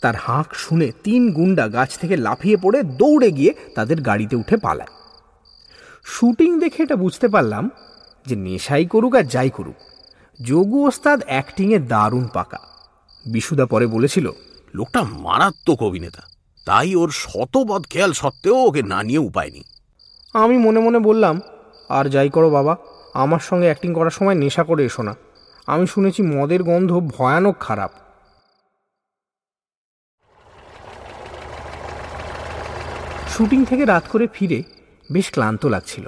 [0.00, 4.95] তার হাঁক শুনে তিন গুন্ডা গাছ থেকে লাফিয়ে পড়ে দৌড়ে গিয়ে তাদের গাড়িতে উঠে পালায়।
[6.06, 7.70] শুটিং দেখে এটা বুঝতে পারলাম
[8.26, 9.78] যে নেশাই করুক আর যাই করুক
[10.42, 12.58] যোগু ওস্তাদ অ্যাক্টিংয়ে দারুণ পাকা।
[13.26, 14.30] বিশুদা পরে বলেছিল
[14.74, 16.22] লোকটা মারাত্মক অভিনেতা
[16.66, 19.64] তাই ওর শতবদ খেয়াল সত্ত্বেও ওকে না নিয়ে উপায় নেই।
[20.34, 21.40] আমি মনে মনে বললাম
[21.88, 22.76] আর যাই করো বাবা
[23.14, 25.14] আমার সঙ্গে অ্যাক্টিং করার সময় নেশা করে এসো না।
[25.66, 27.90] আমি শুনেছি মদের গন্ধ ভয়ানক খারাপ।
[33.28, 34.62] শুটিং থেকে রাত করে ফিরে
[35.10, 36.06] বেশ ক্লান্ত লাগছিল।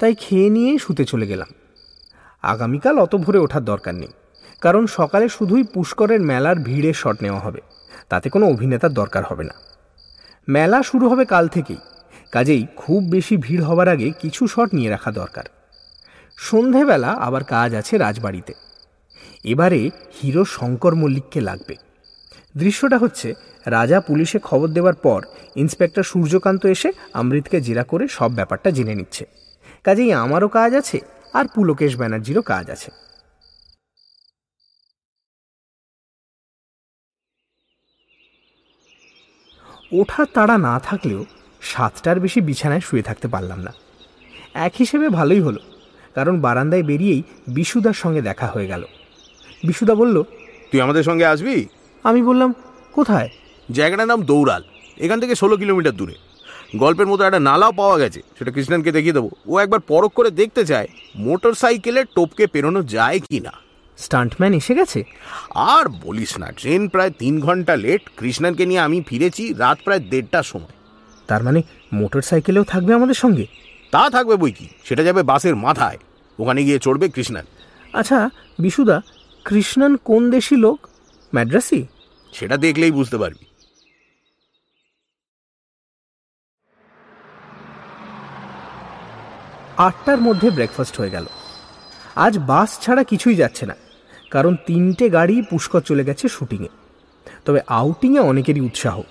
[0.00, 1.50] তাই খেয়ে নিয়ে শুতে চলে গেলাম।
[2.44, 4.12] আগামীকাল অত ভোরে ওঠার দরকার নেই,
[4.62, 7.60] কারণ সকালে শুধুই পুষ্করের মেলার ভিড়ের শট নেওয়া হবে।
[8.08, 9.54] তাতে কোনো অভিনেতার দরকার হবে না।
[10.48, 11.80] মেলা শুরু হবে কাল থেকেই,
[12.32, 15.46] কাজেই খুব বেশি ভিড় হবার আগে কিছু শট নিয়ে রাখা দরকার।
[16.38, 18.52] সন্ধেবেলা আবার কাজ আছে রাজবাড়িতে।
[19.44, 19.80] এবারে
[20.16, 21.74] হিরো শঙ্কর মল্লিককে লাগবে।
[22.54, 23.28] দৃশ্যটা হচ্ছে,
[23.66, 25.20] রাজা পুলিশে খবর দেওয়ার পর
[25.56, 29.24] ইন্সপেক্টর সূর্যকান্ত এসে অমৃতকে জেরা করে সব ব্যাপারটা জেনে নিচ্ছে।
[29.84, 30.98] কাজেই আমারও কাজ আছে
[31.32, 32.90] আর পুলকেশ ব্যানার্জিরও কাজ আছে।
[39.92, 41.24] ওঠার তাড়া না থাকলেও
[41.62, 43.72] সাতটার বেশি বিছানায় শুয়ে থাকতে পারলাম না।
[44.66, 45.60] এক হিসেবে ভালোই হলো,
[46.14, 48.82] কারণ বারান্দায় বেরিয়েই বিশুদার সঙ্গে দেখা হয়ে গেল।
[49.66, 50.16] বিশুদা বলল,
[50.70, 51.56] তুই আমাদের সঙ্গে আসবি?
[52.02, 52.54] আমি বললাম
[52.92, 53.28] কোথায়?
[53.72, 54.62] জায়গাটার নাম দৌড়াল।
[54.98, 56.14] এখান থেকে ষোলো কিলোমিটার দূরে।
[56.76, 60.64] গল্পের মতো একটা নালাও পাওয়া গেছে সেটা কৃষ্ণনকে দেখিয়ে দেবো। ও একবার পরখ করে দেখতে
[60.64, 63.52] চায় মোটর সাইকেলে টোপকে পেরোনো যায় কি না
[63.98, 65.04] স্টান্টম্যান এসে গেছে?
[65.54, 70.42] আর বলিস না ট্রেন প্রায় তিন ঘণ্টা লেট। কৃষ্ণনকে নিয়ে আমি ফিরেছি রাত প্রায় দেড়টার
[70.42, 70.74] সময়।
[71.26, 73.46] তার মানে মোটর সাইকেলেও থাকবে আমাদের সঙ্গে?
[73.90, 74.68] তা থাকবে বই কি?
[74.84, 75.98] সেটা যাবে বাসের মাথায়।
[76.38, 77.46] ওখানে গিয়ে চড়বে কৃষ্ণন।
[77.92, 79.00] আচ্ছা বিশুদা
[79.44, 80.88] কৃষ্ণন কোন দেশি লোক?
[81.34, 81.86] ম্যাড্রাসি
[82.32, 83.44] সেটা দেখলেই বুঝতে পারবি।
[89.76, 91.26] আটটার মধ্যে ব্রেকফাস্ট হয়ে গেল।
[92.16, 93.76] আজ বাস ছাড়া কিছুই যাচ্ছে না
[94.30, 96.68] কারণ তিনটে গাড়ি পুষ্কর চলে গেছে শুটিংয়ে।
[97.44, 99.02] তবে আউটিংয়ে অনেকেরই উৎসাহ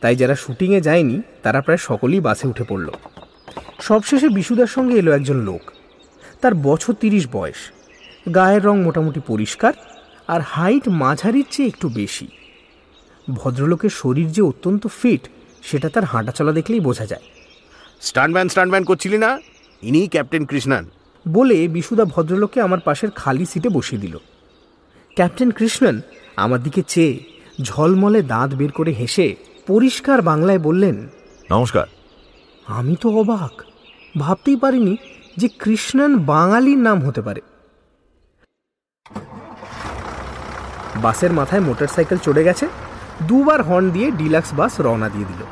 [0.00, 2.88] তাই যারা শুটিংয়ে যায়নি তারা প্রায় সকলেই বাসে উঠে পড়ল।
[3.80, 5.70] সবশেষে বিশুদার সঙ্গে এলো একজন লোক।
[6.40, 7.60] তার বছর তিরিশ বয়স।
[8.34, 9.72] গায়ের রং মোটামুটি পরিষ্কার
[10.30, 12.26] আর হাইট মাঝারির চেয়ে একটু বেশি।
[13.34, 15.22] ভদ্রলোকের শরীর যে অত্যন্ত ফিট
[15.62, 17.24] সেটা তার হাঁটা চলা দেখলেই বোঝা যায়।
[18.00, 19.30] স্টান্টম্যান স্টান্টম্যান করছিলি না?
[19.82, 20.84] ইনি ক্যাপ্টেন কৃষ্ণান।
[21.28, 24.14] বলে বিশুদা ভদ্রলোককে আমার পাশের খালি সিটে বসিয়ে দিল।
[25.16, 25.96] ক্যাপ্টেন কৃষ্ণন
[26.36, 27.14] আমার দিকে চেয়ে
[27.62, 29.26] ঝলমলে দাঁত বের করে হেসে
[29.66, 30.96] পরিষ্কার বাংলায় বললেন
[31.50, 31.86] নমস্কার।
[32.66, 33.54] আমি তো অবাক
[34.18, 34.94] ভাবতেই পারিনি
[35.36, 37.40] যে কৃষ্ণন বাঙালির নাম হতে পারে।
[41.02, 42.66] বাসের মাথায় মোটরসাইকেল চড়ে গেছে,
[43.28, 45.42] দুবার হর্ন দিয়ে ডিলাক্স বাস রওনা দিয়ে দিল।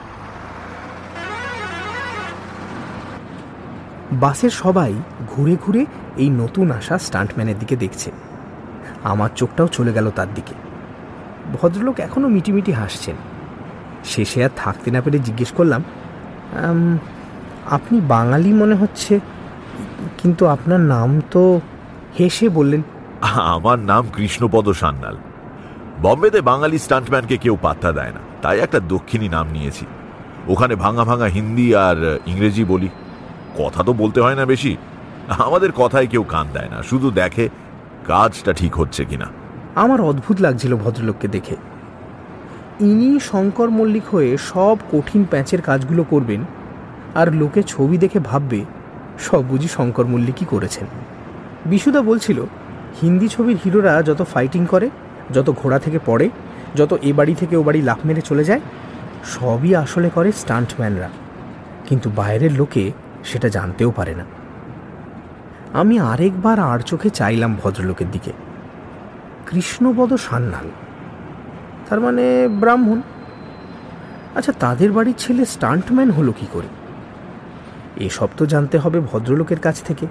[4.23, 4.93] বাসের সবাই
[5.31, 5.83] ঘুরে ঘুরে
[6.23, 8.11] এই নতুন আসা স্টান্টম্যানের দিকে দেখছে।
[9.13, 10.55] আমার চোখটাও চলে গেল তার দিকে।
[11.57, 13.17] ভদ্রলোক এখনও মিটিমিটি হাসছেন।
[14.13, 15.83] শেষে আর থাকতে না পেরে জিজ্ঞেস করলাম
[17.77, 19.15] আপনি বাঙালি মনে হচ্ছে?
[20.21, 21.43] কিন্তু আপনার নাম তো
[22.19, 22.83] হেসে বললেন।
[23.55, 25.17] আমার নাম কৃষ্ণপদ সান্যাল।
[26.03, 29.87] বম্বেতে বাঙালি স্টান্টম্যানকে কেউ পাত্তা দেয় না। তাই একটা দক্ষিণী নাম নিয়েছি।
[30.49, 32.89] ওখানে ভাঙা ভাঙা হিন্দি আর ইংরেজি বলি।
[33.59, 34.77] কথা তো বলতে হয় না বেশি।
[35.29, 37.49] আমাদের কথায় কেউ কান দেয় না। শুধু দেখে
[38.05, 39.27] কাজটা ঠিক হচ্ছে কিনা।
[39.75, 41.57] আমার অদ্ভুত লাগছিল ভদ্রলোককে দেখে।
[42.81, 46.45] ইনি শঙ্কর মল্লিক হয়ে সব কঠিন প্যাঁচের কাজগুলো করবেন
[47.15, 48.65] আর লোকে ছবি দেখে ভাববে,
[49.19, 50.87] সব বুঝি শঙ্কর মল্লিকই করেছেন।
[51.67, 52.43] বিশুদা বলছিল,
[53.03, 54.91] হিন্দি ছবির হিরোরা যত ফাইটিং করে
[55.33, 56.31] যত ঘোড়া থেকে পড়ে,
[56.75, 58.61] যত এ বাড়ি থেকে ও বাড়ি লাফ মেরে চলে যায়,
[59.25, 61.09] সবই আসলে করে স্টান্টম্যানরা।
[61.87, 62.93] কিন্তু বাইরের লোকে
[63.25, 64.25] সেটা জানতেও পারে না।
[65.73, 68.33] আমি আরেকবার আর চোখে চাইলাম ভদ্রলোকের দিকে।
[69.47, 70.71] কৃষ্ণপদ সান্যাল।
[71.89, 73.03] তার মানে ব্রাহ্মণ।
[74.35, 76.67] আচ্ছা তাদের বাড়ির ছেলে স্টান্টম্যান হলো কি করে?
[78.05, 80.07] এসব তো জানতে হবে ভদ্রলোকের কাছ থেকে।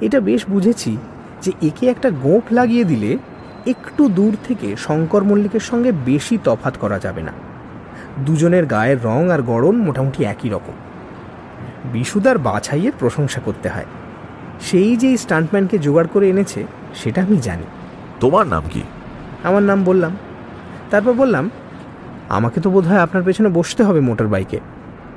[0.00, 0.96] এটা বেশ বুঝেছি
[1.42, 3.18] যে একে একটা গোঁফ লাগিয়ে দিলে
[3.66, 7.32] একটু দূর থেকে শঙ্কর মল্লিকের সঙ্গে বেশি তফাত করা যাবে না।
[8.18, 10.72] দুজনের গায়ের রং আর গড়ন মোটামুটি একই রকম।
[11.92, 13.84] বিশুদার বাছাইয়ের প্রশংসা করতে হয়।
[14.60, 17.62] সেই যে স্টান্টম্যানকে জোগাড় করে এনেছে সেটা আমি জানি।
[18.20, 18.82] তোমার নাম কি?
[19.42, 20.16] আমার নাম বললাম।
[20.90, 21.50] তারপর বললাম
[22.28, 24.60] আমাকে তো বোধ হয় আপনার পেছনে বসতে হবে মোটর বাইকে।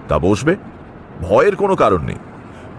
[0.07, 0.55] তা বসবে?
[1.21, 2.15] ভয়ের কোনো কারণ নেই।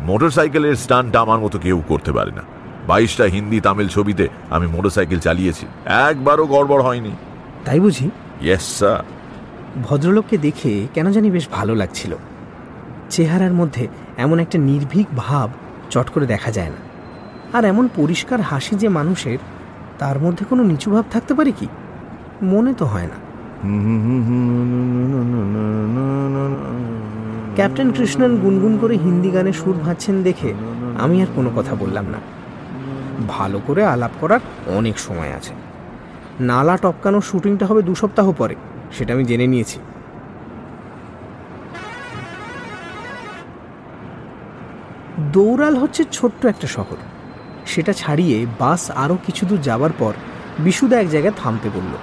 [0.00, 2.42] মোটর সাইকেলের স্টান্ট আমার মতো কেউ করতে পারে না।
[2.86, 7.12] বাইশটা হিন্দি তামিল ছবিতে আমি মোটরসাইকেল চালিয়েছি। একবারও গড়বড় হয়নি।
[7.64, 8.10] তাই বুঝি?
[8.40, 9.02] ইয়েস স্যার
[9.82, 12.16] ভদ্রলোককে দেখে কেন জানি বেশ ভালো লাগছিল।
[13.10, 15.50] চেহারার মধ্যে এমন একটা নির্ভীক ভাব
[15.90, 16.80] চট করে দেখা যায় না।
[17.58, 19.38] আর এমন পরিষ্কার হাসি যে মানুষের
[19.98, 21.66] তার মধ্যে কোনো নিচু ভাব থাকতে পারে কি?
[22.42, 23.18] মনে তো হয় না।
[27.54, 30.54] ক্যাপ্টেন কৃষ্ণন গুনগুন করে হিন্দি গানে সুর ভাচ্ছেন দেখে
[30.98, 32.18] আমি আর কোনো কথা বললাম না।
[33.28, 34.42] ভালো করে আলাপ করার
[34.78, 35.52] অনেক সময় আছে।
[36.40, 38.54] নালা টপকানোর শুটিংটা হবে দু সপ্তাহ পরে,
[38.92, 39.78] সেটা আমি জেনে নিয়েছি।
[45.32, 46.98] দৌড়াল হচ্ছে ছোট্ট একটা শহর।
[47.66, 50.12] সেটা ছাড়িয়ে বাস আরও কিছু দূর যাবার পর
[50.58, 51.94] বিশুদা এক জায়গায় থামতে বলল,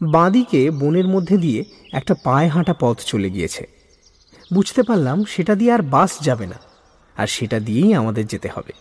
[0.00, 1.60] বাঁদিকে বনের মধ্যে দিয়ে
[1.92, 3.81] একটা পায়ে হাঁটা পথ চলে গিয়েছে।
[4.56, 6.58] বুঝতে পারলাম সেটা দিয়ে আর বাস যাবে না,
[7.16, 8.72] আর সেটা দিয়েই আমাদের যেতে হবে।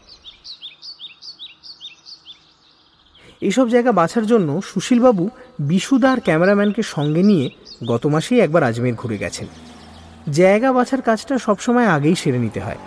[3.49, 5.23] এসব জায়গা বাছার জন্য সুশীলবাবু
[5.69, 7.45] বিশুদার ক্যামেরাম্যানকে সঙ্গে নিয়ে
[7.91, 9.47] গত মাসেই একবার আজমের ঘুরে গেছেন।
[10.39, 12.81] জায়গা বাছার কাজটা সবসময় আগেই সেরে নিতে হয়।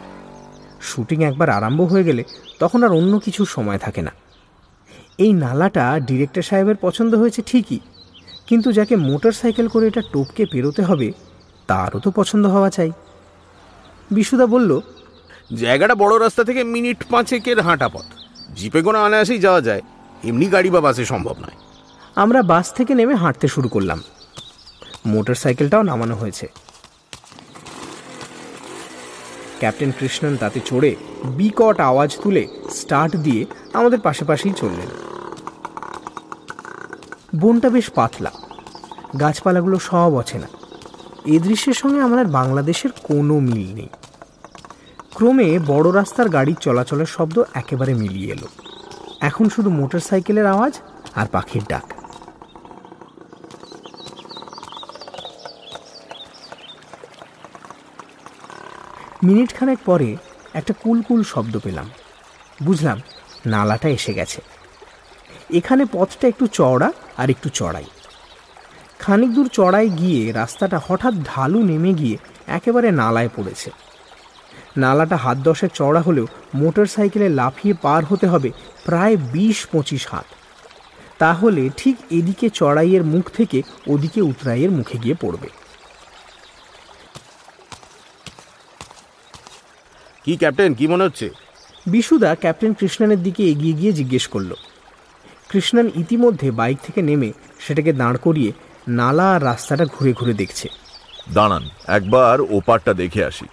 [0.89, 2.23] শুটিং একবার আরম্ভ হয়ে গেলে
[2.63, 4.13] তখন আর অন্য কিছু সময় থাকে না।
[5.25, 7.81] এই নালাটা ডিরেক্টর সাহেবের পছন্দ হয়েছে ঠিকই,
[8.49, 11.09] কিন্তু যাকে মোটর সাইকেল করে এটা টোপকে পেরোতে হবে
[11.67, 12.93] তারও তো পছন্দ হওয়া চাই।
[14.11, 14.81] বিশুদা বলল
[15.55, 18.05] জায়গাটা বড় রাস্তা থেকে মিনিট পাঁচেকের হাঁটা পথ।
[18.57, 19.83] জিপে কোনো অনায়াসেই যাওয়া যায়
[20.25, 21.57] এমনি গাড়ি বা বাসে সম্ভব নয়।
[22.15, 24.03] আমরা বাস থেকে নেমে হাঁটতে শুরু করলাম।
[25.07, 26.53] মোটর সাইকেলটাও নামানো হয়েছে।
[29.59, 34.87] ক্যাপ্টেন কৃষ্ণন তাতে চড়ে বিকট আওয়াজ তুলে স্টার্ট দিয়ে আমাদের পাশে পাশেই চললেন।
[37.41, 38.31] বনটা বেশ পাতলা।
[39.21, 40.64] গাছপালাগুলো সব অচেনা।
[41.25, 43.89] এ দৃশ্যের সঙ্গে আমাদের বাংলাদেশের কোনো মিল নেই।
[45.15, 48.49] ক্রমে বড় রাস্তার গাড়ির চলাচলের শব্দ একেবারে মিলিয়ে এলো।
[49.21, 50.79] এখন শুধু মোটর সাইকেলের আওয়াজ
[51.15, 51.93] আর পাখির ডাক।
[59.23, 60.17] মিনিট খানেক পরে
[60.55, 61.91] একটা কুলকুল শব্দ পেলাম।
[62.63, 63.01] বুঝলাম,
[63.47, 64.41] নালাটা এসে গেছে।
[65.55, 67.85] এখানে পথটা একটু চওড়া আর একটু চড়াই
[68.99, 72.17] খানিক দূর চড়াই গিয়ে রাস্তাটা হঠাৎ ঢালু নেমে গিয়ে
[72.47, 73.71] একেবারে নালায় পড়েছে।
[74.77, 78.51] নালাটা হাত দশেক চওড়া হলেও মোটর সাইকেলে লাফিয়ে পার হতে হবে
[78.85, 80.25] প্রায় বিশ পঁচিশ হাত।
[81.19, 85.49] তাহলে ঠিক এদিকে চড়াইয়ের মুখ থেকে ওদিকে উতরাইয়ের মুখে গিয়ে পড়বে।
[90.25, 91.31] কি ক্যাপ্টেন কি মনে হচ্ছে?
[91.87, 94.55] বিশুদা ক্যাপ্টেন কৃষ্ণানের দিকে এগিয়ে গিয়ে জিজ্ঞেস করল।
[95.49, 98.53] কৃষ্ণন ইতিমধ্যে বাইক থেকে নেমে সেটাকে দাঁড় করিয়ে
[98.89, 100.69] নালা আর রাস্তাটা ঘুরে ঘুরে দেখছে।
[101.33, 103.47] দাঁড়ান একবার ওপারটা দেখে আসি।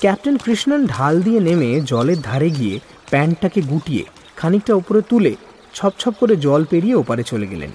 [0.00, 2.80] ক্যাপ্টেন কৃষ্ণন ঢাল দিয়ে নেমে জলের ধারে গিয়ে
[3.10, 4.04] প্যান্টটাকে গুটিয়ে
[4.36, 5.36] খানিকটা উপরে তুলে
[5.74, 7.72] ছপ ছপ করে জল পেরিয়ে ওপারে চলে গেলেন।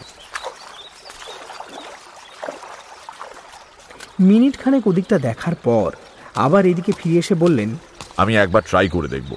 [4.20, 5.89] মিনিট খানেক ওদিকটা দেখার পর
[6.36, 7.78] আবার এদিকে ফিরে এসে বললেন
[8.18, 9.32] আমি একবার ট্রাই করে দেখব।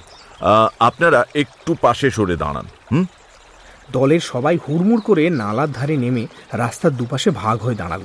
[0.78, 3.04] আপনারা একটু পাশে সরে দাঁড়ান হুম?
[3.92, 8.02] দলের সবাই হুড়মুড় করে নালার ধারে নেমে রাস্তার দুপাশে ভাগ হয়ে দাঁড়াল।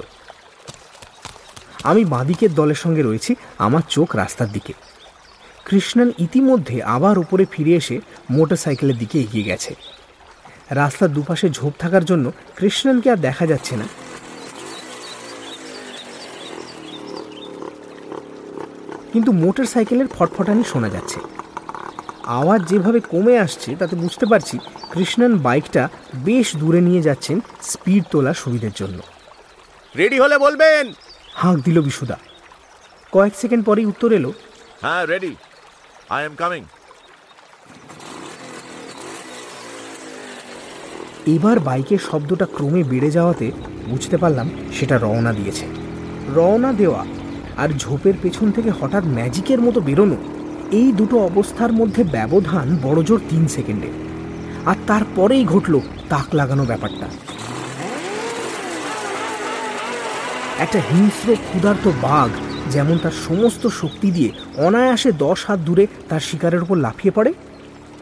[1.84, 4.74] আমি বাঁদিকের দলের সঙ্গে রয়েছি, আমার চোখ রাস্তার দিকে।
[5.66, 9.76] কৃষ্ণন ইতিমধ্যে আবার উপরে ফিরে এসে মোটর সাইকেলের দিকে এগিয়ে গেছে।
[10.70, 13.88] রাস্তার দুপাশে ঝোপ থাকার জন্য কৃষ্ণনকে আর দেখা যাচ্ছে না।
[19.14, 21.20] কিন্তু মোটর সাইকেলের ফটফটানি শোনা যাচ্ছে।
[22.28, 24.57] আওয়াজ যেভাবে কমে আসছে তাতে বুঝতে পারছি
[24.93, 28.99] কৃষ্ণন বাইকটা বেশ দূরে নিয়ে যাচ্ছেন স্পিড তোলার সুবিধের জন্য।
[29.97, 30.93] রেডি হলে বলবেন?
[31.34, 32.17] হাঁক দিল বিশুদা।
[33.11, 34.34] কয়েক সেকেন্ড পরেই উত্তর এলো
[34.82, 35.36] হ্যাঁ রেডি।
[36.09, 36.63] আই এম কামিং
[41.26, 43.51] এবার বাইকের শব্দটা ক্রমে বেড়ে যাওয়াতে
[43.86, 45.65] বুঝতে পারলাম সেটা রওনা দিয়েছে।
[46.36, 47.05] রওনা দেওয়া
[47.57, 50.35] আর ঝোপের পেছন থেকে হঠাৎ ম্যাজিকের মতো বেরোনো
[50.72, 53.88] এই দুটো অবস্থার মধ্যে ব্যবধান বড়জোর তিন সেকেন্ডে।
[54.66, 57.07] আর তারপরেই ঘটল তাক লাগানো ব্যাপারটা।
[60.59, 62.30] একটা হিংস্র ক্ষুধার্ত বাঘ
[62.72, 67.34] যেমন তার সমস্ত শক্তি দিয়ে অনায়াসে দশ হাত দূরে তার শিকারের উপর লাফিয়ে পড়ে,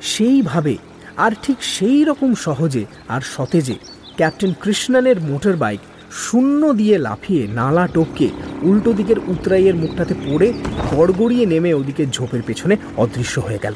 [0.02, 0.78] সেইভাবে
[1.18, 3.76] আর ঠিক সেই রকম সহজে আর সতেজে
[4.18, 5.80] ক্যাপ্টেন কৃষ্ণনের মোটর বাইক
[6.14, 8.30] শূন্য দিয়ে লাফিয়ে নালা টপকে
[8.62, 10.54] উল্টো দিকের উতরাইয়ের মুখটাতে পড়ে
[10.92, 13.74] গড়গড়িয়ে নেমে ওদিকে ঝোপের পেছনে অদৃশ্য হয়ে গেল।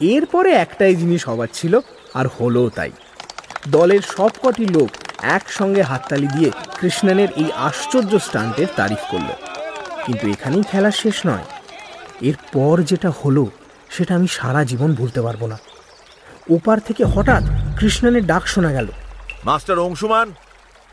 [0.00, 1.80] এরপরে একটাই জিনিস হবার ছিল,
[2.14, 2.90] আর হলো তাই।
[3.68, 4.90] দলের সবকটি লোক
[5.22, 9.32] একসঙ্গে হাততালি দিয়ে কৃষ্ণনের এই আশ্চর্য স্টান্টের তারিফ করল।
[10.06, 11.44] কিন্তু এখানেই খেলা শেষ নয়।
[12.20, 13.46] এরপর যেটা হলো,
[13.90, 15.58] সেটা আমি সারা জীবন ভুলতে পারব না।
[16.50, 17.42] ওপার থেকে হঠাৎ
[17.78, 18.86] কৃষ্ণনের ডাক শোনা গেল।
[19.44, 20.32] মাস্টার অংশুমান?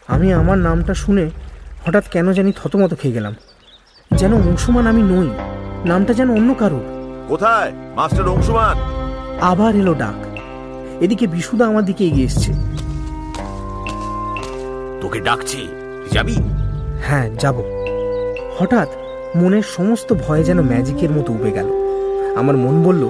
[0.07, 1.29] আমি আমার নামটা শুনে
[1.87, 3.35] হঠাৎ কেন জানি থতমত খেয়ে গেলাম।
[4.15, 5.29] যেন অংশুমান আমি নই
[5.85, 6.79] নামটা যেন অন্য কারও
[7.27, 7.71] কোথায়?
[7.95, 8.77] মাস্টার অংশুমান?
[9.41, 10.39] আবার এলো ডাক।
[11.03, 12.53] এদিকে বিশুদা আমার দিকে এগিয়ে এসছে।
[15.01, 15.67] তোকে ডাকছি
[16.11, 16.35] যাবি?
[17.03, 17.63] হ্যাঁ যাব।
[18.59, 18.89] হঠাৎ
[19.35, 21.67] মনের সমস্ত ভয় যেন ম্যাজিকের মতো উবে গেল।
[22.37, 23.09] আমার মন বলল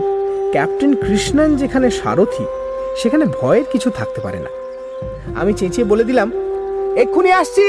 [0.51, 2.45] ক্যাপ্টেন কৃষ্ণান যেখানে সারথি
[2.97, 4.49] সেখানে ভয়ের কিছু থাকতে পারে না।
[5.38, 6.31] আমি চেঁচিয়ে বলে দিলাম
[6.95, 7.67] এক্ষুনি আসছি।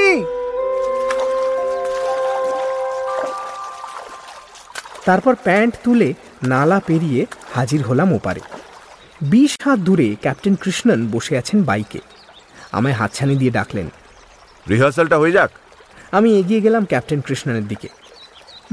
[5.05, 8.41] তারপর প্যান্ট তুলে নালা পেরিয়ে হাজির হলাম ওপারে।
[9.21, 12.01] বিশ হাত দূরে ক্যাপ্টেন কৃষ্ণন বসে আছেন বাইকে।
[12.73, 13.87] আমায় হাতছানি দিয়ে ডাকলেন
[14.71, 15.51] রিহার্সালটা হয়ে যাক?
[16.13, 17.89] আমি এগিয়ে গেলাম ক্যাপ্টেন কৃষ্ণনের দিকে।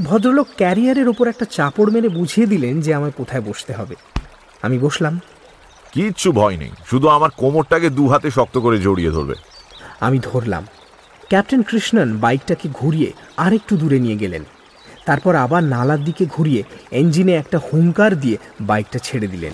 [0.04, 3.96] ভদ্রলোক ক্যারিয়ারের ওপর একটা চাপড় মেরে বুঝিয়ে দিলেন যে আমায় কোথায় বসতে হবে।
[4.62, 5.20] আমি বসলাম।
[5.96, 9.34] কিচ্ছু ভয় নেই। শুধু আমার কোমরটাকে দু হাতে শক্ত করে জড়িয়ে ধরবে।
[10.00, 10.66] আমি ধরলাম।
[11.28, 14.44] ক্যাপ্টেন কৃষ্ণন বাইকটাকে ঘুরিয়ে আরেকটু দূরে নিয়ে গেলেন।
[15.06, 19.52] তারপর আবার নালার দিকে ঘুরিয়ে ইঞ্জিনে একটা হুঙ্কার দিয়ে বাইকটা ছেড়ে দিলেন।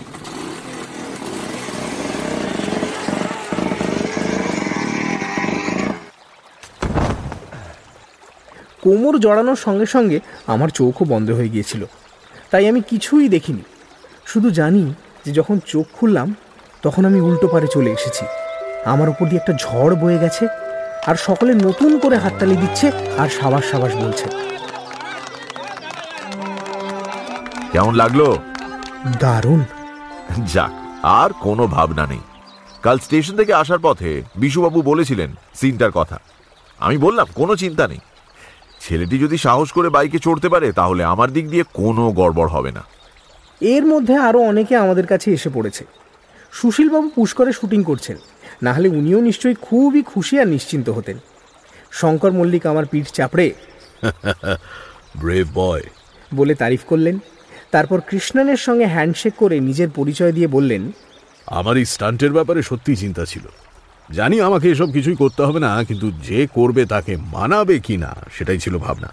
[8.83, 11.85] কোমর জড়ানোর সঙ্গে সঙ্গে আমার চোখও বন্ধ হয়ে গিয়েছিল।
[12.51, 13.63] তাই আমি কিছুই দেখিনি।
[14.27, 14.95] শুধু জানি
[15.27, 16.35] যে যখন চোখ খুললাম
[16.83, 18.27] তখন আমি উল্টো পারে চলে এসেছি।
[18.85, 20.49] আমার উপর দিয়ে একটা ঝড় বয়ে গেছে
[21.07, 24.25] আর সকলে নতুন করে হাততালি দিচ্ছে আর সাবাস সাবাস বলছে।
[27.73, 28.37] কেমন লাগল?
[29.21, 29.65] দারুণ।
[30.47, 32.21] যাক আর কোনো ভাবনা নেই।
[32.83, 36.19] কাল স্টেশন থেকে আসার পথে বিশুবাবু বলেছিলেন সিনটার কথা।
[36.79, 37.99] আমি বললাম কোনো চিন্তা নেই।
[38.81, 42.85] ছেলেটি যদি সাহস করে বাইকে চড়তে পারে তাহলে আমার দিক দিয়ে কোনো গড়বড় হবে না।
[43.63, 45.85] এর মধ্যে আরও অনেকে আমাদের কাছে এসে পড়েছে।
[46.53, 48.17] সুশীলবাবু পুষ্করে শুটিং করছেন।
[48.63, 51.19] না হলে উনিও নিশ্চয়ই খুবই খুশি আর নিশ্চিন্ত হতেন।
[51.93, 53.47] শঙ্কর মল্লিক আমার পিঠ চাপড়ে
[55.17, 55.83] ব্রেভ বয়
[56.35, 57.19] বলে তারিফ করলেন।
[57.71, 60.93] তারপর কৃষ্ণনের সঙ্গে হ্যান্ডশেক করে নিজের পরিচয় দিয়ে বললেন
[61.47, 63.45] আমার এই স্টান্টের ব্যাপারে সত্যি চিন্তা ছিল।
[64.11, 68.59] জানি আমাকে এসব কিছুই করতে হবে না কিন্তু যে করবে তাকে মানাবে কি না সেটাই
[68.59, 69.09] ছিল ভাবনা।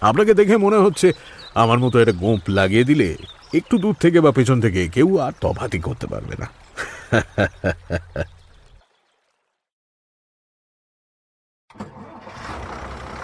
[0.00, 1.12] আপনাকে দেখে মনে হচ্ছে
[1.54, 3.16] আমার মতো একটা গোঁপ লাগিয়ে দিলে
[3.54, 6.46] একটু দূর থেকে বা পেছন থেকে কেউ আর তফাতি করতে পারবে না।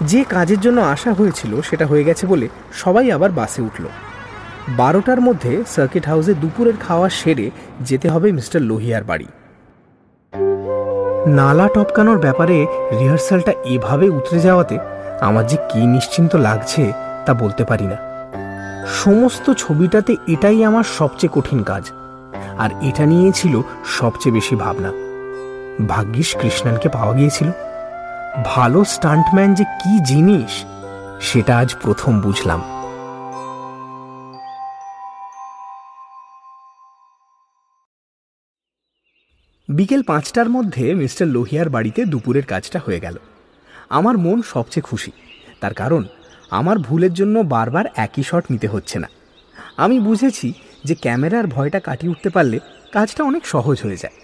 [0.00, 3.88] যে কাজের জন্য আসা হয়েছিল সেটা হয়ে গেছে বলে সবাই আবার বাসে উঠল।
[4.68, 7.50] বারোটার মধ্যে সার্কিট হাউসে দুপুরের খাওয়া সেরে
[7.80, 9.26] যেতে হবে মিস্টার লোহিয়ার বাড়ি।
[11.26, 12.66] নালা টপকানোর ব্যাপারে
[12.98, 14.78] রিহার্সালটা এভাবে উতরে যাওয়াতে
[15.20, 16.92] আমার যে কি নিশ্চিন্ত লাগছে
[17.26, 18.11] তা বলতে পারি না।
[18.88, 21.90] সমস্ত ছবিটাতে এটাই আমার সবচেয়ে কঠিন কাজ।
[22.58, 24.92] আর এটা নিয়ে ছিল সবচেয়ে বেশি ভাবনা।
[25.88, 27.50] ভাগ্যিস কৃষ্ণানকে পাওয়া গিয়েছিল।
[28.44, 30.64] ভালো স্টান্টম্যান যে কি জিনিস,
[31.20, 32.62] সেটা আজ প্রথম বুঝলাম।
[39.68, 43.16] বিকেল পাঁচটার মধ্যে মিস্টার লোহিয়ার বাড়িতে দুপুরের কাজটা হয়ে গেল।
[43.90, 45.12] আমার মন সবচেয়ে খুশি।
[45.60, 46.04] তার কারণ
[46.58, 49.08] আমার ভুলের জন্য বারবার একই শট নিতে হচ্ছে না।
[49.76, 50.48] আমি বুঝেছি
[50.84, 52.58] যে ক্যামেরার ভয়টা কাটিয়ে উঠতে পারলে
[52.92, 54.16] কাজটা অনেক সহজ হয়ে যায়।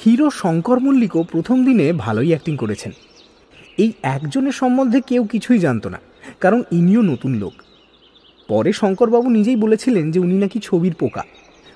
[0.00, 2.92] হিরো শঙ্কর মল্লিকও প্রথম দিনে ভালোই অ্যাক্টিং করেছেন।
[3.78, 6.00] এই একজনের সম্বন্ধে কেউ কিছুই জানতো না,
[6.40, 7.54] কারণ ইনিও নতুন লোক।
[8.48, 11.22] পরে শঙ্করবাবু নিজেই বলেছিলেন যে উনি নাকি ছবির পোকা।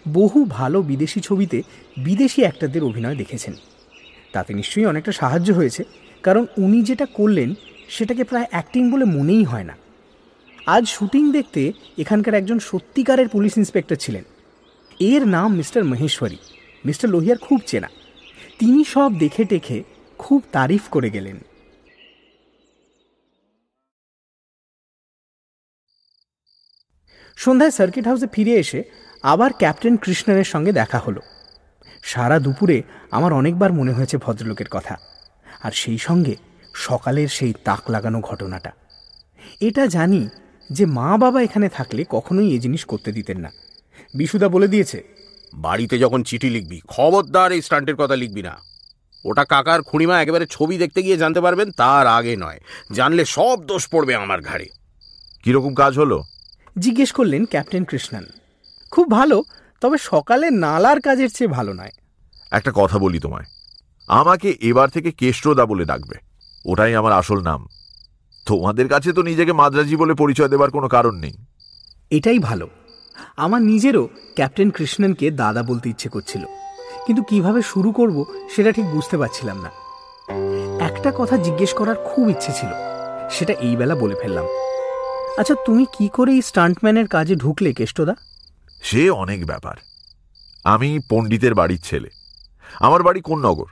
[0.09, 1.59] বহু ভালো বিদেশি ছবিতে
[1.97, 3.55] বিদেশি অ্যাক্টারদের অভিনয় দেখেছেন।
[4.33, 5.83] তাতে নিশ্চয়ই অনেকটা সাহায্য হয়েছে,
[6.23, 7.51] কারণ উনি যেটা করলেন
[7.95, 9.77] সেটাকে প্রায় অ্যাক্টিং বলে মনেই হয় না।
[10.67, 14.25] আজ শুটিং দেখতে এখানকার একজন সত্যিকারের পুলিশ ইন্সপেক্টর ছিলেন।
[15.01, 16.37] এর নাম মিস্টার মহেশ্বরী।
[16.87, 17.89] মিস্টার লোহিয়ার খুব চেনা।
[18.59, 19.83] তিনি সব দেখে টেখে
[20.19, 21.37] খুব তারিফ করে গেলেন।
[27.37, 28.85] সন্ধ্যায় সার্কিট হাউসে ফিরে এসে
[29.23, 31.21] আবার ক্যাপ্টেন কৃষ্ণনের সঙ্গে দেখা হলো।
[32.03, 34.97] সারা দুপুরে আমার অনেকবার মনে হয়েছে ভদ্রলোকের কথা।
[35.63, 36.37] আর সেই সঙ্গে
[36.75, 38.73] সকালের সেই তাক লাগানো ঘটনাটা।
[39.61, 40.29] এটা জানি
[40.73, 43.51] যে মা বাবা এখানে থাকলে কখনোই এ জিনিস করতে দিতেন না।
[44.15, 45.03] বিশুদা বলে দিয়েছে
[45.55, 48.57] বাড়িতে যখন চিঠি লিখবি খবরদার এই স্টান্টের কথা লিখবি না।
[49.25, 52.61] ওটা কাকার খুঁড়িমা একেবারে ছবি দেখতে গিয়ে জানতে পারবেন তার আগে নয়।
[52.93, 54.67] জানলে সব দোষ পড়বে আমার ঘাড়ে।
[55.43, 56.23] কীরকম কাজ হলো?
[56.79, 58.25] জিজ্ঞেস করলেন ক্যাপ্টেন কৃষ্ণন।
[58.91, 59.43] খুব ভালো
[59.81, 61.91] তবে সকালে নালার কাজের চেয়ে ভালো নয়।
[62.51, 63.45] একটা কথা বলি তোমায়।
[64.09, 66.34] আমাকে এবার থেকে কেষ্টদা বলে ডাকবে।
[66.65, 67.69] ওটাই আমার আসল নাম।
[68.47, 71.33] তোমাদের কাছে তো নিজেকে মাদ্রাজি বলে পরিচয় দেবার কোনো কারণ নেই।
[72.11, 72.69] এটাই ভালো।
[73.37, 76.45] আমার নিজেরও ক্যাপ্টেন কৃষ্ণনকে দাদা বলতে ইচ্ছে করছিল।
[77.07, 78.25] কিন্তু কীভাবে শুরু করব
[78.57, 79.71] সেটা ঠিক বুঝতে পারছিলাম না।
[80.85, 82.69] একটা কথা জিজ্ঞেস করার খুব ইচ্ছে ছিল
[83.31, 84.45] সেটা এই বেলা বলে ফেললাম।
[85.39, 88.15] আচ্ছা তুমি কি করে এই স্টান্টম্যানের কাজে ঢুকলে কেষ্টদা?
[88.83, 89.77] সে অনেক ব্যাপার।
[90.65, 92.11] আমি পণ্ডিতের বাড়ির ছেলে।
[92.81, 93.65] আমার বাড়ি কোন নগর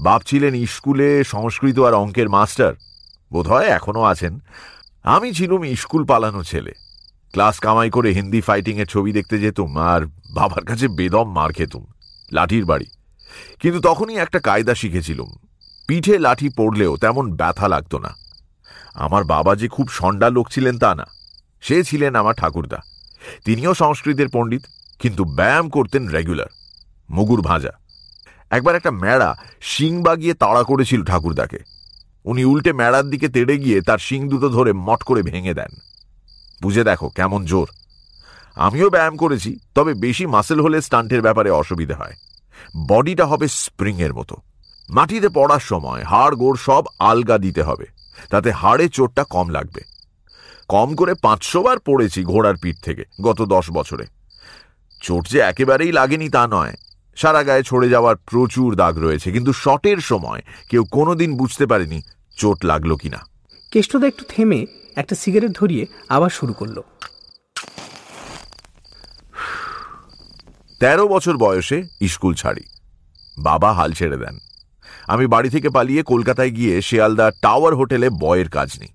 [0.00, 2.74] বাপ ছিলেন স্কুলে সংস্কৃত আর অঙ্কের মাস্টার।
[3.32, 4.40] বোধহয় এখনও আছেন।
[5.02, 6.72] আমি ছিলুম স্কুল পালানো ছেলে।
[7.32, 11.86] ক্লাস কামাই করে হিন্দি ফাইটিং এর ছবি দেখতে যেতুম আর বাবার কাছে বেদম মার খেতুম।
[12.32, 12.86] লাঠির বাড়ি।
[13.60, 15.34] কিন্তু তখনই একটা কায়দা শিখেছিলুম।
[15.88, 18.14] পিঠে লাঠি পড়লেও তেমন ব্যথা লাগতো না।
[18.94, 21.04] আমার বাবা যে খুব সন্ডা লোক ছিলেন তা না।
[21.60, 22.82] সে ছিলেন আমার ঠাকুরদা।
[23.44, 24.62] তিনিও সংস্কৃতের পণ্ডিত,
[24.98, 26.46] কিন্তু ব্যায়াম করতেন রেগুলার
[27.10, 27.70] মুগুর ভাজা।
[28.50, 31.58] একবার একটা মেড়া শিং বাগিয়ে তাড়া করেছিল ঠাকুরদাকে।
[32.24, 35.72] উনি উল্টে মেড়ার দিকে তেড়ে গিয়ে তার শিং দুটো ধরে মট করে ভেঙে দেন।
[36.62, 37.68] বুঝে দেখো কেমন জোর।
[38.56, 42.14] আমিও ব্যায়াম করেছি, তবে বেশি মাসেল হলে স্টান্টের ব্যাপারে অসুবিধে হয়।
[42.88, 44.36] বডিটা হবে স্প্রিংয়ের মতো।
[44.90, 47.86] মাটিতে পড়ার সময় হাড় গোড় সব আলগা দিতে হবে,
[48.30, 49.80] তাতে হাড়ে চোটটা কম লাগবে।
[50.68, 54.06] কম করে পাঁচশো বার পড়েছি ঘোড়ার পিঠ থেকে গত দশ বছরে।
[55.02, 56.74] চোট যে একেবারেই লাগেনি তা নয়
[57.18, 62.02] সারা গায়ে ছড়ে যাওয়ার প্রচুর দাগ রয়েছে কিন্তু শটের সময় কেউ কোনোদিন বুঝতে পারেনি
[62.36, 63.20] চোট লাগল কিনা।
[63.72, 64.66] কেষ্টদা একটু থেমে
[64.96, 66.80] একটা সিগারেট ধরিয়ে আবার শুরু করল।
[70.80, 72.64] তেরো বছর বয়সে স্কুল ছাড়ি।
[73.38, 74.38] বাবা হাল ছেড়ে দেন।
[75.08, 78.92] আমি বাড়ি থেকে পালিয়ে কলকাতায় গিয়ে শিয়ালদা টাওয়ার হোটেলে বয়ের কাজ নিই।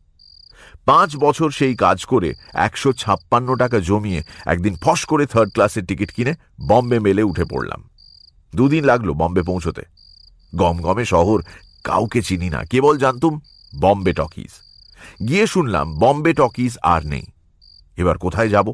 [0.85, 6.11] পাঁচ বছর সেই কাজ করে একশো ছাপ্পান্ন টাকা জমিয়ে একদিন ফস করে থার্ড ক্লাসের টিকিট
[6.11, 6.33] কিনে
[6.67, 7.81] বম্বে মেলে উঠে পড়লাম।
[8.55, 9.81] দুদিন লাগল বম্বে পৌঁছতে।
[10.55, 11.43] গমগমে শহর,
[11.83, 13.39] কাউকে চিনি না, কেবল জানতুম
[13.79, 14.51] বম্বে টকিজ।
[15.27, 17.23] গিয়ে শুনলাম বম্বে টকিজ আর নেই।
[17.97, 18.73] এবার কোথায় যাব?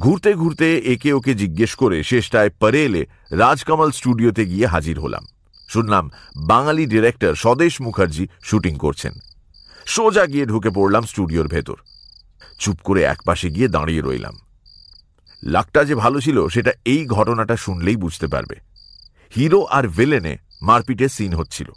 [0.00, 5.26] ঘুরতে ঘুরতে একে ওকে জিজ্ঞেস করে শেষটায় পরে এলে রাজকমল স্টুডিওতে গিয়ে হাজির হলাম।
[5.68, 9.12] শুনলাম বাঙালি ডিরেক্টর স্বদেশ মুখার্জি শুটিং করছেন।
[9.86, 11.76] সোজা গিয়ে ঢুকে পড়লাম স্টুডিওর ভেতর।
[12.58, 14.38] চুপ করে একপাশে গিয়ে দাঁড়িয়ে রইলাম।
[15.42, 18.73] লাকটা যে ভালো ছিল, সেটা এই ঘটনাটা শুনলেই বুঝতে পারবে।
[19.36, 21.70] হিরো আর ভিলেনে মারপিটের সিন হচ্ছিল।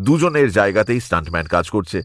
[0.00, 2.02] দুজনের জায়গাতেই স্টান্টম্যান কাজ করছে।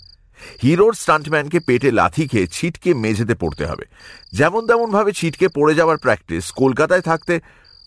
[0.64, 3.86] হিরোর স্টান্টম্যানকে পেটে লাথি খেয়ে ছিটকে মেঝেতে পড়তে হবে।
[4.34, 7.40] যেমন তেমন ভাবে ছিটকে পড়ে যাওয়ার প্র্যাকটিস কলকাতায় থাকতে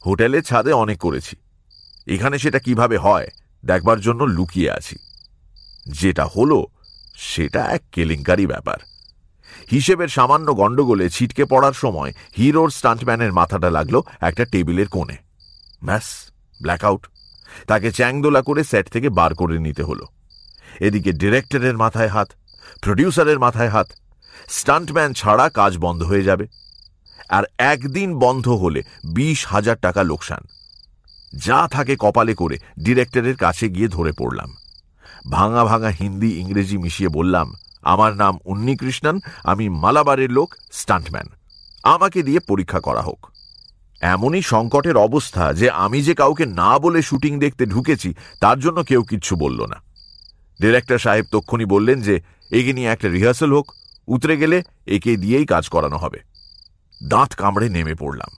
[0.07, 1.37] হোটেলের ছাদে অনেক করেছি।
[2.07, 3.29] এখানে সেটা কীভাবে হয়,
[3.65, 4.97] দেখবার জন্য লুকিয়ে আছি।
[5.87, 6.67] যেটা হলো,
[7.17, 8.79] সেটা এক কেলেঙ্কারি ব্যাপার।
[9.71, 15.17] হিসেবের সামান্য গণ্ডগোলে ছিটকে পড়ার সময় হিরোর স্টান্টম্যানের মাথাটা লাগল একটা টেবিলের কোণে।
[15.85, 16.30] ব্যাস।
[16.63, 17.07] ব্ল্যাকআউট।
[17.67, 20.07] তাকে চ্যাংদোলা করে সেট থেকে বার করে নিতে হলো।
[20.81, 22.29] এদিকে ডিরেক্টরের মাথায় হাত,
[22.83, 23.87] প্রডিউসারের মাথায় হাত,
[24.49, 26.47] স্টান্টম্যান ছাড়া কাজ বন্ধ হয়ে যাবে।
[27.29, 28.83] আর একদিন বন্ধ হলে
[29.15, 30.41] বিশ হাজার টাকা লোকসান।
[31.37, 34.57] যা থাকে কপালে করে ডিরেক্টরের কাছে গিয়ে ধরে পড়লাম।
[35.31, 41.27] ভাঙা ভাঙা হিন্দি, ইংরেজি মিশিয়ে বললাম, আমার নাম উন্নিকৃষ্ণন, আমি মালাবারের লোক, স্টান্টম্যান।
[41.83, 43.27] আমাকে দিয়ে পরীক্ষা করা হোক।
[44.01, 49.03] এমনই সংকটের অবস্থা যে আমি যে কাউকে না বলে শুটিং দেখতে ঢুকেছি, তার জন্য কেউ
[49.03, 49.83] কিচ্ছু বলল না।
[50.61, 52.21] ডিরেক্টর সাহেব তক্ষণি বললেন যে,
[52.51, 53.73] একে নিয়ে একটা রিহার্সাল হোক,
[54.09, 56.19] উতরে গেলে একে দিয়েই কাজ করানো হবে।
[57.09, 58.29] দাঁত কামড়ে নেমে পড়লাম।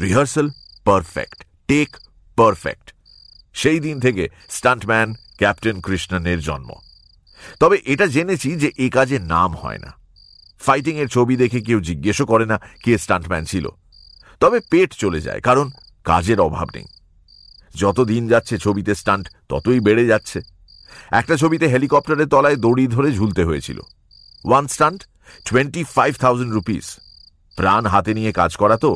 [0.00, 0.50] Rehearsal
[0.84, 1.96] perfect, take
[2.36, 2.94] perfect.
[3.52, 6.74] সেই দিন থেকে স্টান্টম্যান ক্যাপ্টেন কৃষ্ণনের জন্ম।
[7.60, 9.92] তবে এটা জেনেছি যে এ কাজে নাম হয় না।
[10.60, 13.68] ফাইটিংয়ের ছবি দেখে কেউ জিজ্ঞেসও করে না কে স্টান্টম্যান ছিল।
[14.40, 15.66] তবে পেট চলে যায়, কারণ
[16.04, 16.86] কাজের অভাব নেই।
[17.74, 20.38] যত দিন যাচ্ছে ছবিতে স্টান্ট, ততই বেড়ে যাচ্ছে।
[21.10, 23.78] একটা ছবিতে হেলিকপ্টারের তলায় দড়ি ধরে ঝুলতে হয়েছিল।
[24.44, 25.00] One stunt
[25.46, 26.12] twenty five
[26.56, 26.86] rupees
[27.58, 28.92] প্রাণ হাতে নিয়ে কাজ করা তো।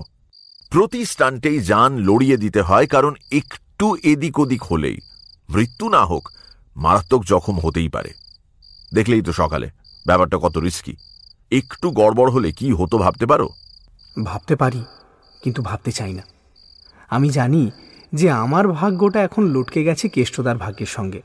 [0.73, 4.99] প্রতি স্টান্টেই যান লড়িয়ে দিতে হয়, কারণ একটু এদিক ওদিক হলেই,
[5.49, 6.25] মৃত্যু না হোক,
[6.77, 8.11] মারাত্মক জখম হতেই পারে।
[8.95, 9.69] দেখলেই তো সকালে,
[10.07, 10.95] ব্যাপারটা কত রিস্কি
[11.53, 13.47] একটু গড়বড় হলে কি হতো ভাবতে পারো?
[14.25, 14.83] ভাবতে পারি।
[15.43, 16.23] কিন্তু ভাবতে চাই না।
[17.11, 17.71] আমি জানি
[18.13, 21.23] যে আমার ভাগ্যটা এখন লটকে গেছে কেষ্টদার ভাগ্যের সঙ্গে।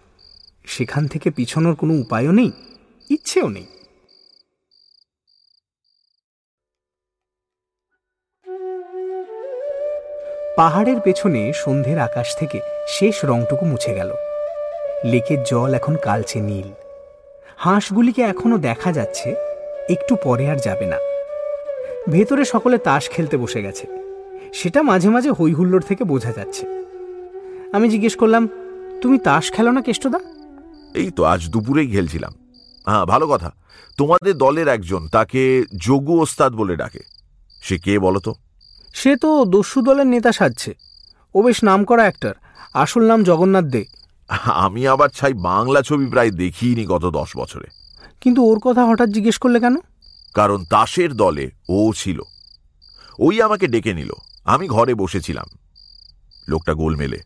[0.66, 2.52] সেখান থেকে পিছনোর কোনো উপায়ও নেই,
[3.10, 3.66] ইচ্ছেও নেই।
[10.56, 14.14] পাহাড়ের পেছনে সন্ধ্যের আকাশ থেকে শেষ রংটুকু মুছে গেল।
[15.04, 16.72] লেকের জল এখন কালচে নীল।
[17.58, 19.36] হাঁসগুলিকে এখনও দেখা যাচ্ছে,
[19.90, 20.98] একটু পরে আর যাবে না।
[22.10, 23.97] ভেতরে সকলে তাস খেলতে বসে গেছে।
[24.54, 26.66] সেটা মাঝে মাঝে হৈহুল্লোর থেকে বোঝা যাচ্ছে।
[27.74, 28.48] আমি জিজ্ঞেস করলাম
[29.02, 30.20] তুমি তাস খেলো না কেষ্টদা?
[30.94, 32.34] এই তো আজ দুপুরেই খেলছিলাম।
[32.86, 33.52] হ্যাঁ ভালো কথা।
[33.98, 37.00] তোমাদের দলের একজন তাকে যোগু ওস্তাদ বলে ডাকে।
[37.62, 38.34] সে কে বলো তো?
[38.94, 40.76] সে তো দস্যু দলের নেতা সাজছে।
[41.36, 42.34] ও বেশ নাম করা অ্যাক্টর
[42.74, 43.86] আসল নাম জগন্নাথ দে।
[44.46, 47.66] আমি আবার ছাই বাংলা ছবি প্রায় দেখিনি গত দশ বছরে।
[48.22, 49.76] কিন্তু ওর কথা হঠাৎ জিজ্ঞেস করলে কেন?
[50.34, 52.22] কারণ তাসের দলে ও ছিল।
[53.20, 54.12] ওই আমাকে ডেকে নিল।
[54.48, 55.46] আমি ঘরে বসেছিলাম।
[56.48, 57.20] লোকটা গোল মেলে।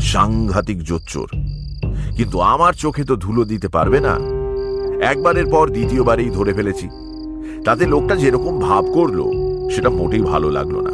[0.00, 1.30] সাংঘাতিক জোচ্চোর।
[2.16, 4.18] কিন্তু আমার চোখে তো ধুলো দিতে পারবে না।
[5.10, 6.88] একবারের পর দ্বিতীয়বারেই ধরে ফেলেছি।
[7.64, 9.24] তাতে লোকটা যেরকম ভাব করল
[9.70, 10.90] সেটা মোটেই ভালো লাগল না।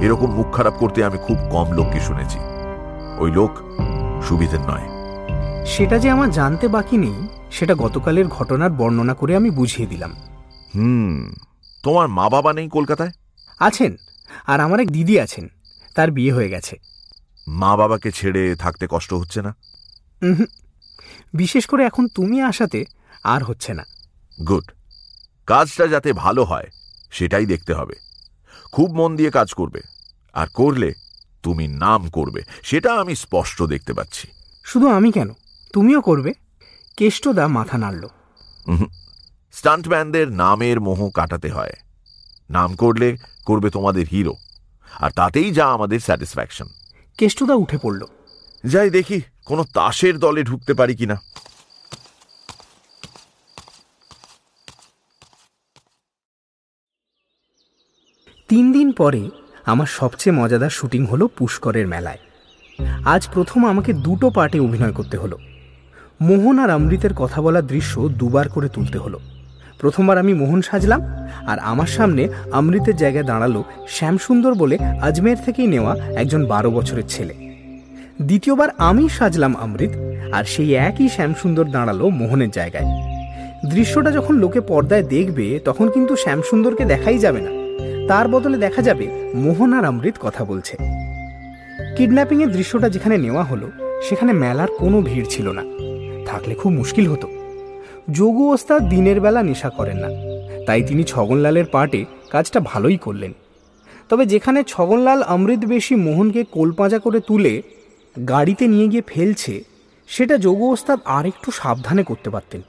[0.00, 2.38] এরকম মুখ খারাপ করতে আমি খুব কম লোককে শুনেছি।
[3.18, 3.50] ওই লোক
[4.28, 4.88] সুবিধের নয়।
[5.66, 7.14] সেটা যে আমার জানতে বাকি নেই
[7.50, 10.10] সেটা গতকালের ঘটনার বর্ণনা করে আমি বুঝিয়ে দিলাম।
[10.74, 11.32] হুম
[11.82, 13.10] তোমার মা বাবা নেই কলকাতায়?
[13.58, 13.96] আছেন।
[14.46, 15.48] আর আমার এক দিদি আছেন
[15.94, 16.78] তার বিয়ে হয়ে গেছে।
[17.48, 19.54] মা বাবাকে ছেড়ে থাকতে কষ্ট হচ্ছে না?
[21.34, 22.84] বিশেষ করে এখন তুমি আসাতে
[23.24, 23.84] আর হচ্ছে না।
[24.46, 24.70] গুড।
[25.46, 26.68] কাজটা যাতে ভালো হয়
[27.10, 27.94] সেটাই দেখতে হবে।
[28.72, 29.80] খুব মন দিয়ে কাজ করবে
[30.34, 30.92] আর করলে
[31.42, 34.28] তুমি নাম করবে সেটা আমি স্পষ্ট দেখতে পাচ্ছি।
[34.64, 35.30] শুধু আমি কেন?
[35.72, 36.32] তুমিও করবে।
[36.96, 38.06] কেষ্টদা মাথা নাড়ল।
[39.52, 41.72] স্টান্টম্যানদের নামের মোহ কাটাতে হয়।
[42.50, 43.16] নাম করলে
[43.46, 44.34] করবে তোমাদের হিরো
[45.00, 46.66] আর তাতেই যা আমাদের স্যাটিসফ্যাকশন
[47.18, 48.02] কেষ্টদা উঠে পড়ল।
[48.64, 51.16] যাই দেখি কোনো তাসের দলে ঢুকতে পারি কিনা।
[58.48, 59.30] তিন দিন পরে
[59.66, 62.18] আমার সবচেয়ে মজাদার শুটিং হলো পুষ্করের মেলায়।
[63.04, 65.38] আজ প্রথম আমাকে দুটো পার্টে অভিনয় করতে হলো।
[66.20, 69.20] মোহন আর অমৃতের কথা বলার দৃশ্য দুবার করে তুলতে হলো।
[69.84, 71.00] প্রথমবার আমি মোহন সাজলাম,
[71.46, 77.34] আর আমার সামনে অমৃতের জায়গায় দাঁড়াল শ্যামসুন্দর বলে আজমের থেকেই নেওয়া একজন বারো বছরের ছেলে।
[78.22, 79.92] দ্বিতীয়বার আমি সাজলাম অমৃত,
[80.32, 82.88] আর সেই একই শ্যামসুন্দর দাঁড়াল মোহনের জায়গায়।
[83.72, 87.50] দৃশ্যটা যখন লোকে পর্দায় দেখবে, তখন কিন্তু শ্যামসুন্দরকে দেখাই যাবে না।
[88.08, 90.74] তার বদলে দেখা যাবে মোহন আর অমৃত কথা বলছে।
[91.96, 93.66] কিডন্যাপিংয়ের দৃশ্যটা যেখানে নেওয়া হলো,
[94.08, 95.64] সেখানে মেলার কোনো ভিড় ছিল না।
[96.26, 97.28] থাকলে খুব মুশকিল হতো।
[98.12, 100.08] যোগু ওস্তাদ দিনের বেলা নেশা করেন না।
[100.66, 103.32] তাই তিনি ছগনলালের পার্টে কাজটা ভালোই করলেন।
[104.08, 107.62] তবে যেখানে ছগনলাল অমৃত বেশি মোহনকে কোলপাঁজা করে তুলে
[108.28, 109.64] গাড়িতে নিয়ে গিয়ে ফেলছে,
[110.06, 112.62] সেটা যোগু ওস্তাদ আর একটু সাবধানে করতে পারতেন।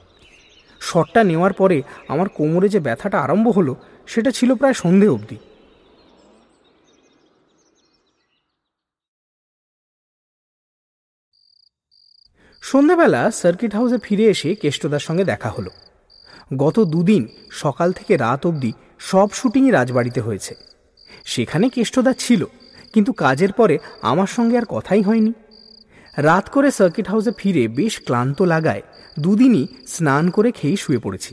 [0.80, 3.74] শটটা নেওয়ার পরে আমার কোমরে যে ব্যথাটা আরম্ভ হলো,
[4.06, 5.36] সেটা ছিল প্রায় সন্ধে অবধি।
[12.70, 15.70] সন্ধেবেলা সার্কিট হাউসে ফিরে এসে কেষ্টদার সঙ্গে দেখা হলো।
[16.56, 17.22] গত দুদিন
[17.62, 20.52] সকাল থেকে রাত অবধি সব শুটিংই রাজবাড়িতে হয়েছে।
[21.24, 22.42] সেখানে কেষ্টদা ছিল,
[22.92, 25.32] কিন্তু কাজের পরে আমার সঙ্গে আর কথাই হয়নি।
[26.16, 28.82] রাত করে সার্কিট হাউসে ফিরে বেশ ক্লান্ত লাগায়
[29.18, 31.32] দুদিনই স্নান করে খেয়েই শুয়ে পড়েছি।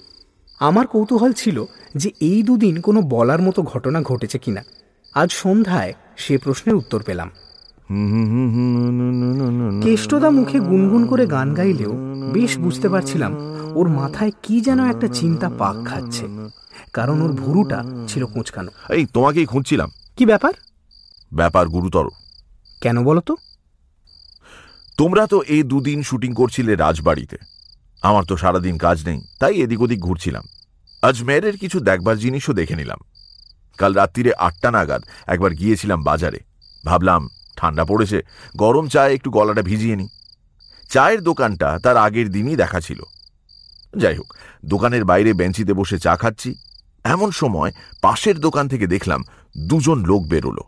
[0.59, 1.57] আমার কৌতূহল ছিল
[1.95, 4.61] যে এই দুদিন কোনো বলার মতো ঘটনা ঘটেছে কিনা।
[5.15, 7.29] আজ সন্ধ্যায় সে প্রশ্নের উত্তর পেলাম।
[9.83, 11.93] কেষ্টদা মুখে গুনগুন করে গান গাইলেও
[12.33, 13.35] বেশ বুঝতে পারছিলাম
[13.75, 16.27] ওর মাথায় কি যেন একটা চিন্তা পাক খাচ্ছে
[16.93, 20.53] কারণ ওর ভুরুটা ছিল কুঁচকানো। এই তোমাকেই খুঁজছিলাম। কি ব্যাপার?
[21.33, 22.09] ব্যাপার গুরুতর।
[22.81, 23.35] কেন বলো তো?
[24.97, 27.37] তোমরা তো এই দুদিন শুটিং করছিলে রাজবাড়িতে।
[28.01, 30.43] আমার তো সারাদিন কাজ নেই তাই এদিক ওদিক ঘুরছিলাম।
[31.01, 32.99] আজমেরের কিছু দেখবার জিনিসও দেখে নিলাম।
[33.77, 36.39] কাল রাত্রিরে আটটা নাগাদ একবার গিয়েছিলাম বাজারে।
[36.85, 38.21] ভাবলাম ঠান্ডা পড়েছে,
[38.57, 40.07] গরম চায়ে একটু গলাটা ভিজিয়ে নি
[40.89, 43.01] চায়ের দোকানটা তার আগের দিনই দেখা ছিল।
[43.97, 44.33] যাই হোক,
[44.65, 46.55] দোকানের বাইরে বেঞ্চিতে বসে চা খাচ্ছি।
[47.03, 49.23] এমন সময় পাশের দোকান থেকে দেখলাম
[49.57, 50.61] দুজন লোক বেরোলো।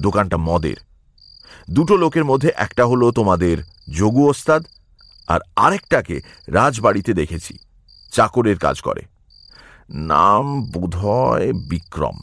[0.00, 0.76] দোকানটা মদের।
[1.70, 3.58] দুটো লোকের মধ্যে একটা হলো তোমাদের
[3.90, 4.64] যোগু ওস্তাদ
[5.28, 7.58] আর আরেকটাকে রাজবাড়িতে দেখেছি।
[8.12, 9.02] চাকরের কাজ করে।
[9.90, 12.18] নাম বোধহয় বিক্রম।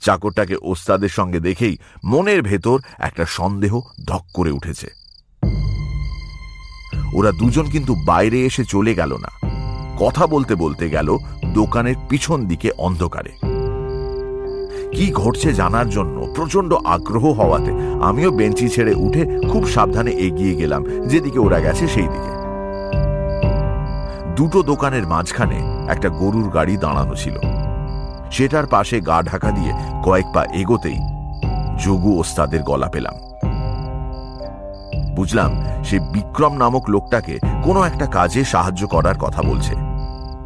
[0.00, 4.88] চাকরটাকে ওস্তাদের সঙ্গে দেখেই মনের ভেতর একটা সন্দেহ ধক করে উঠেছে।
[7.14, 9.30] ওরা দুজন কিন্তু বাইরে এসে চলে গেল না।
[9.98, 11.18] কথা বলতে বলতে গেল
[11.54, 13.30] দোকানের পিছন দিকে অন্ধকারে।
[14.92, 17.72] কি ঘটছে জানার জন্য প্রচণ্ড আগ্রহ হওয়াতে
[18.02, 19.22] আমিও বেঞ্চি ছেড়ে উঠে
[19.52, 22.32] খুব সাবধানে এগিয়ে গেলাম, যেদিকে ওরা গেছে সেই দিকে।
[24.36, 27.38] দুটো দোকানের মাঝখানে একটা গরুর গাড়ি দাঁড়ানো ছিল।
[28.30, 29.72] সেটার পাশে গা ঢাকা দিয়ে
[30.04, 30.98] কয়েক পা এগোতেই
[31.78, 33.14] যোগু ওস্তাদের গলা পেলাম।
[35.14, 39.74] বুঝলাম সে বিক্রম নামক লোকটাকে কোনো একটা কাজে সাহায্য করার কথা বলছে।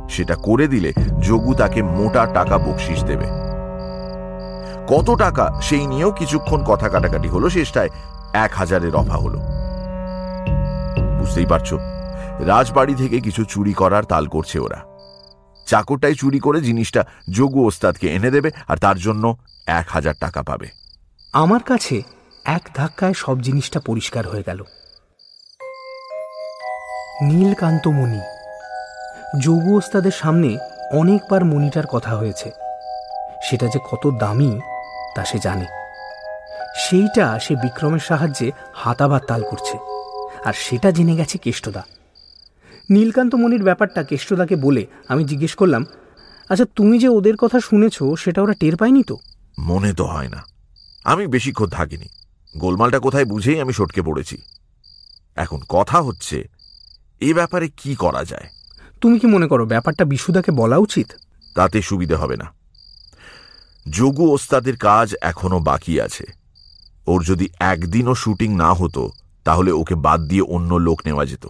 [0.09, 3.25] সেটা করে দিলে যোগু তাকে মোটা টাকা বকশিস দেবে।
[4.89, 7.89] কত টাকা সেই নিয়েও কিছুক্ষণ কথা কাটাকাটি হলো, শেষটায়
[8.33, 9.39] এক হাজারের অফা হলো।
[11.19, 11.75] বুঝতেই পারছ,
[12.41, 14.92] রাজবাড়ি থেকে কিছু চুরি করার তাল করছে ওরা।
[15.67, 19.37] চাকরটাই চুরি করে জিনিসটা যোগু ওস্তাদকে এনে দেবে আর তার জন্য
[19.67, 20.69] এক হাজার টাকা পাবে।
[21.33, 22.03] আমার কাছে
[22.45, 24.63] এক ধাক্কায় সব জিনিসটা পরিষ্কার হয়ে গেল।
[27.23, 28.21] নীলকান্ত মণি
[29.43, 30.59] যোগু ওস্তাদের সামনে
[30.93, 32.51] অনেকবার মণিটার কথা হয়েছে।
[33.51, 34.61] সেটা যে কত দামি
[35.15, 35.67] তা সে জানে।
[36.77, 39.79] সেইটা সে বিক্রমের সাহায্যে হাতাবার তাল করছে।
[40.45, 41.85] আর সেটা জেনে গেছে কেষ্টদা।
[42.93, 45.85] নীলকান্ত মণির ব্যাপারটা কেষ্টদাকে বলে আমি জিজ্ঞেস করলাম
[46.49, 49.17] আচ্ছা তুমি যে ওদের কথা শুনেছ সেটা ওরা টের পায়নি তো?
[49.59, 50.43] মনে তো হয় না।
[51.05, 52.07] আমি বেশিক্ষণ থাকিনি।
[52.59, 54.39] গোলমালটা কোথায় বুঝেই আমি সটকে পড়েছি।
[55.37, 56.49] এখন কথা হচ্ছে
[57.21, 58.49] এ ব্যাপারে কি করা যায়?
[59.01, 61.07] তুমি কি মনে করো ব্যাপারটা বিশুদাকে বলা উচিত?
[61.55, 62.53] তাতে সুবিধে হবে না।
[63.91, 66.25] যোগু ওস্তাদের কাজ এখনও বাকি আছে।
[67.07, 69.11] ওর যদি একদিনও শুটিং না হতো
[69.45, 71.47] তাহলে ওকে বাদ দিয়ে অন্য লোক নেওয়া যেত।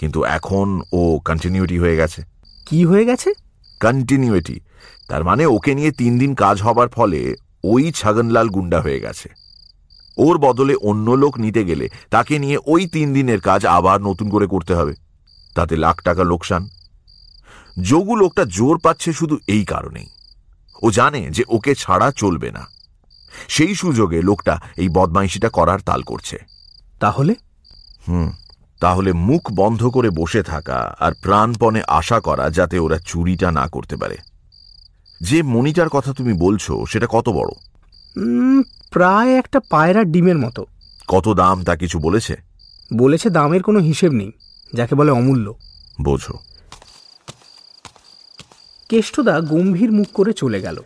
[0.00, 2.22] কিন্তু এখন ও কন্টিনিউটি হয়ে গেছে।
[2.66, 3.34] কি হয়ে গেছে?
[3.80, 4.60] কন্টিনিউটি
[5.08, 9.28] তার মানে ওকে নিয়ে তিন দিন কাজ হবার ফলে ওই ছাগনলাল গুন্ডা হয়ে গেছে।
[10.18, 14.46] ওর বদলে অন্য লোক নিতে গেলে তাকে নিয়ে ওই তিন দিনের কাজ আবার নতুন করে
[14.46, 14.94] করতে হবে।
[15.54, 16.68] তাতে লাখ টাকা লোকসান।
[17.82, 20.06] যোগু লোকটা জোর পাচ্ছে শুধু এই কারণেই।
[20.82, 22.66] ও জানে যে ওকে ছাড়া চলবে না।
[23.48, 26.38] সেই সুযোগে লোকটা এই বদমাইশিটা করার তাল করছে।
[27.00, 27.34] তাহলে?
[28.08, 28.32] হুম।
[28.80, 33.96] তাহলে মুখ বন্ধ করে বসে থাকা আর প্রাণপণে আশা করা যাতে ওরা চুরিটা না করতে
[33.96, 34.16] পারে।
[35.20, 37.48] যে মনিটার কথা তুমি বলছো সেটা কত বড়?
[38.90, 40.66] প্রায় একটা পায়রার ডিমের মতো।
[41.08, 42.36] কত দাম তা কিছু বলেছে?
[42.96, 44.32] বলেছে দামের কোনো হিসেব নেই
[44.74, 45.54] যাকে বলে অমূল্য।
[46.02, 46.38] বোঝো।
[48.88, 50.78] কেষ্টদা গম্ভীর মুখ করে চলে গেল।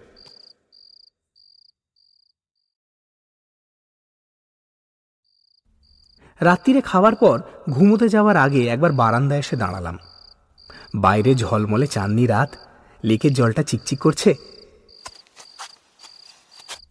[6.41, 9.99] রাত্রিরে খাওয়ার পর ঘুমোতে যাওয়ার আগে একবার বারান্দায় এসে দাঁড়ালাম।
[10.95, 12.57] বাইরে ঝলমলে চাঁদনি রাত,
[13.05, 14.35] লেকের জলটা চিকচিক করছে।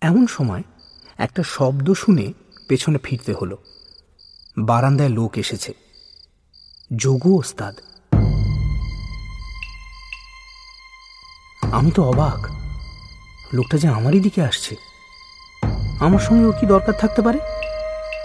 [0.02, 0.64] এমন সময়
[1.18, 2.34] একটা শব্দ শুনে
[2.68, 3.58] পেছনে ফিরতে হলো।
[4.58, 5.74] বারান্দায় লোক এসেছে।
[6.96, 7.76] যোগু ওস্তাদ।
[11.72, 12.48] আমি তো অবাক।
[13.54, 14.76] লোকটা যে আমারই দিকে আসছে।
[16.00, 17.40] আমার সঙ্গে ও কি দরকার থাকতে পারে?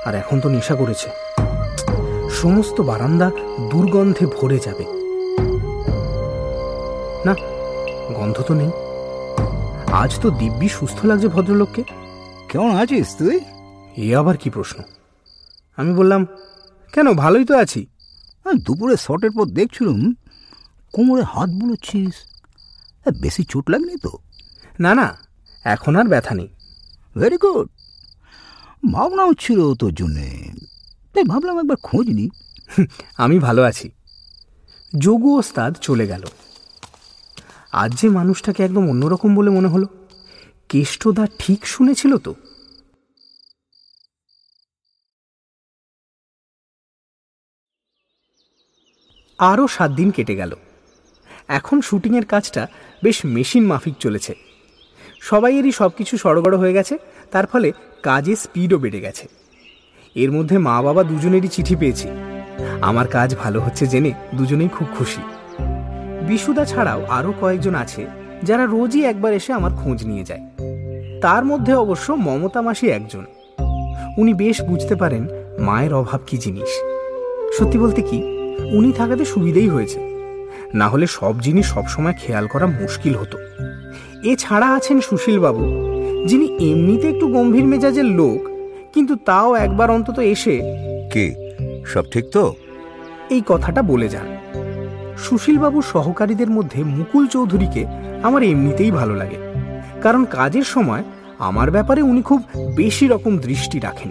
[0.07, 1.09] আর এখন তো নেশা করেছে।
[2.31, 3.29] সমস্ত বারান্দা
[3.71, 4.85] দুর্গন্ধে ভরে যাবে।
[7.27, 7.35] না
[8.15, 8.71] গন্ধ তো নেই।
[10.03, 11.83] আজ তো দিব্যি সুস্থ লাগছে ভদ্রলোককে।
[12.49, 13.37] কেমন আছিস তুই?
[13.97, 14.79] এ আবার কি প্রশ্ন?
[15.79, 16.27] আমি বললাম
[16.93, 17.87] কেন ভালোই তো আছি।
[18.65, 20.01] দুপুরে শটের পর দেখছিলাম
[20.93, 22.15] কোমরে হাত বুলোচ্ছিস।
[23.21, 24.13] বেশি চোট লাগনি তো?
[24.81, 25.07] না না
[25.65, 26.49] এখন আর ব্যথা নেই।
[27.19, 27.67] ভেরি গুড
[28.93, 30.53] ভাবনা হচ্ছিল তোর জন্যে।
[31.15, 32.29] তাই ভাবলাম একবার খোঁজ নি।
[33.17, 33.91] আমি ভালো আছি।
[34.99, 36.25] যোগু ওস্তাদ চলে গেল।
[37.73, 39.87] আজ যে মানুষটাকে একদম অন্যরকম বলে মনে হলো
[40.69, 42.35] কেষ্টদা ঠিক শুনেছিল তো?
[49.39, 50.53] আরও সাত দিন কেটে গেল।
[51.49, 52.67] এখন শুটিংয়ের কাজটা
[53.03, 54.35] বেশ মেশিন মাফিক চলেছে।
[55.21, 56.99] সবাইয়েরই সব কিছু সড়গড় হয়ে গেছে।
[57.31, 57.73] তার ফলে
[58.03, 59.29] কাজের স্পিডও বেড়ে গেছে।
[60.15, 62.09] এর মধ্যে মা বাবা দুজনেরই চিঠি পেয়েছি।
[62.81, 65.21] আমার কাজ ভালো হচ্ছে জেনে দুজনেই খুব খুশি।
[66.27, 68.07] বিশুদা ছাড়াও আরও কয়েকজন আছে
[68.43, 70.41] যারা রোজই একবার এসে আমার খোঁজ নিয়ে যায়।
[71.21, 73.25] তার মধ্যে অবশ্য মমতা মাসি একজন।
[74.19, 76.69] উনি বেশ বুঝতে পারেন মায়ের অভাব কি জিনিস।
[77.59, 78.23] সত্যি বলতে কি,
[78.73, 80.01] উনি থাকাতে সুবিধেই হয়েছে।
[80.75, 83.39] না হলে সব জিনিস সবসময় খেয়াল করা মুশকিল হতো।
[84.23, 85.88] এছাড়া আছেন সুশীলবাবু।
[86.29, 88.41] যিনি এমনিতে একটু গম্ভীর মেজাজের লোক
[88.95, 90.55] কিন্তু তাও একবার অন্তত এসে
[91.13, 91.27] কে?
[91.87, 92.55] সব ঠিক তো?
[93.31, 94.29] এই কথাটা বলে যান।
[95.19, 97.87] সুশীলবাবুর সহকারীদের মধ্যে মুকুল চৌধুরীকে
[98.23, 99.37] আমার এমনিতেই ভালো লাগে
[100.03, 101.03] কারণ কাজের সময়
[101.39, 102.41] আমার ব্যাপারে উনি খুব
[102.77, 104.11] বেশি রকম দৃষ্টি রাখেন।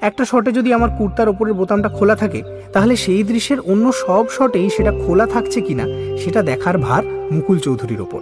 [0.00, 2.42] একটা শটে যদি আমার কুর্তার ওপরের বোতামটা খোলা থাকে
[2.72, 5.84] তাহলে সেই দৃশ্যের অন্য সব শটেই সেটা খোলা থাকছে কিনা
[6.18, 8.20] সেটা দেখার ভার মুকুল চৌধুরীর ওপর।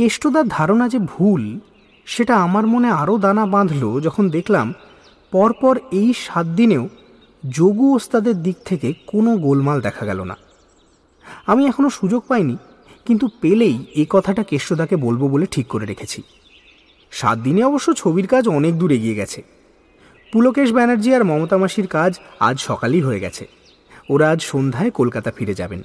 [0.00, 1.60] কেষ্টদার ধারণা যে ভুল,
[2.06, 4.74] সেটা আমার মনে আরও দানা বাঁধল যখন দেখলাম
[5.32, 6.88] পরপর এই সাত দিনেও
[7.50, 10.36] যোগু ওস্তাদের দিক থেকে কোনো গোলমাল দেখা গেল না।
[11.46, 12.56] আমি এখনও সুযোগ পাইনি,
[13.06, 16.22] কিন্তু পেলেই এই কথাটা কেষ্টদাকে বলব বলে ঠিক করে রেখেছি।
[17.10, 19.42] সাত দিনে অবশ্য ছবির কাজ অনেক দূর এগিয়ে গেছে।
[20.32, 23.46] পুলকেশ ব্যানার্জি আর মমতা মাসির কাজ আজ সকালই হয়ে গেছে।
[24.08, 25.82] ওরা আজ সন্ধ্যায় কলকাতা ফিরে যাবেন।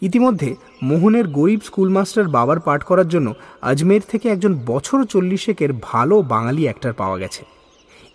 [0.00, 6.62] ইতিমধ্যে মোহনের গরিব স্কুলমাস্টার বাবার পাঠ করার জন্য আজমের থেকে একজন বছর চল্লিশেকের ভালো বাঙালি
[6.62, 7.44] অ্যাক্টার পাওয়া গেছে।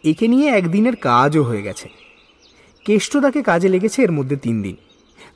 [0.10, 1.90] একে নিয়ে একদিনের কাজও হয়ে গেছে।
[2.86, 4.76] কেষ্টদাকে কাজে লেগেছে এর মধ্যে তিন দিন।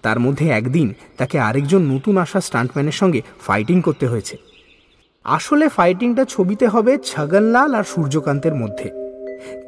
[0.02, 4.38] তার মধ্যে একদিন তাকে আরেকজন নতুন আসা স্টান্টম্যানের সঙ্গে ফাইটিং করতে হয়েছে।
[5.24, 8.90] আসলে ফাইটিংটা ছবিতে হবে ছগনলাল আর সূর্যকান্তের মধ্যে।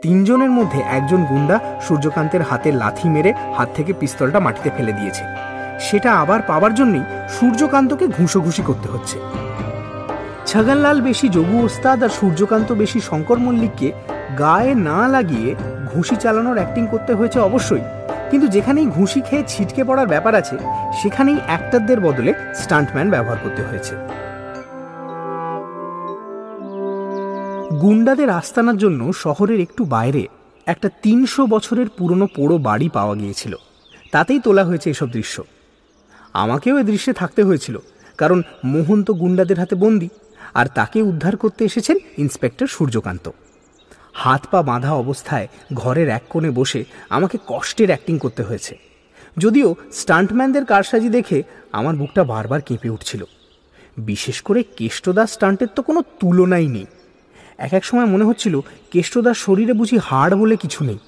[0.01, 5.50] তিনজনের মধ্যে একজন গুন্ডা সূর্যকান্তের হাতে লাথি মেরে হাত থেকে পিস্তলটা মাটিতে ফেলে দিয়েছে।
[5.89, 9.19] সেটা আবার পাওয়ার জন্যই সূর্যকান্তকে ঘুষোঘুষি করতে হচ্ছে।
[10.45, 13.91] ছগনলাল বেশি যোগু ওস্তাদ আর সূর্যকান্ত বেশি শঙ্কর মল্লিককে
[14.39, 15.55] গায়ে না লাগিয়ে
[15.93, 17.81] ঘুষি চালানোর অ্যাক্টিং করতে হয়েছে অবশ্যই।
[18.31, 20.57] কিন্তু যেখানেই ঘুষি খেয়ে ছিটকে পড়ার ব্যাপার আছে,
[21.01, 23.95] সেখানেই অ্যাক্টারদের বদলে স্টান্টম্যান ব্যবহার করতে হয়েছে।
[27.81, 30.27] গুন্ডাদের আস্তানার জন্য শহরের একটু বাইরে
[30.67, 33.55] একটা তিনশো বছরের পুরনো পোড়ো বাড়ি পাওয়া গিয়েছিল।
[34.11, 35.43] তাতেই তোলা হয়েছে এসব দৃশ্য।
[36.33, 37.75] আমাকেও এ দৃশ্যে থাকতে হয়েছিল,
[38.17, 40.09] কারণ মোহন তো গুন্ডাদের হাতে বন্দি,
[40.53, 43.25] আর তাকে উদ্ধার করতে এসেছেন ইন্সপেক্টর সূর্যকান্ত।
[44.13, 48.75] হাত পা বাঁধা অবস্থায় ঘরের এক কোণে বসে আমাকে কষ্টের অ্যাক্টিং করতে হয়েছে।
[49.37, 53.21] যদিও স্টান্টম্যানদের কারসাজি দেখে আমার বুকটা বারবার কেঁপে উঠছিল।
[53.97, 56.85] বিশেষ করে কেষ্টদাস স্টান্টের তো কোনো তুলনাই নেই।
[57.57, 58.55] এক এক সময় মনে হচ্ছিল
[58.91, 60.99] কেষ্টদার শরীরে বুঝি হাড় বলে কিছু নেই।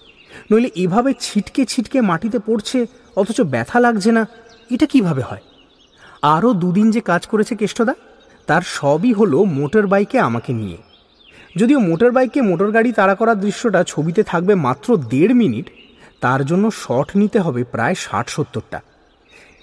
[0.51, 2.85] নইলে এভাবে ছিটকে ছিটকে মাটিতে পড়ছে,
[3.15, 4.25] অথচ ব্যথা লাগছে না।
[4.69, 5.41] এটা কীভাবে হয়?
[6.21, 7.93] আরও দুদিন যে কাজ করেছে কেষ্টদা,
[8.47, 10.77] তার সবই হলো মোটর বাইকে আমাকে নিয়ে।
[11.55, 15.69] যদিও মোটর বাইকে মোটর গাড়ি তাড়া করার দৃশ্যটা ছবিতে থাকবে মাত্র দেড় মিনিট,
[16.21, 18.81] তার জন্য শট নিতে হবে প্রায় ষাট সত্তরটা।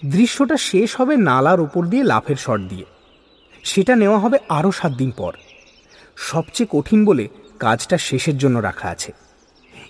[0.04, 2.84] দৃশ্যটা শেষ হবে নালার ওপর দিয়ে লাফের শট দিয়ে।
[3.64, 5.32] সেটা নেওয়া হবে আরও সাত দিন পর।
[6.16, 7.28] সবচেয়ে কঠিন বলে
[7.58, 9.12] কাজটা শেষের জন্য রাখা আছে।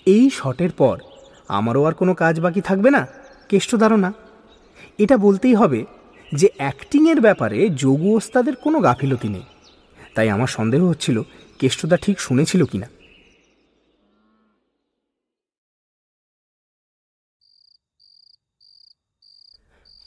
[0.05, 0.99] এই শটের পর
[1.47, 3.07] আমারও আর কোনো কাজ বাকি থাকবে না,
[3.49, 4.13] কেষ্টদারও না।
[5.03, 5.81] এটা বলতেই হবে
[6.31, 9.45] যে অ্যাক্টিংয়ের ব্যাপারে যোগু ওস্তাদের কোনো গাফিলতি নেই।
[10.15, 11.17] তাই আমার সন্দেহ হচ্ছিল
[11.59, 12.89] কেষ্টদা ঠিক শুনেছিল কিনা।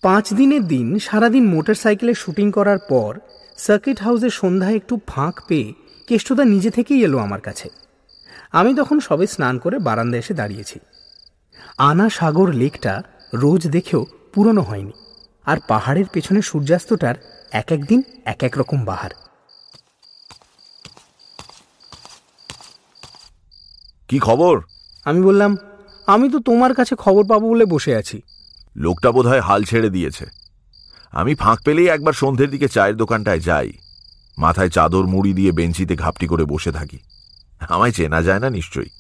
[0.03, 3.13] পাঁচ দিনের দিন, সারাদিন মোটর সাইকেলে শুটিং করার পর
[3.59, 5.69] সার্কিট হাউসের সন্ধ্যায় একটু ফাঁক পেয়ে
[6.09, 7.69] কেষ্টদা নিজে থেকেই এলো আমার কাছে।
[8.53, 10.79] আমি তখন সবে স্নান করে বারান্দা এসে দাঁড়িয়েছি।
[11.79, 12.95] আনা সাগর লেকটা
[13.35, 14.03] রোজ দেখেও
[14.35, 14.93] পুরনো হয়নি।
[15.45, 17.15] আর পাহাড়ের পেছনে সূর্যাস্তটার
[17.53, 19.11] এক এক দিন এক এক রকম বাহার।
[24.09, 24.63] কি খবর?
[25.05, 25.57] আমি বললাম
[26.07, 28.23] আমি তো তোমার কাছে খবর পাবো বলে বসে আছি।
[28.77, 30.27] লোকটা বোধহয় হাল ছেড়ে দিয়েছে।
[31.11, 33.73] আমি ফাঁক পেলেই একবার সন্ধ্যের দিকে চায়ের দোকানটায় যাই।
[34.39, 36.99] মাথায় চাদর মুড়ি দিয়ে বেঞ্চিতে ঘাপটি করে বসে থাকি।
[37.61, 38.91] আমায় চেনা যায় না নিশ্চয়ই।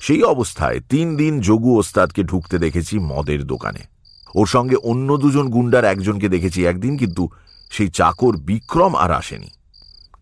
[0.00, 3.93] সেই অবস্থায় তিন দিন যোগু ওস্তাদকে ঢুকতে দেখেছি মদের দোকানে।
[4.34, 7.28] ওর সঙ্গে অন্য দুজন গুন্ডার একজনকে দেখেছি একদিন কিন্তু
[7.70, 9.50] সেই চাকর বিক্রম আর আসেনি।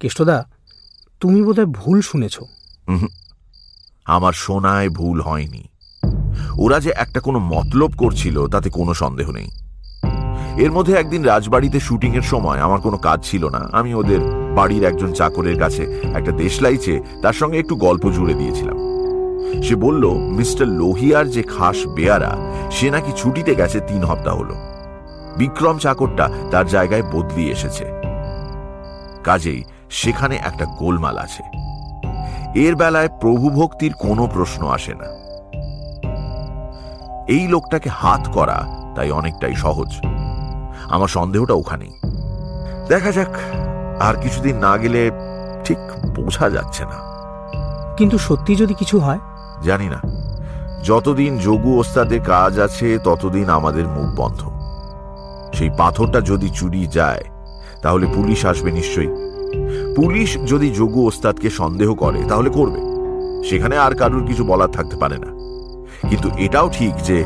[0.00, 0.46] কেষ্টদা
[1.20, 2.40] তুমি বোধহয় ভুল শুনেছ।
[4.04, 5.68] আমার শোনায় ভুল হয়নি।
[6.58, 9.48] ওরা যে একটা কোনো মতলব করছিল তাতে কোনো সন্দেহ নেই।
[10.56, 14.20] এর মধ্যে একদিন রাজবাড়িতে শুটিং এর সময় আমার কোনো কাজ ছিল না। আমি ওদের
[14.54, 18.91] বাড়ির একজন চাকরের কাছে একটা দেশলাই চেয়ে তার সঙ্গে একটু গল্প জুড়ে দিয়েছিলাম।
[19.62, 22.36] সে বলল, মিস্টার লোহিয়ার যে খাস বেয়ারা,
[22.70, 24.54] সে নাকি ছুটিতে গেছে তিন হপ্তাহ হলো।
[25.36, 27.84] বিক্রম চাকরটা তার জায়গায় বদলি এসেছে।
[29.24, 31.42] কাজেই সেখানে একটা গোলমাল আছে।
[32.54, 35.22] এর বেলায় প্রভু ভক্তির কোনো প্রশ্ন আসে না।
[37.28, 38.66] এই লোকটাকে হাত করা
[38.96, 40.00] তাই অনেকটাই সহজ।
[40.90, 41.92] আমার সন্দেহটা ওখানেই।
[42.88, 43.34] দেখা যাক,
[44.00, 45.10] আর কিছুদিন না গেলে
[45.64, 45.78] ঠিক
[46.14, 47.12] বোঝা যাচ্ছে না।
[47.96, 49.18] কিন্তু সত্যি যদি কিছু হয়
[49.62, 50.00] জানি না।
[50.84, 54.50] যতদিন যোগু ওস্তাদের কাজ আছে, ততদিন আমাদের মুখ বন্ধ।
[55.54, 57.24] সেই পাথরটা যদি চুরি যায়,
[57.82, 59.08] তাহলে পুলিশ আসবে নিশ্চয়ই।
[59.96, 62.80] পুলিশ যদি যোগু ওস্তাদকে সন্দেহ করে, তাহলে করবে।
[63.48, 65.26] সেখানে আর কারুর কিছু বলার থাকতে পারে না।
[66.08, 67.24] কিন্তু এটাও ঠিক যে,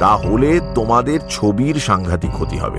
[0.00, 2.78] তাহলে তোমাদের ছবির সাংঘাতিক ক্ষতি হবে।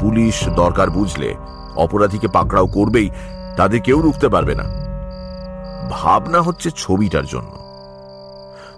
[0.00, 1.34] পুলিশ দরকার বুঝলে,
[1.76, 3.10] অপরাধীকে পাকড়াও করবেই,
[3.56, 4.64] তাদের কেউ রুখতে পারবে না।
[5.90, 7.59] ভাবনা হচ্ছে ছবিটার জন্য।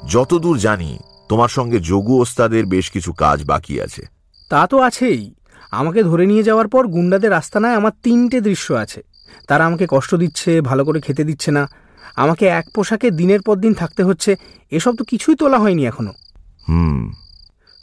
[0.09, 0.99] যতদূর জানি
[1.29, 4.07] তোমার সঙ্গে যোগু ওস্তাদের বেশ কিছু কাজ বাকি আছে।
[4.49, 5.35] তা তো আছেই।
[5.71, 9.03] আমাকে ধরে নিয়ে যাওয়ার পর গুন্ডাদের আস্তানায় আমার তিনটে দৃশ্য আছে।
[9.49, 11.69] তারা আমাকে কষ্ট দিচ্ছে ভালো করে খেতে দিচ্ছে না।
[12.17, 14.37] আমাকে এক পোশাকে দিনের পর দিন থাকতে হচ্ছে
[14.71, 16.13] এসব তো কিছুই তোলা হয়নি এখনও।
[16.69, 17.13] হুম।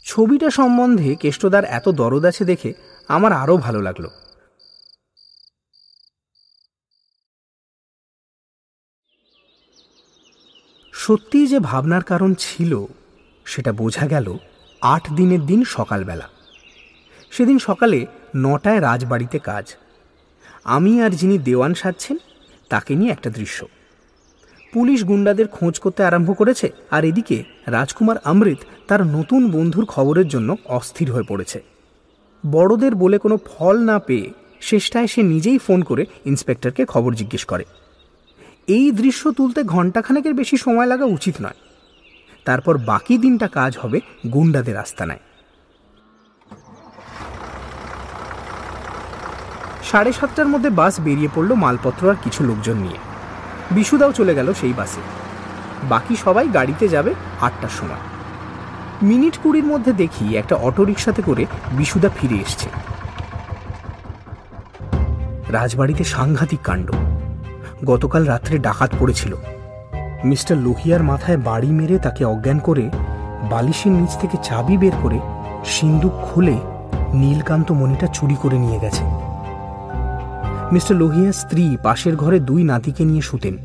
[0.06, 2.74] ছবিটা সম্বন্ধে কেষ্টদার এত দরদ আছে দেখে
[3.08, 4.08] আমার আরও ভালো লাগল।
[11.02, 12.86] সত্যিই যে ভাবনার কারণ ছিল,
[13.46, 14.38] সেটা বোঝা গেল
[14.82, 16.30] আট দিনের দিন সকালবেলা।
[17.32, 18.06] সেদিন সকালে
[18.36, 19.76] নটায় রাজবাড়িতে কাজ।
[20.64, 22.18] আমি আর যিনি দেওয়ান সাজছেন,
[22.70, 23.68] তাকে নিয়ে একটা দৃশ্য।
[24.74, 28.58] পুলিশ গুন্ডাদের খোঁজ করতে আরম্ভ করেছে, আর এদিকে রাজকুমার অমৃত
[28.88, 31.64] তার নতুন বন্ধুর খবরের জন্য অস্থির হয়ে পড়েছে।
[32.52, 37.66] বড়দের বলে কোনো ফল না পেয়ে শেষটায় সে নিজেই ফোন করে ইন্সপেক্টরকে খবর জিজ্ঞেস করে।
[38.70, 41.60] এই দৃশ্য তুলতে ঘণ্টাখানেকের বেশি সময় লাগা উচিত নয়।
[42.46, 44.00] তারপর বাকি দিনটা কাজ হবে
[44.34, 45.20] গুন্ডাদের আস্তানায়।
[49.84, 52.98] সাড়ে সাতটার মধ্যে বাস বেরিয়ে পড়ল মালপত্র আর কিছু লোকজন নিয়ে।
[53.72, 55.02] বিশুদাও চলে গেল সেই বাসে।
[55.84, 58.04] বাকি সবাই গাড়িতে যাবে আটটার সময়।
[59.04, 62.70] মিনিট কুড়ির মধ্যে দেখি একটা অটোরিকশাতে করে বিশুদা ফিরে এসছে।
[65.50, 66.92] রাজবাড়িতে সাংঘাতিক কাণ্ড।
[67.86, 69.36] গতকাল রাত্রে ডাকাত পড়েছিল।
[70.24, 72.90] মিস্টার লোহিয়ার মাথায় বাড়ি মেরে তাকে অজ্ঞান করে
[73.50, 75.20] বালিশের নিচ থেকে চাবি বের করে
[75.66, 76.58] সিন্দুক খুলে
[77.14, 79.04] নীলকান্ত মণিটা চুরি করে নিয়ে গেছে।
[80.72, 83.58] মিস্টার লোহিয়ার স্ত্রী পাশের ঘরে দুই নাতিকে নিয়ে শুতেন।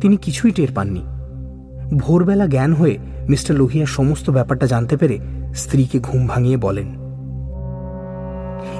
[0.00, 1.02] তিনি কিছুই টের পাননি।
[1.98, 2.98] ভোরবেলা জ্ঞান হয়ে
[3.28, 5.18] মিস্টার লোহিয়ার সমস্ত ব্যাপারটা জানতে পেরে
[5.54, 6.88] স্ত্রীকে ঘুম ভাঙিয়ে বলেন,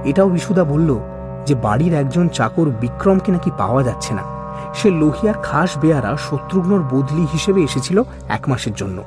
[0.04, 0.98] এটাও বিশুদা বলল
[1.46, 4.41] যে বাড়ির একজন চাকর বিক্রমকে নাকি পাওয়া যাচ্ছে না।
[4.74, 9.02] সে লোহিয়ার খাস বেয়ারা শত্রুঘ্নর বদলি হিসেবে এসেছিল এক মাসের জন্য।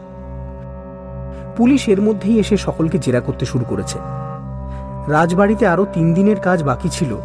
[1.58, 4.00] পুলিশ এর মধ্যেই এসে সকলকে জেরা করতে শুরু করেছে।
[5.08, 7.18] রাজবাড়িতে আরও তিন দিনের কাজ বাকি ছিল।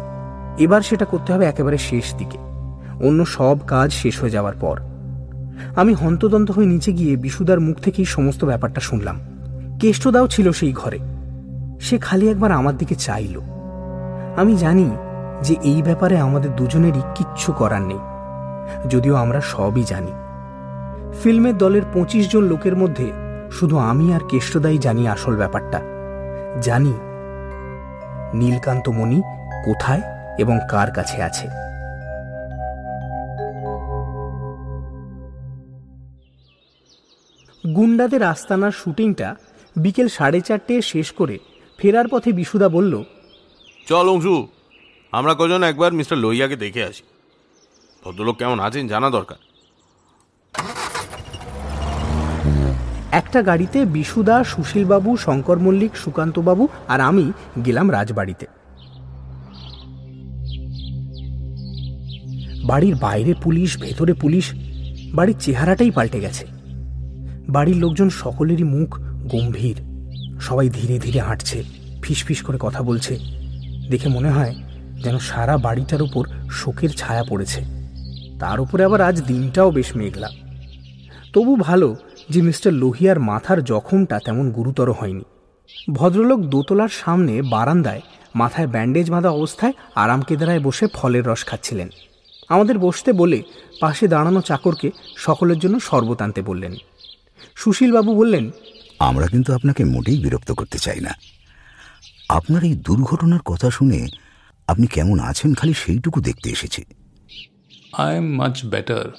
[0.57, 2.37] এবার সেটা করতে হবে একেবারে শেষ দিকে।
[3.01, 4.79] অন্য সব কাজ শেষ হয়ে যাওয়ার পর।
[5.75, 9.19] আমি হন্তদন্ত হয়ে নিচে গিয়ে বিশুদার মুখ থেকেই সমস্ত ব্যাপারটা শুনলাম।
[9.79, 10.99] কেষ্টদাও ছিল সেই ঘরে।
[11.79, 13.41] সে খালি একবার আমার দিকে চাইল।
[14.37, 14.89] আমি জানি
[15.41, 17.99] যে এই ব্যাপারে আমাদের দুজনেরই কিচ্ছু করার নেই।
[18.89, 20.13] যদিও আমরা সবই জানি।
[21.23, 23.07] ফিল্মের দলের পঁচিশ জন লোকের মধ্যে
[23.51, 25.79] শুধু আমি আর কেষ্টদাই জানি আসল ব্যাপারটা।
[26.61, 26.93] জানি
[28.33, 29.19] নীলকান্ত মণি
[29.65, 30.03] কোথায়
[30.37, 31.47] এবং কার কাছে আছে।
[37.75, 39.35] গুন্ডাদের আস্তানার শুটিংটা
[39.75, 41.35] বিকেল সাড়ে চারটে শেষ করে
[41.79, 42.93] ফেরার পথে বিশুদা বলল,
[43.87, 44.47] চল অংশু,
[45.11, 47.03] আমরা কজন একবার মিস্টার লোহিয়াকে দেখে আসি।
[48.05, 49.37] ভদ্রলোক কেমন আছেন জানা দরকার।
[53.11, 57.31] একটা গাড়িতে বিশুদা, সুশীলবাবু, শঙ্কর মল্লিক, সুকান্তবাবু আর আমি
[57.65, 58.47] গেলাম রাজবাড়িতে।
[62.63, 64.51] বাড়ির বাইরে পুলিশ, ভেতরে পুলিশ,
[65.13, 66.47] বাড়ির চেহারাটাই পাল্টে গেছে।
[67.49, 69.77] বাড়ির লোকজন সকলেরই মুখ গম্ভীর।
[70.39, 71.63] সবাই ধীরে ধীরে হাঁটছে,
[72.01, 73.19] ফিসফিস করে কথা বলছে।
[73.89, 74.55] দেখে মনে হয়
[75.03, 77.80] যেন সারা বাড়িটার উপর শোকের ছায়া পড়েছে।
[78.41, 80.29] তার উপরে আবার আজ দিনটাও বেশ মেঘলা।
[81.33, 81.95] তবু ভালো
[82.29, 85.25] যে মিস্টার লোহিয়ার মাথার জখমটা তেমন গুরুতর হয়নি।
[85.93, 88.01] ভদ্রলোক দোতলার সামনে বারান্দায়
[88.35, 91.89] মাথায় ব্যান্ডেজ বাঁধা অবস্থায় আরাম কেদারায় বসে ফলের রস খাচ্ছিলেন।
[92.49, 93.39] আমাদের বসতে বলে
[93.81, 96.73] পাশে দাঁড়ানো চাকরকে সকলের জন্য শরবত আনতে বললেন।
[97.55, 98.45] সুশীলবাবু বললেন,
[98.99, 101.13] আমরা কিন্তু আপনাকে মোটেই বিরক্ত করতে চাই না।
[102.29, 103.99] আপনার এই দুর্ঘটনার কথা শুনে
[104.67, 106.81] আপনি কেমন আছেন খালি সেইটুকু দেখতে এসেছি।
[107.93, 109.11] আই এম মাচ বেটার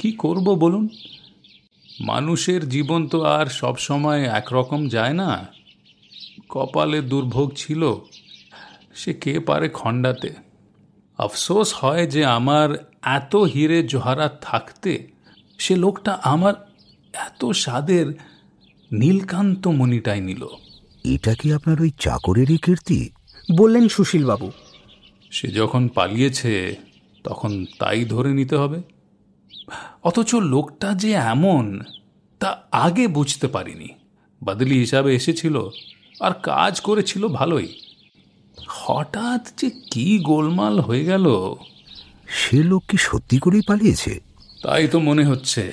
[0.00, 0.88] কি করব বলুন?
[2.00, 5.46] মানুষের জীবন তো আর সব সময় একরকম যায় না।
[6.48, 7.94] কপালে দুর্ভোগ ছিল।
[8.94, 10.34] সে কে পারে খণ্ডাতে?
[11.18, 15.08] আফসোস হয় যে আমার এত হিরে জোহারাত থাকতে
[15.58, 16.54] সে লোকটা আমার
[17.12, 18.06] এত স্বাদের
[18.92, 20.46] নীলকান্ত মণিটাই নিল।
[21.04, 23.10] এটা কি আপনার ওই চাকরেরই কীর্তি?
[23.56, 24.50] বললেন সুশীলবাবু।
[25.30, 26.76] সে যখন পালিয়েছে
[27.24, 28.82] তখন তাই ধরে নিতে হবে।
[30.02, 31.80] অথচ লোকটা যে এমন
[32.38, 33.88] তা আগে বুঝতে পারিনি।
[34.42, 35.68] বাদলি হিসাবে এসেছিল
[36.20, 37.80] আর কাজ করেছিল ভালোই।
[38.68, 41.26] হঠাৎ যে কি গোলমাল হয়ে গেল।
[42.26, 44.20] সে লোক কি সত্যি করেই পালিয়েছে?
[44.62, 45.72] তাই তো মনে হচ্ছে।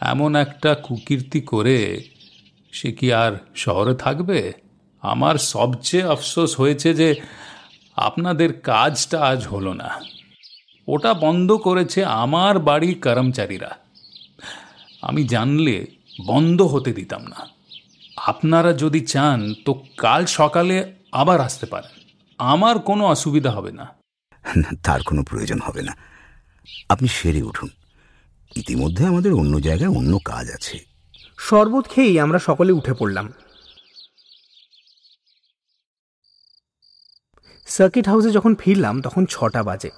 [0.00, 2.04] এমন একটা কুকীর্তি করে
[2.72, 4.52] সে কি আর শহরে থাকবে?
[5.02, 7.14] আমার সবচেয়ে আফসোস হয়েছে যে
[7.96, 10.13] আপনাদের কাজটা আজ হলো না।
[10.88, 13.76] ওটা বন্ধ করেছে আমার বাড়ির কর্মচারীরা।
[15.02, 15.86] আমি জানলে
[16.26, 17.48] বন্ধ হতে দিতাম না।
[18.16, 21.90] আপনারা যদি চান তো কাল সকালে আবার আসতে পারেন।
[22.38, 23.94] আমার কোনো অসুবিধা হবে না।
[24.82, 25.96] তার কোনো প্রয়োজন হবে না।
[26.88, 27.68] আপনি সেরে উঠুন।
[28.56, 30.78] ইতিমধ্যে আমাদের অন্য জায়গায় অন্য কাজ আছে।
[31.38, 33.32] শরবত খেয়েই আমরা সকলে উঠে পড়লাম।
[37.66, 39.90] সার্কিট হাউসে যখন ফিরলাম তখন ছটা বাজে।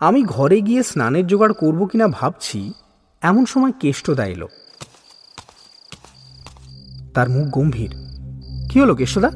[0.00, 2.72] আমি ঘরে গিয়ে স্নানের জোগাড় করব কিনা ভাবছি
[3.20, 4.48] এমন সময় কেষ্টদা এলো।
[7.14, 7.90] তার মুখ গম্ভীর।
[8.70, 9.30] কি হলো কেষ্টদা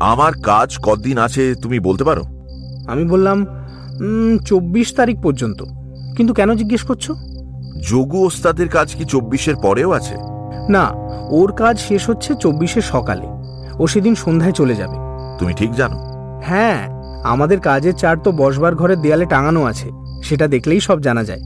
[0.00, 2.22] আমার কাজ কতদিন আছে তুমি বলতে পারো?
[2.86, 3.46] আমি বললাম
[4.46, 5.62] চব্বিশ তারিখ পর্যন্ত।
[6.16, 7.10] কিন্তু কেন জিজ্ঞেস করছ?
[7.88, 10.14] যোগু ওস্তাদের কাজ কি চব্বিশের পরেও আছে?
[10.68, 10.90] না
[11.30, 13.26] ওর কাজ শেষ হচ্ছে চব্বিশে সকালে।
[13.78, 14.96] ও সেদিন সন্ধ্যায় চলে যাবে।
[15.38, 15.98] তুমি ঠিক জানো।
[16.44, 16.97] হ্যাঁ
[17.28, 19.88] আমাদের কাজের চার তো বসবার ঘরের দেয়ালে টাঙানো আছে
[20.22, 21.42] সেটা দেখলেই সব জানা যায়।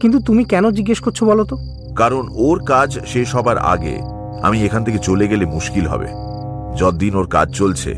[0.00, 1.56] কিন্তু তুমি কেন জিজ্ঞেস করছ বলো তো?
[1.96, 3.94] কারণ ওর কাজ শেষ হবার আগে
[4.42, 6.08] আমি এখান থেকে চলে গেলে মুশকিল হবে।
[6.76, 7.90] যতদিন ওর কাজ চলছে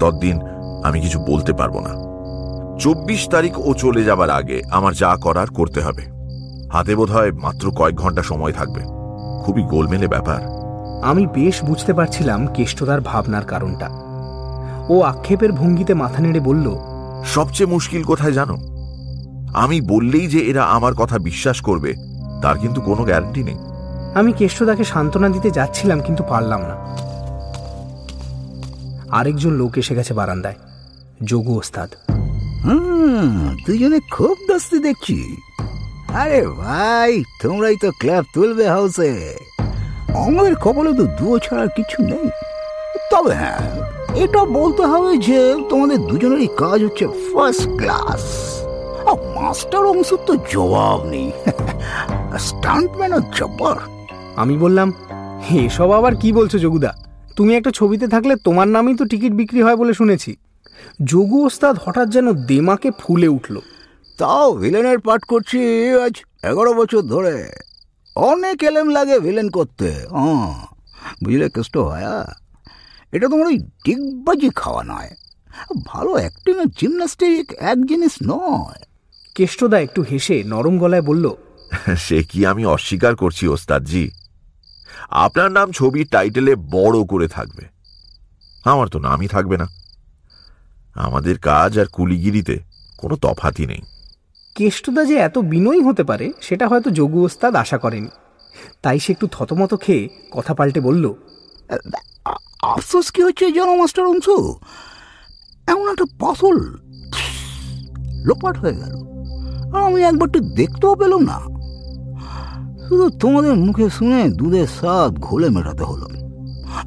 [0.00, 0.36] ততদিন
[0.84, 1.92] আমি কিছু বলতে পারব না।
[2.78, 6.04] চব্বিশ তারিখ ও চলে যাবার আগে আমার যা করার করতে হবে।
[6.72, 8.82] হাতে বোধ হয় মাত্র কয়েক ঘণ্টা সময় থাকবে।
[9.44, 10.40] খুবই গোলমেলে ব্যাপার।
[11.02, 13.88] আমি বেশ বুঝতে পারছিলাম কেষ্টদার ভাবনার কারণটা।
[14.88, 16.76] ও আক্ষেপের ভঙ্গিতে মাথা নেড়ে বলল
[17.24, 18.56] সবচেয়ে মুশকিল কোথায় জানো?
[19.54, 21.94] আমি বললেই যে এরা আমার কথা বিশ্বাস করবে
[22.42, 23.56] তার কিন্তু কোনো গ্যারান্টি নেই।
[24.14, 26.76] আমি কেষ্টদাকে সান্ত্বনা দিতে যাচ্ছিলাম কিন্তু পারলাম না।
[29.10, 30.54] আরেকজন লোক এসে গেছে বারান্দায়।
[31.24, 31.90] যোগু ওস্তাদ।
[33.66, 35.36] দুজনে খুব দস্তি দেখছি।
[36.14, 39.36] আরে ভাই তোমরাই তো ক্লাব তুলবে হাউসে।
[40.14, 42.30] আমাদের কপালে তো দুয়ো ছাড়া কিছু নেই।
[43.10, 43.60] তবে হ্যাঁ
[44.14, 48.24] এটা বলতে হবে যে তোমাদের দুজনেরই কাজ হচ্ছে ফার্স্ট ক্লাস
[49.34, 51.32] মাস্টার অংশ তো জবাব নেই।
[52.38, 53.76] স্টান্টম্যানও জব্বর।
[54.36, 54.92] আমি বললাম
[55.50, 56.94] এসব আবার কি বলছো যোগুদা
[57.36, 60.36] তুমি একটা ছবিতে থাকলে তোমার নামেই তো টিকিট বিক্রি হয় বলে শুনেছি।
[61.04, 63.60] যোগু ওস্তাদ হঠাৎ যেন দেমাকে ফুলে উঠল।
[64.18, 65.58] তাও ভিলেনের পাঠ করছি
[65.94, 67.50] আজ এগারো বছর ধরে।
[68.16, 69.94] অনেক এলেম লাগে ভিলেন করতে।
[71.24, 72.43] বুঝলে কেষ্ট ভায়া?
[73.14, 75.10] এটা তোমার ওই ডিগবাজি খাওয়া নয়।
[75.86, 78.80] ভালো অ্যাক্টিং আর জিমনাস্টিক এক জিনিস নয়।
[79.34, 81.26] কেষ্টদা একটু হেসে নরম গলায় বলল
[81.96, 84.10] সে কি আমি অস্বীকার করছি ওস্তাদজি?
[85.10, 87.64] আপনার নাম ছবির টাইটেলে বড় করে থাকবে।
[88.64, 89.66] আমার তো নামই থাকবে না।
[90.94, 92.58] আমাদের কাজ আর কুলিগিরিতে
[92.96, 93.82] কোনো তফাতি নেই।
[94.54, 98.08] কেষ্টদা যে এত বিনয়ী হতে পারে সেটা হয়তো যোগু ওস্তাদ আশা করেনি।
[98.82, 101.14] তাই সে একটু থতমত খেয়ে কথা পাল্টে বলল
[102.72, 104.28] আফসোস কি হচ্ছে জানো মাস্টার অংশ?
[105.66, 106.56] এমন একটা পাথল
[108.24, 108.94] লোপাট হয়ে গেল।
[109.74, 111.38] আর আমি একবারটি দেখতেও পেলাম না।
[112.88, 116.06] শুধু তোমাদের মুখে শুনে দুধের স্বাদ ঘোলে মেটাতে হলো।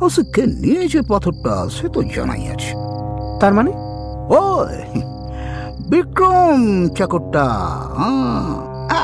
[0.02, 2.74] অবশ্য কে নিয়েছে পাথরটা সে তো জানাই আছে।
[3.40, 3.72] তার মানে?
[4.30, 4.66] ও
[5.90, 7.46] বিক্রম চাকরটা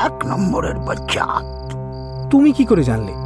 [0.06, 1.26] এক নম্বরের বাচ্চা।
[2.30, 3.23] তুমি কি করে জানলে?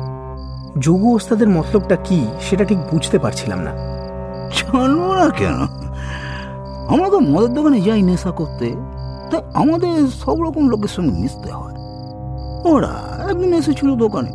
[0.86, 3.72] যোগু ওস্তাদের মতলবটা কি, সেটা ঠিক বুঝতে পারছিলাম না।
[4.58, 5.58] জানব না কেন?
[6.92, 8.66] আমরা তো মদের দোকানে যাই নেশা করতে,
[9.30, 11.76] তাই আমাদের সব রকম লোকের সঙ্গে মিশতে হয়।
[12.72, 12.92] ওরা
[13.30, 14.32] একদিন এসেছিল দোকানে,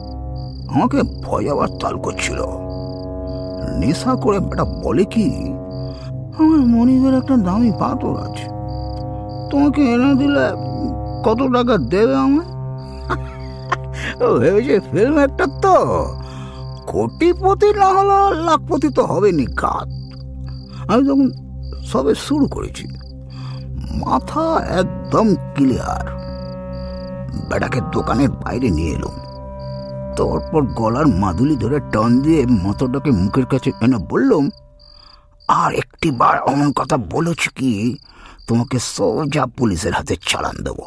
[0.74, 2.40] আমাকে ভয় আবার তাল করছিল।
[3.82, 5.28] নেশা করে বেটা বলে কি,
[6.40, 8.45] আমার মনিবের একটা দামি পাথর আছে।
[9.52, 10.45] তোমাকে এনে দিলে
[11.26, 12.49] কত টাকা দেবে আমায়?
[14.24, 15.78] ও, ভেবেছে ফিল্ম একটা তো।
[16.94, 18.18] কোটিপতি না হলো
[18.48, 19.88] লাখপতি তো হবে নি কাত।
[20.91, 21.30] আমি তখন
[21.91, 22.86] সবে শুরু করেছি,
[24.03, 24.45] মাথা
[24.82, 26.06] একদম ক্লিয়ার
[27.49, 29.11] বেটাকে দোকানের বাইরে নিয়ে এলো
[30.18, 34.44] তারপর গলার মাদুলি ধরে টান দিয়ে মাথাটাকে মুখের কাছে এনে বললাম,
[35.49, 37.72] আর একটি বার অমন কথা বলেছি কি,
[38.48, 40.84] তোমাকে সোজা পুলিশের হাতে চালান দেবো।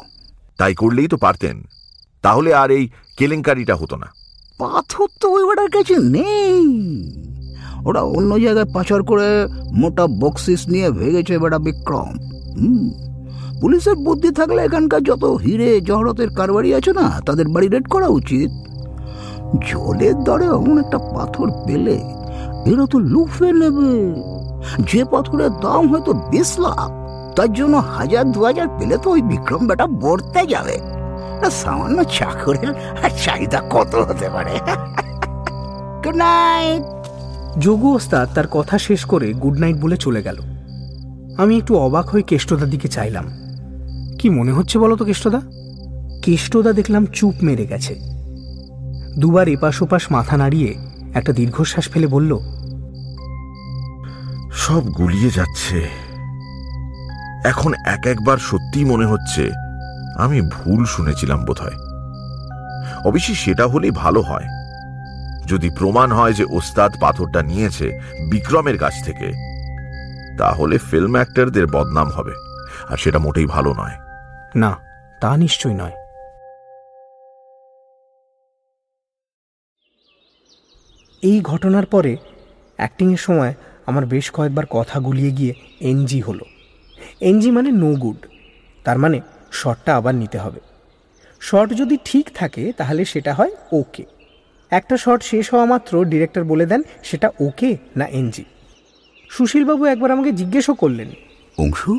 [0.57, 1.55] তাই করলেই তো পারতেন।
[2.23, 2.83] তাহলে আর এই
[3.17, 4.07] কেলেঙ্কারিটা হতো না।
[4.59, 7.11] পাথর তো ওই বেটার কাছে নেই।
[7.85, 12.09] ওরা অন্য জায়গায় পাচার করে মোটা বক্সিস নিয়ে ভেগেছে বেটা বিক্রম।
[12.59, 12.91] হুম।
[13.61, 18.51] পুলিশের বুদ্ধি থাকলে এখানকার যত হিরে জহরতের কারবারি আছে না, তাদের বাড়ি রেড করা উচিত।
[19.69, 21.95] জলের দরে এমন একটা পাথর পেলে
[22.65, 24.21] এরা তো লুফে নেবে।
[24.91, 26.89] যে পাথরের দাম হয়তো বিশ লাখ,
[27.35, 30.96] তার জন্য হাজার দু হাজার পেলে তো ওই বিক্রম বেটা বর্তে যাবে।
[31.51, 32.69] সামান্য চাকরের
[33.03, 34.59] আর চাহিদা কত হতে পারে?
[36.03, 36.83] গুড নাইট
[37.59, 40.37] যোগু ওস্তাদ তার কথা শেষ করে গুড নাইট বলে চলে গেল।
[41.37, 43.25] আমি একটু অবাক হয়ে কেষ্টদার দিকে চাইলাম।
[44.19, 45.41] কি মনে হচ্ছে বলো তো কেষ্টদা?
[46.23, 47.95] কেষ্টদা দেখলাম চুপ মেরে গেছে।
[49.19, 50.75] দুবার এপাশ ওপাশ মাথা নাড়িয়ে
[51.13, 52.39] একটা দীর্ঘশ্বাস ফেলে বলল
[54.51, 55.87] সব গুলিয়ে যাচ্ছে।
[57.45, 59.51] এখন এক একবার সত্যি মনে হচ্ছে
[60.17, 61.77] আমি ভুল শুনেছিলাম বোধহয়।
[63.05, 64.47] অবশ্যই সেটা হলেই ভালো হয়।
[65.45, 67.99] যদি প্রমাণ হয় যে ওস্তাদ পাথরটা নিয়েছে
[68.31, 69.27] বিক্রমের কাছ থেকে,
[70.37, 72.31] তাহলে ফিল্ম অ্যাক্টরদের বদনাম হবে,
[72.89, 73.97] আর সেটা মোটেই ভালো নয়।
[74.55, 74.77] না,
[75.21, 75.95] তা নিশ্চয় নয়।
[81.23, 82.17] এই ঘটনার পরে
[82.75, 83.53] অ্যাক্টিংয়ের সময়
[83.85, 86.45] আমার বেশ কয়েকবার কথা গুলিয়ে গিয়ে এনজি হলো।
[87.21, 88.17] এনজি মানে নো গুড
[88.83, 89.21] তার মানে
[89.57, 90.61] শটটা আবার নিতে হবে।
[91.39, 94.03] শট যদি ঠিক থাকে তাহলে সেটা হয় ওকে
[94.69, 98.45] একটা শট শেষ হওয়া মাত্র ডিরেক্টর বলে দেন সেটা ওকে না এনজি
[99.29, 101.09] সুশীলবাবু একবার আমাকে জিজ্ঞেসও করলেন।
[101.57, 101.91] অংশু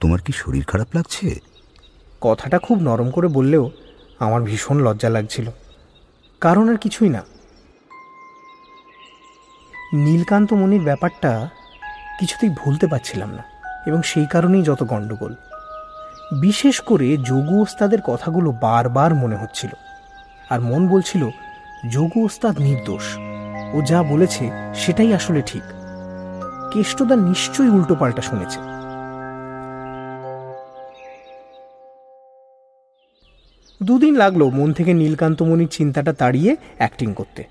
[0.00, 1.26] তোমার কি শরীর খারাপ লাগছে?
[2.20, 3.70] কথাটা খুব নরম করে বললেও
[4.18, 5.46] আমার ভীষণ লজ্জা লাগছিল।
[6.40, 7.22] কারণ আর কিছুই না।
[9.92, 11.32] নীলকান্ত মনির ব্যাপারটা
[12.20, 13.42] কিছুতেই ভুলতে পারছিলাম না
[13.86, 15.34] এবং সেই কারণেই যত গণ্ডগোল।
[16.32, 19.70] বিশেষ করে যোগু ওস্তাদের কথাগুলো বারবার মনে হচ্ছিল।
[20.50, 21.30] আর মন বলছিল,
[21.90, 23.16] যোগু ওস্তাদ নির্দোষ।
[23.74, 25.62] ও যা বলেছে সেটাই আসলে ঠিক।
[26.72, 28.60] কেষ্টদা নিশ্চয়ই উল্টো পাল্টা শুনেছে।
[33.82, 37.44] দুদিন লাগল মন থেকে নীলকান্তমণির চিন্তাটা তাড়িয়ে অ্যাক্টিং করতে।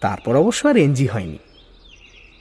[0.00, 1.38] তারপর অবশ্য আর এনজি হয়নি।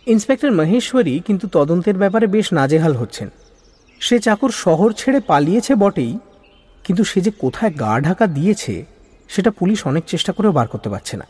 [0.07, 3.29] ইন্সপেক্টর মহেশ্বরী কিন্তু তদন্তের ব্যাপারে বেশ নাজেহাল হচ্ছেন।
[4.01, 6.19] সে চাকর শহর ছেড়ে পালিয়েছে বটেই,
[6.85, 8.85] কিন্তু সে যে কোথায় গা ঢাকা দিয়েছে,
[9.29, 11.25] সেটা পুলিশ অনেক চেষ্টা করেও বার করতে পারছে না।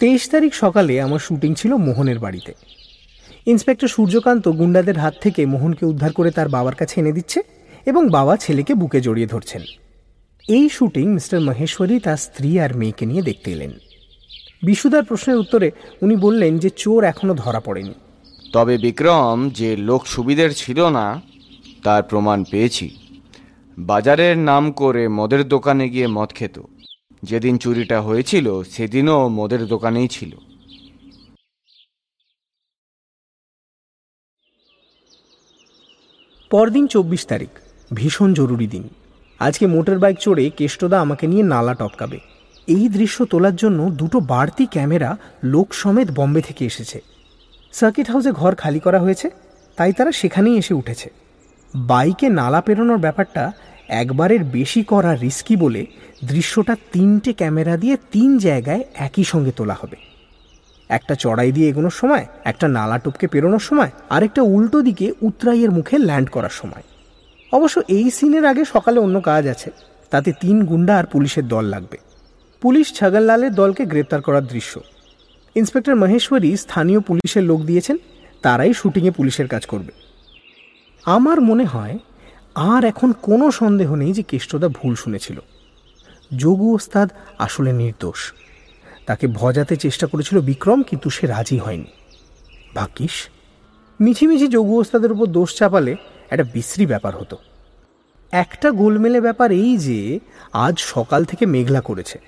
[0.00, 2.52] তেইশ তারিখ সকালে আমার শুটিং ছিল মোহনের বাড়িতে।
[3.46, 7.40] ইন্সপেক্টর সূর্যকান্ত গুন্ডাদের হাত থেকে মোহনকে উদ্ধার করে তার বাবার কাছে এনে দিচ্ছে
[7.86, 9.62] এবং বাবা ছেলেকে বুকে জড়িয়ে ধরছেন।
[10.44, 13.72] এই শুটিং মিস্টার মহেশ্বরী তার স্ত্রী আর মেয়েকে নিয়ে দেখতে এলেন।
[14.62, 15.70] বিশুদার প্রশ্নের উত্তরে
[16.02, 17.94] উনি বললেন যে চোর এখনও ধরা পড়েনি।
[18.52, 21.20] তবে বিক্রম যে লোক সুবিধের ছিল না,
[21.82, 22.90] তার প্রমাণ পেয়েছি।
[23.78, 26.58] বাজারের নাম করে মদের দোকানে গিয়ে মদ খেত।
[27.22, 30.36] যেদিন চুরিটা হয়েছিল, সেদিনও মদের দোকানেই ছিল।
[36.50, 37.48] পরদিন চব্বিশ তারিখ,
[37.94, 38.88] ভীষণ জরুরি দিন।
[39.38, 42.18] আজকে মোটর বাইক চড়ে কেষ্টদা আমাকে নিয়ে নালা টপকাবে।
[42.66, 47.17] এই দৃশ্য তোলার জন্য দুটো বাড়তি ক্যামেরা লোক সমেত বম্বে থেকে এসেছে।
[47.72, 49.30] সার্কিট হাউসে ঘর খালি করা হয়েছে,
[49.76, 51.10] তাই তারা সেখানেই এসে উঠেছে।
[51.74, 53.52] বাইকে নালা পেরোনোর ব্যাপারটা
[53.88, 55.86] একবারের বেশি করা রিস্কি বলে
[56.24, 59.96] দৃশ্যটা তিনটে ক্যামেরা দিয়ে তিন জায়গায় একই সঙ্গে তোলা হবে।
[60.88, 65.98] একটা চড়াই দিয়ে এগোনোর সময়, একটা নালা টপকে পেরোনোর সময়, আরেকটা উল্টো দিকে উত্তরাইয়ের মুখে
[65.98, 66.82] ল্যান্ড করার সময়।
[67.52, 69.70] অবশ্য এই সিনের আগে সকালে অন্য কাজ আছে,
[70.10, 71.98] তাতে তিন গুন্ডা আর পুলিশের দল লাগবে।
[72.60, 74.80] পুলিশ ছাগললালের দলকে গ্রেপ্তার করার দৃশ্য।
[75.54, 77.96] ইন্সপেক্টর মহেশ্বরী স্থানীয় পুলিশের লোক দিয়েছেন,
[78.42, 79.92] তারাই শুটিংয়ে পুলিশের কাজ করবে।
[81.04, 81.98] আমার মনে হয়
[82.54, 85.40] আর এখন কোনো সন্দেহ নেই যে কেষ্টদা ভুল শুনেছিল।
[86.36, 88.32] যোগু ওস্তাদ আসলে নির্দোষ।
[89.06, 91.86] তাকে ভজাতে চেষ্টা করেছিল বিক্রম, কিন্তু সে রাজি হয়নি।
[92.74, 93.28] ভাগ্যিস,
[94.00, 95.96] মিছিমিছি যোগু ওস্তাদের উপর দোষ চাপালে
[96.30, 97.36] একটা বিশ্রী ব্যাপার হতো।
[98.30, 100.18] একটা গোলমেলে ব্যাপার এই যে,
[100.52, 102.18] আজ সকাল থেকে মেঘলা করেছে।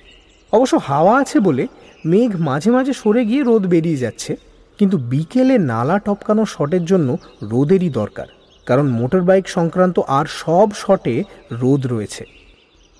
[0.52, 1.66] অবশ্য হাওয়া আছে বলে
[2.04, 4.32] মেঘ মাঝে মাঝে সরে গিয়ে রোদ বেরিয়ে যাচ্ছে,
[4.78, 7.08] কিন্তু বিকেলে নালা টপকানো শটের জন্য
[7.42, 8.28] রোদেরই দরকার,
[8.66, 11.14] কারণ মোটর বাইক সংক্রান্ত আর সব শটে
[11.60, 12.22] রোদ রয়েছে।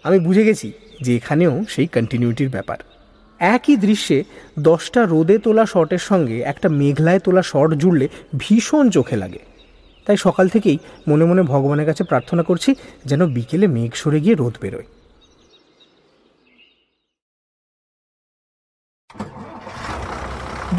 [0.04, 0.68] আমি বুঝে গেছি
[1.04, 2.78] যে এখানেও সেই কন্টিনিউটির ব্যাপার।
[3.40, 4.18] একই দৃশ্যে
[4.58, 8.06] দশটা রোদে তোলা শটের সঙ্গে একটা মেঘলায় তোলা শট জুড়লে
[8.42, 9.42] ভীষণ চোখে লাগে।
[10.06, 10.78] তাই সকাল থেকেই
[11.08, 12.70] মনে মনে ভগবানের কাছে প্রার্থনা করছি
[13.08, 14.86] যেন বিকেলে মেঘ সরে গিয়ে রোদ বেরোয়।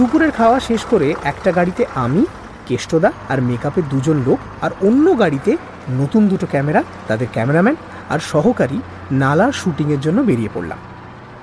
[0.02, 2.26] দুপুরের খাওয়া শেষ করে একটা গাড়িতে আমি,
[2.68, 5.58] কেষ্টদা আর মেকআপের দুজন লোক আর অন্য গাড়িতে
[5.90, 7.76] নতুন দুটো ক্যামেরা, তাদের ক্যামেরাম্যান
[8.10, 8.78] আর সহকারী
[9.12, 10.78] নালা শুটিংয়ের জন্য বেরিয়ে পড়লাম।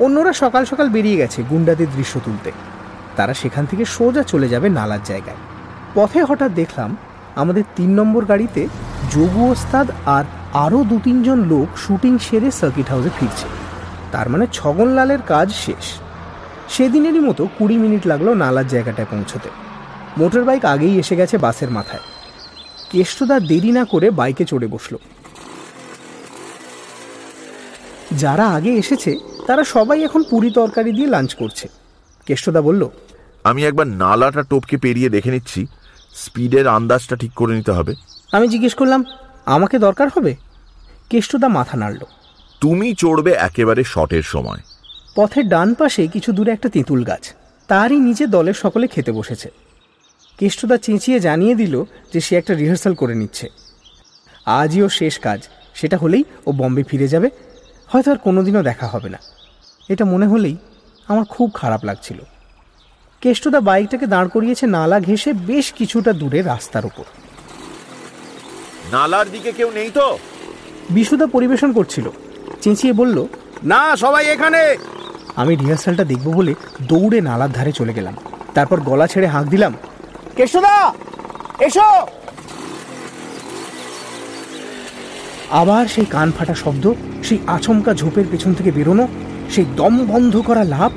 [0.01, 2.51] অন্যরা সকাল সকাল বেরিয়ে গেছে গুন্ডাদের দৃশ্য তুলতে।
[3.17, 5.41] তারা সেখান থেকে সোজা চলে যাবে নালার জায়গায়।
[5.95, 6.97] পথে হঠাৎ দেখলাম
[7.37, 8.69] আমাদের তিন নম্বর গাড়িতে
[9.11, 13.49] যোগু ওস্তাদ আর আরও দু তিনজন লোক শুটিং সেরে সার্কিট হাউসে ফিরছে।
[14.13, 15.87] তার মানে ছগনলালের কাজ শেষ।
[16.69, 19.49] সেদিনেরই মতো কুড়ি মিনিট লাগল নালার জায়গাটায় পৌঁছতে।
[20.19, 22.03] মোটর বাইক আগেই এসে গেছে বাসের মাথায়।
[22.91, 24.97] কেষ্টদা দেরি না করে বাইকে চড়ে বসল।
[28.13, 31.69] যারা আগে এসেছে তারা সবাই এখন পুরি তরকারি দিয়ে লাঞ্চ করছে।
[32.27, 32.89] কেষ্টদা বলল
[33.45, 35.67] আমি একবার নালাটা টপকে পেরিয়ে দেখে নিচ্ছি।
[36.15, 37.95] স্পিডের আন্দাজটা ঠিক করে নিতে হবে।
[38.33, 39.05] আমি জিজ্ঞেস করলাম
[39.47, 40.37] আমাকে দরকার হবে?
[41.11, 41.99] কেষ্টদা মাথা নাড়ল।
[42.61, 44.59] তুমি চড়বে একেবারে শটের সময়।
[45.19, 47.35] পথের ডান পাশে কিছু দূরে একটা তেঁতুল গাছ।
[47.69, 49.51] তারই নিচে দলের সকলে খেতে বসেছে।
[50.39, 53.49] কেষ্টদা চেঁচিয়ে জানিয়ে দিল যে সে একটা রিহার্সাল করে নিচ্ছে।
[54.47, 57.31] আজই ও শেষ কাজ। সেটা হলেই ও বম্বে ফিরে যাবে।
[57.87, 59.19] হয়তো আর কোনোদিনও দেখা হবে না।
[59.89, 60.57] এটা মনে হলেই
[61.09, 62.19] আমার খুব খারাপ লাগছিল।
[63.21, 67.05] কেষ্টদা বাইকটাকে দাঁড় করিয়েছে নালা ঘেঁষে বেশ কিছুটা দূরে রাস্তার উপর
[68.93, 70.19] নালার দিকে কেউ নেই তো?
[70.91, 72.11] বিশুদা পরিবেশন করছিল।
[72.61, 73.27] চেঁচিয়ে বলল
[73.65, 74.77] না সবাই এখানে!
[75.41, 76.55] আমি রিহার্সালটা দেখব বলে
[76.91, 78.15] দৌড়ে নালার ধারে চলে গেলাম।
[78.55, 79.73] তারপর গলা ছেড়ে হাঁক দিলাম
[80.37, 80.75] কেষ্টদা
[81.67, 81.89] এসো!
[85.51, 86.85] আবার সেই কান ফাটা শব্দ,
[87.23, 89.05] সেই আচমকা ঝোপের পেছন থেকে বেরোনো,
[89.51, 90.93] সেই দম বন্ধ করা লাভ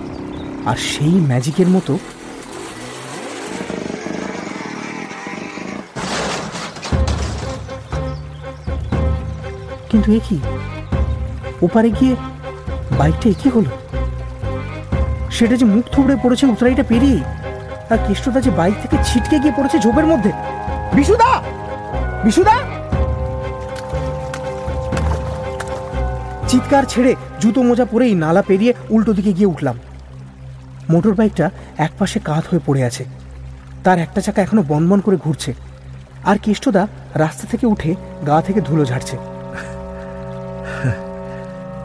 [0.69, 1.93] আর সেই ম্যাজিকের মতো
[9.89, 10.38] কিন্তু এ কি?
[11.61, 12.13] ওপারে গিয়ে
[12.97, 13.72] বাইকটা কি হলো?
[15.41, 17.19] সেটা যে মুখ থুবড়ে পড়েছে উতরাইটা পেরিয়ে।
[17.89, 20.31] আর কেষ্টদা যে বাইক থেকে ছিটকে গিয়ে পড়েছে ঝোপের মধ্যে।
[20.93, 21.41] বিশুদা!
[22.23, 22.57] বিশুদা!
[26.47, 29.80] চিৎকার ছেড়ে জুতো মোজা পরেই নালা পেরিয়ে উল্টো দিকে গিয়ে উঠলাম।
[30.89, 33.05] মোটর বাইকটা একপাশে কাত হয়ে পড়ে আছে।
[33.84, 35.53] তার একটা চাকা এখনও বনবন করে ঘুরছে।
[36.23, 37.95] আর কেষ্টদা রাস্তা থেকে উঠে
[38.27, 39.18] গা থেকে ধুলো ঝাড়ছে।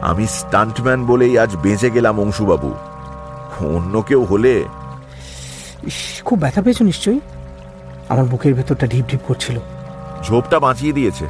[0.01, 2.73] আমি স্টান্টম্যান বলেই আজ বেঁচে গেলাম অংশুবাবু।
[3.65, 4.65] অন্য কেউ হলে।
[5.87, 7.19] ইস, খুব ব্যথা পেয়েছ নিশ্চয়ই?
[8.09, 9.59] আমার বুকের ভেতরটা ঢিপ ঢিপ করছিল।
[10.23, 11.25] ঝোপটা বাঁচিয়ে দিয়েছে।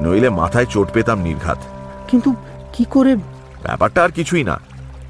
[0.00, 1.58] নইলে মাথায় চোট পেতাম নির্ঘাত।
[2.08, 2.34] কিন্তু
[2.72, 3.16] কি করে?
[3.16, 4.60] ব্যাপারটা আর কিছুই না।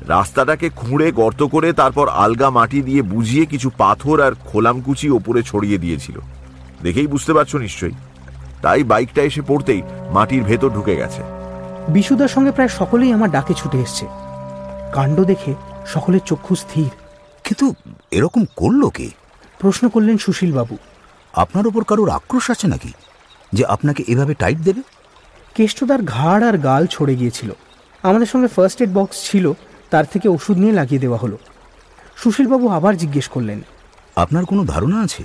[0.08, 5.78] রাস্তাটাকে খুঁড়ে গর্ত করে তারপর আলগা মাটি দিয়ে বুঝিয়ে কিছু পাথর আর খোলামকুচি ওপরে ছড়িয়ে
[5.78, 6.20] দিয়েছিল।
[6.82, 7.92] দেখেই বুঝতে পারছ নিশ্চয়ই।
[8.62, 11.22] তাই বাইকটা এসে পড়তেই মাটির ভেতর ঢুকে গেছে।
[11.88, 14.06] বিশুদার সঙ্গে প্রায় সকলেই আমার ডাকে ছুটে এসছে।
[14.92, 15.54] কাণ্ড দেখে
[15.94, 16.90] সকলের চক্ষু স্থির।
[17.44, 17.74] কিন্তু
[18.10, 19.08] এরকম করল কে?
[19.58, 20.76] প্রশ্ন করলেন সুশীল বাবু
[21.34, 22.92] আপনার ওপর কারোর আক্রোশ আছে নাকি?
[23.52, 24.82] যে আপনাকে এভাবে টাইট দেবে?
[25.54, 27.50] কেষ্টদার ঘাড় আর গাল ছড়ে গিয়েছিল।
[28.02, 29.52] আমাদের সঙ্গে ফার্স্ট এড বক্স ছিল
[29.90, 31.38] তার থেকে ওষুধ নিয়ে লাগিয়ে দেওয়া হলো।
[32.16, 33.60] সুশীলবাবু আবার জিজ্ঞেস করলেন
[34.16, 35.22] আপনার কোনো ধারণা আছে?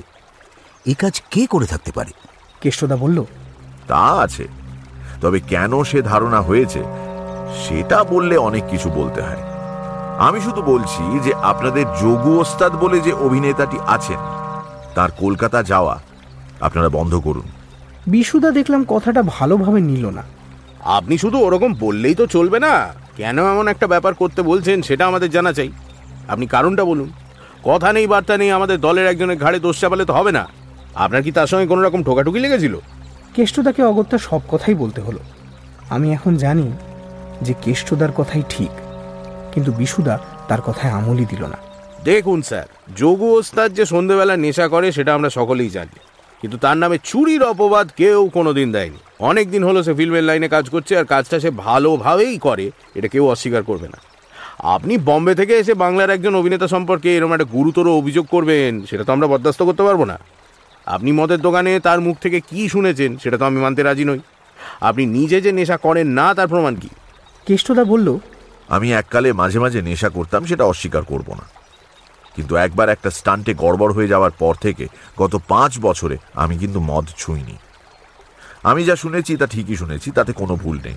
[0.86, 2.12] এ কাজ কে করে থাকতে পারে?
[2.62, 3.24] কেষ্টদা বলল
[3.88, 4.48] তা আছে।
[5.22, 6.84] তবে কেন সে ধারণা হয়েছে
[7.64, 9.55] সেটা বললে অনেক কিছু বলতে হয়।
[10.20, 14.18] আমি শুধু বলছি যে আপনাদের যোগু ওস্তাদ বলে যে অভিনেতাটি আছেন
[14.96, 16.02] তার কলকাতা যাওয়া
[16.62, 17.44] আপনারা বন্ধ করুন।
[18.08, 20.24] বিশুদা দেখলাম কথাটা ভালোভাবে নিল না।
[20.84, 25.32] আপনি শুধু ওরকম বললেই তো চলবে না। কেন এমন একটা ব্যাপার করতে বলছেন সেটা আমাদের
[25.32, 25.72] জানা চাই।
[26.28, 27.12] আপনি কারণটা বলুন।
[27.64, 30.48] কথা নেই বার্তা নেই আমাদের দলের একজনের ঘাড়ে দোষ চাপালে তো হবে না।
[30.96, 32.78] আপনার কি তার সঙ্গে কোনো রকম ঠোকাঠুকি লেগেছিল?
[33.36, 35.20] কেষ্টদাকে অগত্যা সব কথাই বলতে হলো।
[35.90, 36.72] আমি এখন জানি
[37.42, 38.70] যে কেষ্টদার কথাই ঠিক।
[39.56, 41.58] কিন্তু বিশুদা তার কথায় আমলই দিল না।
[42.04, 46.00] দেখুন স্যার যোগু ওস্তাদ যে সন্ধেবেলা নেশা করে সেটা আমরা সকলেই জানি।
[46.42, 50.48] কিন্তু তার নামে চুরির অপবাদ কেউ কোনো দিন দেয়নি। অনেক দিন হলো সে ফিল্মের লাইনে
[50.48, 53.98] কাজ করছে আর কাজটা সে ভালোভাবেই করে এটা কেউ অস্বীকার করবে না।
[54.60, 59.12] আপনি বম্বে থেকে এসে বাংলার একজন অভিনেতা সম্পর্কে এরকম একটা গুরুতর অভিযোগ করবেন সেটা তো
[59.12, 60.20] আমরা বরদাস্ত করতে পারব না।
[60.86, 64.20] আপনি মদের দোকানে তার মুখ থেকে কি শুনেছেন সেটা তো আমি মানতে রাজি নই।
[64.82, 66.90] আপনি নিজে যে নেশা করেন না তার প্রমাণ কি?
[67.46, 68.18] কেষ্টদা বলল
[68.70, 71.44] আমি এককালে মাঝে মাঝে নেশা করতাম, সেটা অস্বীকার করব না।
[72.36, 74.88] কিন্তু একবার একটা স্টান্টে গড়বড় হয়ে যাওয়ার পর থেকে
[75.18, 77.58] গত পাঁচ বছরে আমি কিন্তু মদ ছুঁইনি।
[78.64, 80.94] আমি যা শুনেছি তা ঠিকই শুনেছি, তাতে কোনো ভুল নেই।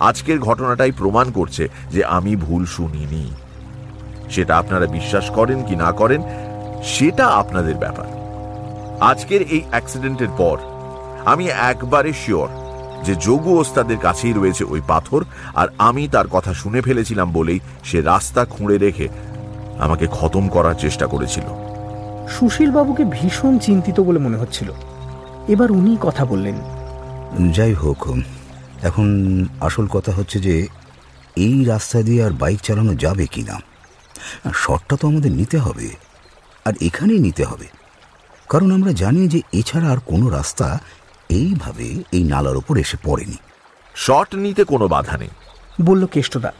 [0.00, 3.30] আজকের ঘটনাটাই প্রমাণ করছে যে আমি ভুল শুনিনি।
[4.30, 6.22] সেটা আপনারা বিশ্বাস করেন কি না করেন,
[6.84, 8.06] সেটা আপনাদের ব্যাপার।
[9.00, 10.58] আজকের এই অ্যাক্সিডেন্টের পর
[11.24, 12.48] আমি একবারে শিওর
[13.04, 15.24] যে যোগু ওস্তাদের কাছেই রয়েছে ওই পাথর
[15.54, 19.08] আর আমি তার কথা শুনে ফেলেছিলাম বলেই সে রাস্তা খুঁড়ে রেখে
[19.78, 21.44] আমাকে খতম করার চেষ্টা করেছিল।
[22.28, 24.72] সুশীল বাবুকে ভীষণ চিন্তিত বলে মনে হচ্ছিল।
[25.48, 26.54] এবার উনি কথা বললেন।
[27.52, 28.08] যাই হোক
[28.82, 29.08] এখন
[29.60, 30.66] আসল কথা হচ্ছে যে
[31.36, 33.60] এই রাস্তা দিয়ে আর বাইক চালানো যাবে কি না?
[34.54, 35.88] শটটা তো আমাদের নিতে হবে
[36.64, 37.66] আর এখানেই নিতে হবে।
[38.48, 40.78] কারণ আমরা জানি যে এছাড়া আর কোনো রাস্তা
[41.30, 43.36] এইভাবে এই নালার ওপর এসে পড়েনি।
[43.94, 45.28] শট নিতে কোনো বাধা নেই।
[45.82, 46.52] বলল কেষ্টদা।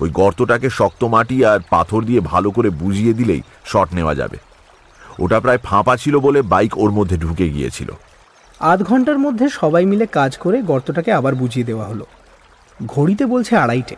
[0.00, 4.36] ওই গর্তটাকে শক্ত মাটি আর পাথর দিয়ে ভালো করে বুঝিয়ে দিলেই শট নেওয়া যাবে।
[5.18, 7.92] ওটা প্রায় ফাঁপা ছিল বলে বাইক ওর মধ্যে ঢুকে গিয়েছিল।
[8.60, 12.06] আধ ঘণ্টার মধ্যে সবাই মিলে কাজ করে গর্তটাকে আবার বুঝিয়ে দেওয়া হলো।
[12.86, 13.96] ঘড়িতে বলছে আড়াইটে।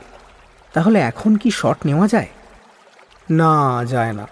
[0.73, 2.29] তাহলে এখন কি শট নেওয়া যায়?
[3.31, 4.29] না যায় না।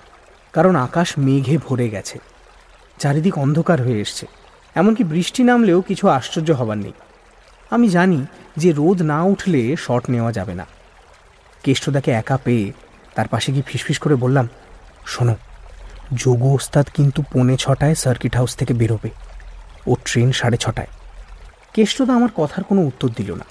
[0.52, 2.18] কারণ আকাশ মেঘে ভরে গেছে।
[2.98, 4.26] চারিদিক অন্ধকার হয়ে এসছে।
[4.74, 6.92] এমনকি বৃষ্টি নামলেও কিছু আশ্চর্য হবার নেই।
[7.70, 8.26] আমি জানি
[8.56, 10.66] যে রোদ না উঠলে শট নেওয়া যাবে না।
[11.62, 12.72] কেষ্টদাকে একা পেয়ে
[13.14, 14.48] তার পাশে গিয়ে ফিসফিস করে বললাম,
[15.06, 15.36] শোনো,
[16.14, 19.10] যোগ ওস্তাদ কিন্তু পৌনে ছটায় সার্কিট হাউস থেকে বেরোবে।
[19.86, 20.86] ও ট্রেন সাড়ে ছটায়।
[21.74, 23.44] কেষ্টদা আমার কথার কোনো উত্তর দিল না।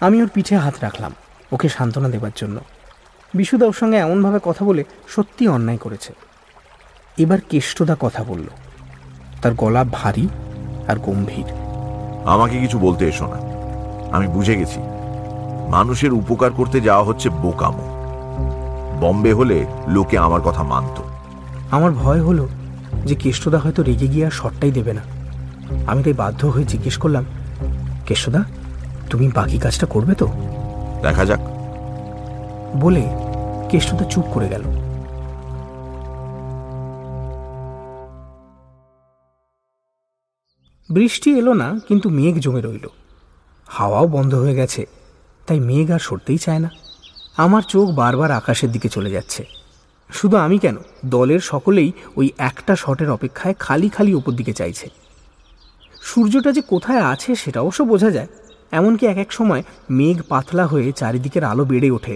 [0.00, 1.14] আমি ওর পিঠে হাত রাখলাম
[1.52, 2.60] ওকে সান্ত্বনা দেবার জন্য।
[3.34, 6.12] বিশুদা ওর সঙ্গে এমনভাবে কথা বলে সত্যি অন্যায় করেছে।
[7.18, 8.46] এবার কেষ্টদা কথা বলল।
[9.42, 10.28] তার গলা ভারী
[10.88, 11.44] আর গম্ভীর।
[12.26, 13.36] আমাকে কিছু বলতে এসো না।
[14.16, 14.80] আমি বুঝে গেছি।
[15.68, 17.98] মানুষের উপকার করতে যাওয়া হচ্ছে বোকামো।
[19.00, 21.00] বম্বে হলে লোকে আমার কথা মানত।
[21.70, 22.48] আমার ভয় হলো
[23.04, 25.00] যে কেষ্টদা হয়তো রেগে গিয়ে আর শটটাই দেবে না।
[25.86, 27.24] আমি তাই বাধ্য হয়ে জিজ্ঞেস করলাম
[28.06, 28.44] কেষ্টদা
[29.10, 30.28] তুমি বাকি কাজটা করবে তো?
[31.02, 31.40] দেখা যাক।
[32.80, 33.02] বলে
[33.68, 34.62] কেষ্টদা চুপ করে গেল।
[40.90, 42.86] বৃষ্টি এলো না, কিন্তু মেঘ জমে রইল।
[43.68, 44.82] হাওয়াও বন্ধ হয়ে গেছে,
[45.46, 46.70] তাই মেঘ আর সরতেই চায় না।
[47.36, 49.42] আমার চোখ বারবার আকাশের দিকে চলে যাচ্ছে।
[50.10, 54.86] শুধু আমি কেন, দলের সকলেই ওই একটা শটের অপেক্ষায় খালি খালি ওপর দিকে চাইছে।
[56.02, 58.30] সূর্যটা যে কোথায় আছে সেটা অবশ্য বোঝা যায়,
[58.72, 62.14] এমনকি এক এক সময় মেঘ পাতলা হয়ে চারিদিকের আলো বেড়ে ওঠে,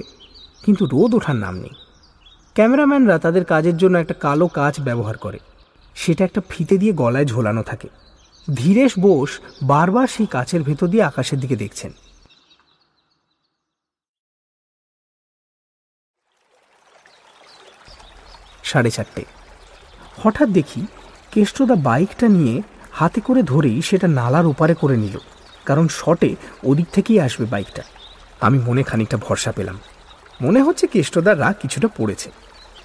[0.65, 1.75] কিন্তু রোদ ওঠার নাম নেই।
[2.55, 5.39] ক্যামেরাম্যানরা তাদের কাজের জন্য একটা কালো কাজ ব্যবহার করে।
[5.97, 7.89] সেটা একটা ফিতে দিয়ে গলায় ঝোলানো থাকে।
[8.49, 9.31] ধীরেশ বোস
[9.63, 11.93] বারবার সেই কাছের ভেতর দিয়ে আকাশের দিকে দেখছেন।
[18.65, 19.23] সাড়ে চারটে।
[20.17, 20.87] হঠাৎ দেখি
[21.33, 22.63] কেষ্টদা বাইকটা নিয়ে
[22.93, 25.17] হাতে করে ধরেই সেটা নালার ওপারে করে নিল,
[25.65, 26.31] কারণ শটে
[26.65, 27.83] ওদিক থেকেই আসবে বাইকটা।
[28.41, 29.79] আমি মনে খানিকটা ভরসা পেলাম।
[30.43, 32.31] মনে হচ্ছে কেষ্টদার রাগ কিছুটা পড়েছে।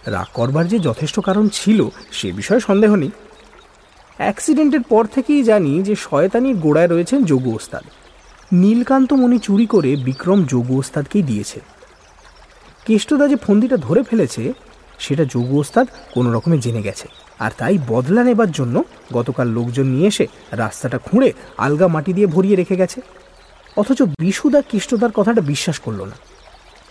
[0.05, 1.79] রাগ করবার যে যথেষ্ট কারণ ছিল
[2.11, 3.11] সে বিষয়ে সন্দেহ নেই।
[4.17, 7.83] অ্যাক্সিডেন্টের পর থেকেই জানি যে শয়তানির গোড়ায় রয়েছেন যোগু ওস্তাদ।
[8.53, 11.59] নীলকান্ত মণি চুরি করে বিক্রম যোগু ওস্তাদকেই দিয়েছে।
[12.85, 14.53] কেষ্টদা যে ফন্দিটা ধরে ফেলেছে,
[14.99, 17.07] সেটা যোগু ওস্তাদ কোনো রকমে জেনে গেছে।
[17.39, 18.83] আর তাই বদলা নেবার জন্য
[19.13, 23.01] গতকাল লোকজন নিয়ে এসে রাস্তাটা খুঁড়ে আলগা মাটি দিয়ে ভরিয়ে রেখে গেছে।
[23.77, 26.15] অথচ বিশুদা কেষ্টদার কথাটা বিশ্বাস করল না।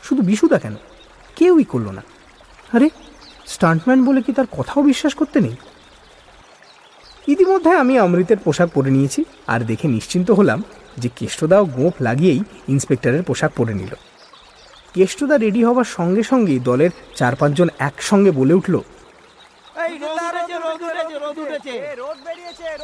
[0.03, 0.75] শুধু বিশুদা কেন?
[1.37, 2.03] কেউই করল না।
[2.73, 2.91] আরে,
[3.47, 5.57] স্টান্টম্যান বলে কি তার কথাও বিশ্বাস করতে নেই?
[7.29, 10.63] ইতিমধ্যে আমি অমৃতের পোশাক পরে নিয়েছি আর দেখে নিশ্চিন্ত হলাম
[10.99, 13.93] যে কেষ্টদাও গোঁফ লাগিয়েই ইন্সপেক্টরের পোশাক পরে নিল।
[14.95, 18.75] কেষ্টদা রেডি হওয়ার সঙ্গে সঙ্গেই দলের চার পাঁচজন একসঙ্গে বলে উঠল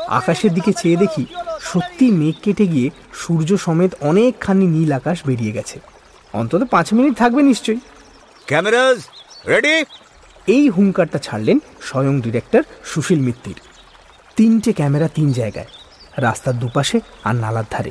[0.08, 1.24] আকাশের দিকে চেয়ে দেখি
[1.60, 5.76] সত্যি মেঘ কেটে গিয়ে সূর্য সমেত অনেকখানি নীল আকাশ বেরিয়ে গেছে।
[6.32, 7.80] অন্তত পাঁচ মিনিট থাকবে নিশ্চয়ই।
[8.46, 8.98] Cameras
[9.48, 9.74] ready?
[10.46, 13.58] এই হুঙ্কারটা ছাড়লেন স্বয়ং ডিরেক্টর সুশীল মিত্তির।
[14.36, 15.66] তিনটে ক্যামেরা তিন জায়গায়
[16.16, 17.90] রাস্তার দুপাশে আর নালার ধারে।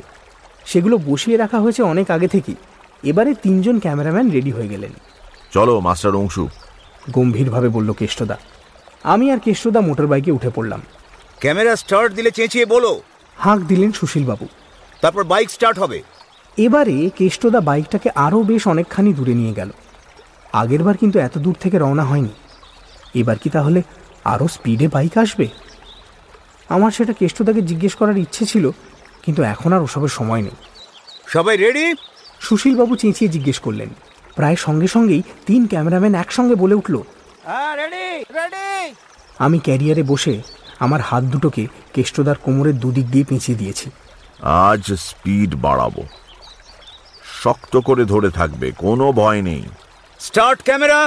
[0.64, 2.54] সেগুলো বসিয়ে রাখা হয়েছে অনেক আগে থেকেই।
[3.02, 4.90] এবারে তিনজন ক্যামেরাম্যান রেডি হয়ে গেলেন।
[5.52, 6.48] চলো মাস্টার অংশু।
[7.10, 8.38] গম্ভীরভাবে বলল কেষ্টদা।
[9.02, 10.82] আমি আর কেষ্টদা মোটর বাইকে উঠে পড়লাম।
[11.40, 13.02] ক্যামেরা স্টার্ট দিলে চেঁচিয়ে বলো।
[13.36, 14.48] হাঁক দিলেন সুশীলবাবু।
[15.00, 16.02] তারপর বাইক স্টার্ট হবে।
[16.56, 19.70] এবারে কেষ্টদা বাইকটাকে আরও বেশ অনেকখানি দূরে নিয়ে গেল।
[20.52, 22.28] আগেরবার কিন্তু এত দূর থেকে রওনা হয়নি।
[23.14, 23.82] এবার কি তাহলে
[24.24, 25.48] আরও স্পিডে বাইক আসবে?
[26.72, 28.64] আমার সেটা কেষ্টদাকে জিজ্ঞেস করার ইচ্ছে ছিল
[29.22, 30.56] কিন্তু এখন আর ওসবের সময় নেই।
[31.26, 31.86] সবাই রেডি?
[32.40, 33.90] সুশীলবাবু চেঁচিয়ে জিজ্ঞেস করলেন।
[34.36, 36.94] প্রায় সঙ্গে সঙ্গেই তিন ক্যামেরাম্যান একসঙ্গে বলে উঠল
[39.38, 40.34] আমি ক্যারিয়ারে বসে
[40.84, 41.62] আমার হাত দুটোকে
[41.94, 43.86] কেষ্টদার কোমরের দুদিক দিয়ে পেঁচিয়ে দিয়েছি।
[44.68, 46.02] আজ স্পিড বাড়াবো।
[47.42, 49.62] শক্ত করে ধরে থাকবে কোনো ভয় নেই।
[50.20, 50.98] Start camera.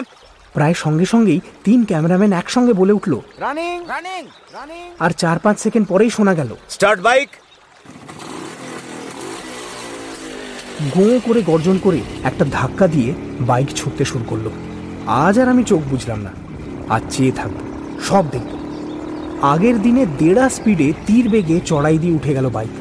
[0.55, 4.23] প্রায় সঙ্গে সঙ্গেই তিন ক্যামেরাম্যান একসঙ্গে বলে উঠল রানিং রানিং
[4.53, 7.29] রানিং। আর চার পাঁচ সেকেন্ড পরেই শোনা গেল। Start bike.
[10.97, 14.47] গোঁ করে গর্জন করে একটা ধাক্কা দিয়ে বাইক ছুটতে শুরু করল।
[15.07, 16.31] আজ আর আমি চোখ বুঝলাম না।
[16.89, 17.59] আর চেয়ে থাকব
[18.01, 18.51] সব দেখব।
[19.41, 22.73] আগের দিনে দেড়া স্পিডে তীর বেগে চড়াই দিয়ে উঠে গেল বাইক।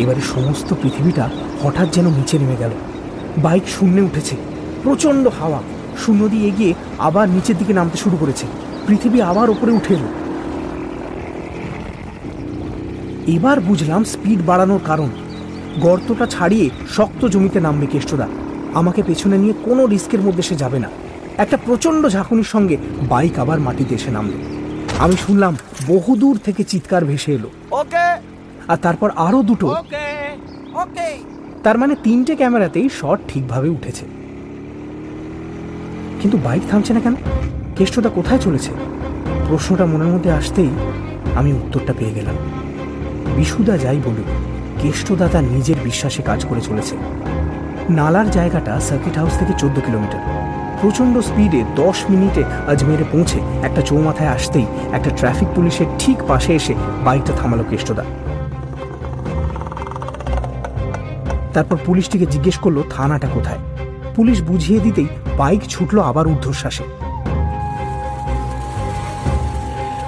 [0.00, 1.24] এবারে সমস্ত পৃথিবীটা
[1.62, 2.74] হঠাৎ যেন নিচে নেমে গেল।
[3.42, 4.36] বাইক শূন্যে উঠেছে।
[4.82, 5.62] প্রচণ্ড হাওয়া।
[6.06, 8.46] শূন্য দিয়ে এগিয়ে আবার নিচের দিকে নামতে শুরু করেছে।
[8.86, 10.08] পৃথিবী আবার ওপরে উঠে এলো।
[13.26, 15.08] এবার বুঝলাম স্পিড বাড়ানোর কারণ।
[15.80, 18.28] গর্তটা ছাড়িয়ে শক্ত জমিতে নামবে কেষ্টরা
[18.74, 20.88] আমাকে পেছনে নিয়ে কোনো রিস্কের মধ্যে সে যাবে না।
[21.36, 22.76] একটা প্রচণ্ড ঝাঁকুনির সঙ্গে
[23.08, 24.32] বাইক আবার মাটিতে এসে নামলো।
[24.98, 25.56] আমি শুনলাম
[25.86, 28.20] বহুদূর থেকে চিৎকার ভেসে এলো। ওকে।
[28.68, 30.36] আর তারপর আরও দুটো। ওকে।
[30.74, 34.04] ওকে। তার মানে তিনটে ক্যামেরাতেই শট ঠিকভাবে উঠেছে।
[36.20, 37.14] কিন্তু বাইক থামছে না কেন?
[37.76, 38.70] কেষ্টদা কোথায় চলেছে?
[39.48, 40.68] প্রশ্নটা মনের মধ্যে আসতেই
[41.34, 42.34] আমি উত্তরটা পেয়ে গেলাম।
[43.36, 44.26] বিশুদা যাই বলুক,
[44.82, 46.96] কেষ্টদা তার নিজের বিশ্বাসে কাজ করে চলেছে।
[47.90, 50.20] নালার জায়গাটা সার্কিট হাউস থেকে চোদ্দ কিলোমিটার।
[50.80, 56.74] প্রচণ্ড স্পিডে দশ মিনিটে আজমেরে পৌঁছে একটা চৌমাথায় আসতেই একটা ট্রাফিক পুলিশের ঠিক পাশে এসে
[57.04, 58.04] বাইকটা থামালো কেষ্টদা।
[61.58, 63.58] তারপর পুলিশটিকে জিজ্ঞেস করল, থানাটা কোথায়?
[64.16, 65.06] পুলিশ বুঝিয়ে দিতেই
[65.38, 66.84] বাইক ছুটলো আবার ঊর্ধ্বশ্বাসে।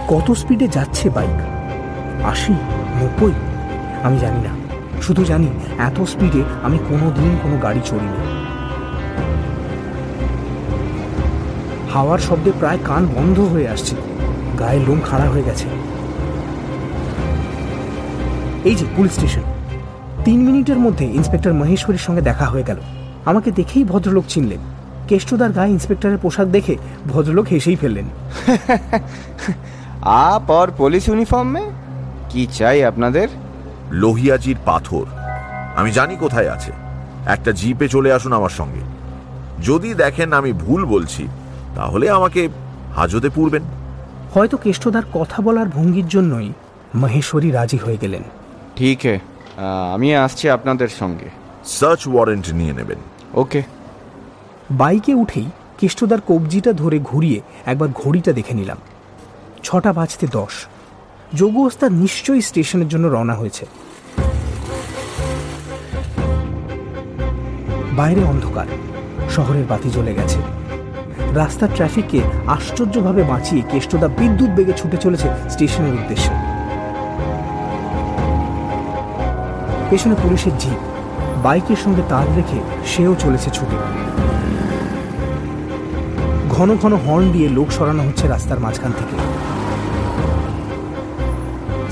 [0.09, 1.43] কত স্পিডে যাচ্ছে বাইক?
[2.25, 3.33] আশি, নব্বই?
[4.03, 4.49] আমি জানি না।
[5.03, 5.47] শুধু জানি,
[5.79, 8.47] এত স্পিডে আমি কোনো দিন কোনো গাড়ি চড়িনি।
[11.93, 13.97] হাওয়ার শব্দে প্রায় কান বন্ধ হয়ে আসছে।
[14.59, 15.65] গায়ে লোম খাড়া হয়ে গেছে।
[18.65, 19.41] এই যে, পুলিশ স্টেশন।
[20.25, 22.77] তিন মিনিটের মধ্যে ইন্সপেক্টর মহেশ্বরীর সঙ্গে দেখা হয়ে গেল।
[23.25, 24.59] আমাকে দেখেই ভদ্রলোক চিনলেন।
[25.09, 26.77] কেষ্টদার গায়ে ইন্সপেক্টরের পোশাক দেখে
[27.07, 28.05] ভদ্রলোক হেসেই ফেললেন।
[30.03, 31.71] আপ আর পুলিশ ইউনিফর্মে
[32.31, 33.29] কি চাই আপনাদের?
[33.91, 35.05] লোহিয়াজির পাথর।
[35.77, 36.73] আমি জানি কোথায় আছে।
[37.27, 38.81] একটা জিপে চলে আসুন আমার সঙ্গে।
[39.63, 41.29] যদি দেখেন আমি ভুল বলছি
[41.77, 42.49] তাহলে আমাকে
[42.97, 43.63] হাজতে পুরবেন
[44.35, 46.53] হয়তো কেষ্টদার কথা বলার ভঙ্গির জন্যই
[46.95, 48.23] মহেশ্বরী রাজি হয়ে গেলেন।
[48.77, 49.19] ঠিক হ্যাঁ
[49.93, 51.29] আমি আসছি আপনাদের সঙ্গে।
[51.65, 52.99] সার্চ ওয়ারেন্ট নিয়ে নেবেন।
[53.35, 53.63] ওকে।
[54.71, 55.47] বাইকে উঠেই
[55.79, 58.77] কেষ্টদার কবজিটা ধরে ঘুরিয়ে একবার ঘড়িটা দেখে নিলাম।
[59.63, 60.67] ছটা বাজতে দশ।
[61.35, 63.67] যোগু ওস্তাদ নিশ্চয়ই স্টেশনের জন্য রওনা হয়েছে।
[67.93, 68.67] বাইরে অন্ধকার।
[69.31, 70.39] শহরের বাতি জ্বলে গেছে।
[71.35, 76.50] রাস্তার ট্রাফিককে আশ্চর্যভাবে বাঁচিয়ে কেষ্টদা বিদ্যুৎ বেগে ছুটে চলেছে স্টেশনের উদ্দেশ্যে।
[79.91, 80.79] পেছনে পুলিশের জিপ।
[81.43, 83.77] বাইকের সঙ্গে তার রেখে সেও চলেছে ছুটে।
[86.49, 89.17] ঘন ঘন হর্ন দিয়ে লোক সরানো হচ্ছে রাস্তার মাঝখান থেকে।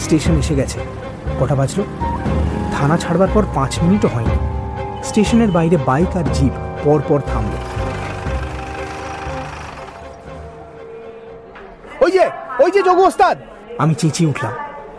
[0.01, 0.79] স্টেশন এসে গেছে।
[1.41, 1.85] কটা বাজলো?
[2.73, 4.37] থানা ছাড়বার পর পাঁচ মিনিটও হয়নি।
[5.05, 6.53] স্টেশনের বাইরে বাইক আর জিপ
[6.85, 7.57] পর পর থামল।
[12.05, 12.31] ওই যে
[12.65, 13.39] ওই যে যোগু ওস্তাদ!
[13.79, 14.53] আমি চেঁচিয়ে উঠলাম।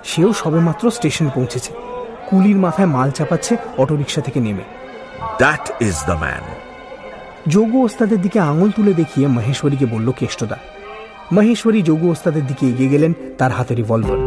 [0.03, 1.88] সেও সবেমাত্র স্টেশনে পৌঁছেছে।
[2.29, 4.65] কুলির মাথায় মাল চাপাচ্ছে অটোরিকশা থেকে নেমে।
[5.37, 6.43] That is the man
[7.47, 10.57] Jogu ওস্তাদের দিকে আঙুল তুলে দেখিয়ে মহেশ্বরীকে বলল কেষ্টদা।
[11.33, 14.19] মহেশ্বরী যোগু ওস্তাদের দিকে এগিয়ে গেলেন তার হাতে রিভলভার।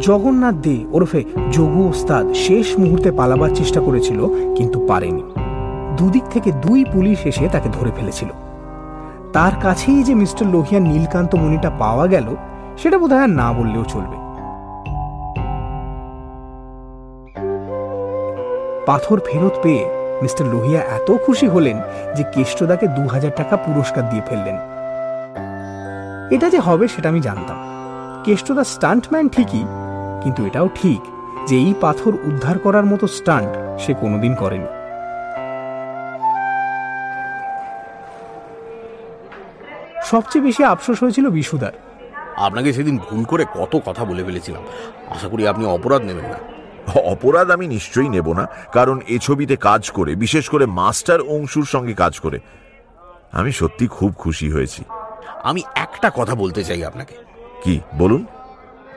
[0.00, 4.20] জগন্নাথ দে ওরফে যোগু ওস্তাদ শেষ মুহূর্তে পালাবার চেষ্টা করেছিল
[4.54, 5.24] কিন্তু পারেনি।
[5.96, 8.28] দুদিক থেকে দুই পুলিশ এসে তাকে ধরে ফেলেছিল।
[9.32, 12.36] তার কাছেই যে মিস্টার লোহিয়া নীলকান্ত মণিটা পাওয়া গেল
[12.78, 14.21] সেটা বোধহয় না বললেও চলবে।
[18.86, 19.84] পাথর ফেরত পেয়ে
[20.22, 21.76] মিস্টার লোহিয়া এত খুশি হলেন
[22.16, 24.56] যে কেষ্টদাকে দু হাজার টাকা পুরস্কার দিয়ে ফেললেন।
[26.34, 27.58] এটা যে হবে সেটা আমি জানতাম।
[28.24, 29.64] কেষ্টদা স্টান্টম্যান ঠিকই,
[30.22, 31.00] কিন্তু এটাও ঠিক
[31.48, 33.52] যে এই পাথর উদ্ধার করার মতো স্টান্ট
[33.82, 34.68] সে কোনোদিন করেনি।
[40.10, 41.74] সবচেয়ে বেশি আফসোস হয়েছিল বিশুদার।
[42.36, 44.62] আপনাকে সেদিন ভুল করে কত কথা বলে ফেলেছিলাম।
[45.10, 46.38] আশা করি আপনি অপরাধ নেবেন না।
[46.86, 51.94] অপরাধ আমি নিশ্চয়ই নেব না কারণ এ ছবিতে কাজ করে বিশেষ করে মাস্টার অংশুর সঙ্গে
[51.94, 52.38] কাজ করে।
[53.32, 54.84] আমি সত্যি খুব খুশি হয়েছি।
[55.42, 57.14] আমি একটা কথা বলতে চাই আপনাকে।
[57.64, 58.26] কি বলুন?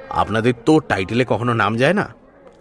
[0.09, 2.13] আপনাদের তো টাইটেলে কখনো নাম যায় না?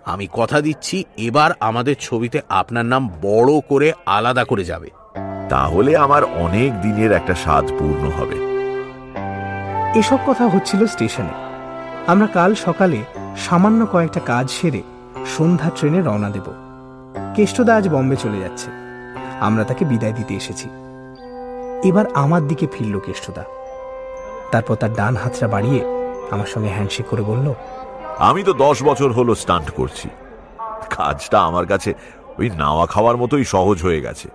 [0.04, 4.90] আমি কথা দিচ্ছি এবার আমাদের ছবিতে আপনার নাম বড় করে আলাদা করে যাবে।
[5.48, 8.54] তাহলে আমার অনেক দিনের একটা স্বাদ পূর্ণ হবে।
[9.98, 11.44] এসব কথা হচ্ছিল স্টেশনে।
[12.06, 12.96] আমরা কাল সকালে
[13.36, 14.82] সামান্য কয়েকটা কাজ সেরে
[15.26, 16.42] সন্ধ্যা ট্রেনে রওনা দেব।
[17.34, 18.70] কেষ্টদা আজ বম্বে চলে যাচ্ছে।
[19.40, 20.68] আমরা তাকে বিদায় দিতে এসেছি।
[21.84, 23.44] এবার আমার দিকে ফিরল কেষ্টদা।
[24.50, 25.84] তারপর তার ডান হাতটা বাড়িয়ে
[26.30, 27.54] আমার সঙ্গে হ্যান্ডশেক করে বলল
[28.18, 30.08] আমি তো দশ বছর হলো স্টান্ট করছি।
[30.90, 31.94] কাজটা আমার কাছে
[32.38, 34.28] ওই নাওয়া খাওয়ার মতোই সহজ হয়ে গেছে।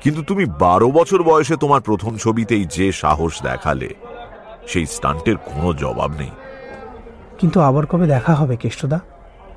[0.00, 3.94] কিন্তু তুমি বারো বছর বয়সে তোমার প্রথম ছবিতেই যে সাহস দেখালে
[4.66, 6.30] সেই স্টান্টের কোনো জবাব নেই।
[7.38, 9.00] কিন্তু আবার কবে দেখা হবে কেষ্টদা?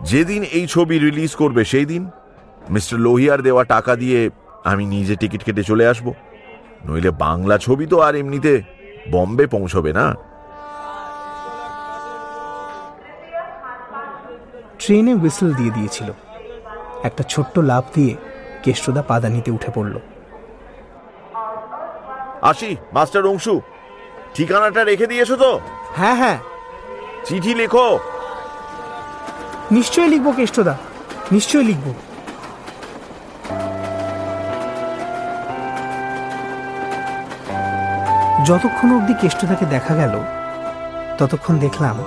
[0.02, 2.10] যেদিন এই ছবি রিলিজ করবে সেই দিন
[2.70, 4.30] মিস্টার লোহিয়ার দেওয়া টাকা দিয়ে
[4.64, 6.14] আমি নিজে টিকিট কেটে চলে আসব।
[6.86, 8.62] নইলে বাংলা ছবি তো আর এমনিতে
[9.12, 10.16] বম্বে পৌঁছবে না।
[14.80, 16.12] ট্রেনে হুইসেল দিয়ে দিয়েছিল।
[17.04, 18.16] একটা ছোট্ট লাভ দিয়ে
[18.64, 20.00] কেষ্টদা পাদানিতে উঠে পড়ল।
[22.42, 23.62] আসি মাস্টার অংশু
[24.34, 25.60] ঠিকানাটা রেখে দিয়েছ তো?
[25.96, 26.40] হ্যাঁ হ্যাঁ।
[27.26, 28.00] চিঠি লেখো।
[29.72, 30.76] নিশ্চয়ই লিখব কেষ্টদা,
[31.32, 31.88] নিশ্চয়ই লিখব।
[38.46, 40.14] যতক্ষণ অবধি কেষ্টদাকে দেখা গেল,
[41.18, 41.98] ততক্ষণ দেখলাম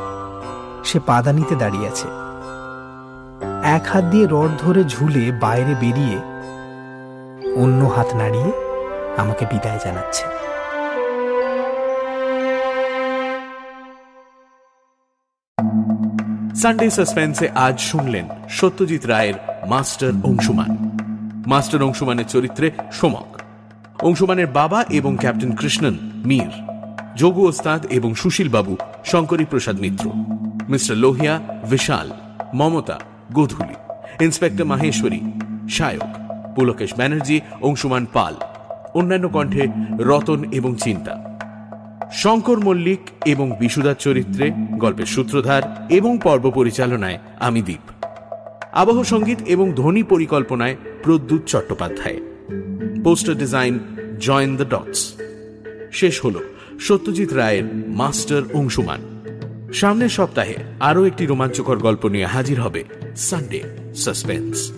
[0.85, 2.09] সে পাদানিতে দাঁড়িয়ে আছে।
[3.77, 6.19] এক হাত দিয়ে রড ধরে ঝুলে বাইরে বেরিয়ে
[7.57, 8.51] অন্য হাত নাড়িয়ে
[9.19, 10.40] আমাকে বিদায় জানাচ্ছে।
[16.55, 19.35] সানডে সাসপেন্সে আজ শুনলেন সত্যজিৎ রায়ের
[19.68, 20.90] মাস্টার অংশুমান।
[21.47, 23.40] মাস্টার অংশুমানের চরিত্রে সোমক।
[24.02, 25.94] অংশুমানের বাবা এবং ক্যাপ্টেন কৃষ্ণন
[26.27, 26.51] মীর।
[27.16, 30.10] যোগু ওস্তাদ এবং সুশীল বাবু শঙ্করী প্রসাদ মিত্র।
[30.68, 31.40] মিস্টার লোহিয়া,
[31.70, 32.10] বিশাল,
[32.55, 32.98] মমতা,
[33.32, 33.74] গোধূলি।
[34.24, 35.20] ইন্সপেক্টর মাহেশ্বরী,
[35.70, 36.02] শায়ক।
[36.55, 38.35] পুলকেশ ব্যানার্জি, অংশুমান পাল।
[38.94, 39.66] অন্যান্য কণ্ঠে
[39.98, 41.30] রতন এবং চিন্তা।
[42.12, 48.05] শঙ্কর মল্লিক এবং বিশুদার চরিত্রে গল্পের সূত্রধার এবং পর্ব পরিচালনায় আমি দীপ।
[48.73, 52.20] আবহ সংগীত এবং ধ্বনি পরিকল্পনায় Pradyot Chattopadhyay.
[53.05, 53.78] Poster design
[54.20, 55.12] join the dots.
[55.93, 56.35] শেষ হল
[56.81, 59.01] সত্যজিৎ রায়ের মাস্টার অংশুমান।
[59.73, 62.85] সামনের সপ্তাহে আরও একটি রোমাঞ্চকর গল্প নিয়ে হাজির হবে
[63.16, 63.62] সানডে
[63.95, 64.73] সাসপেন্স।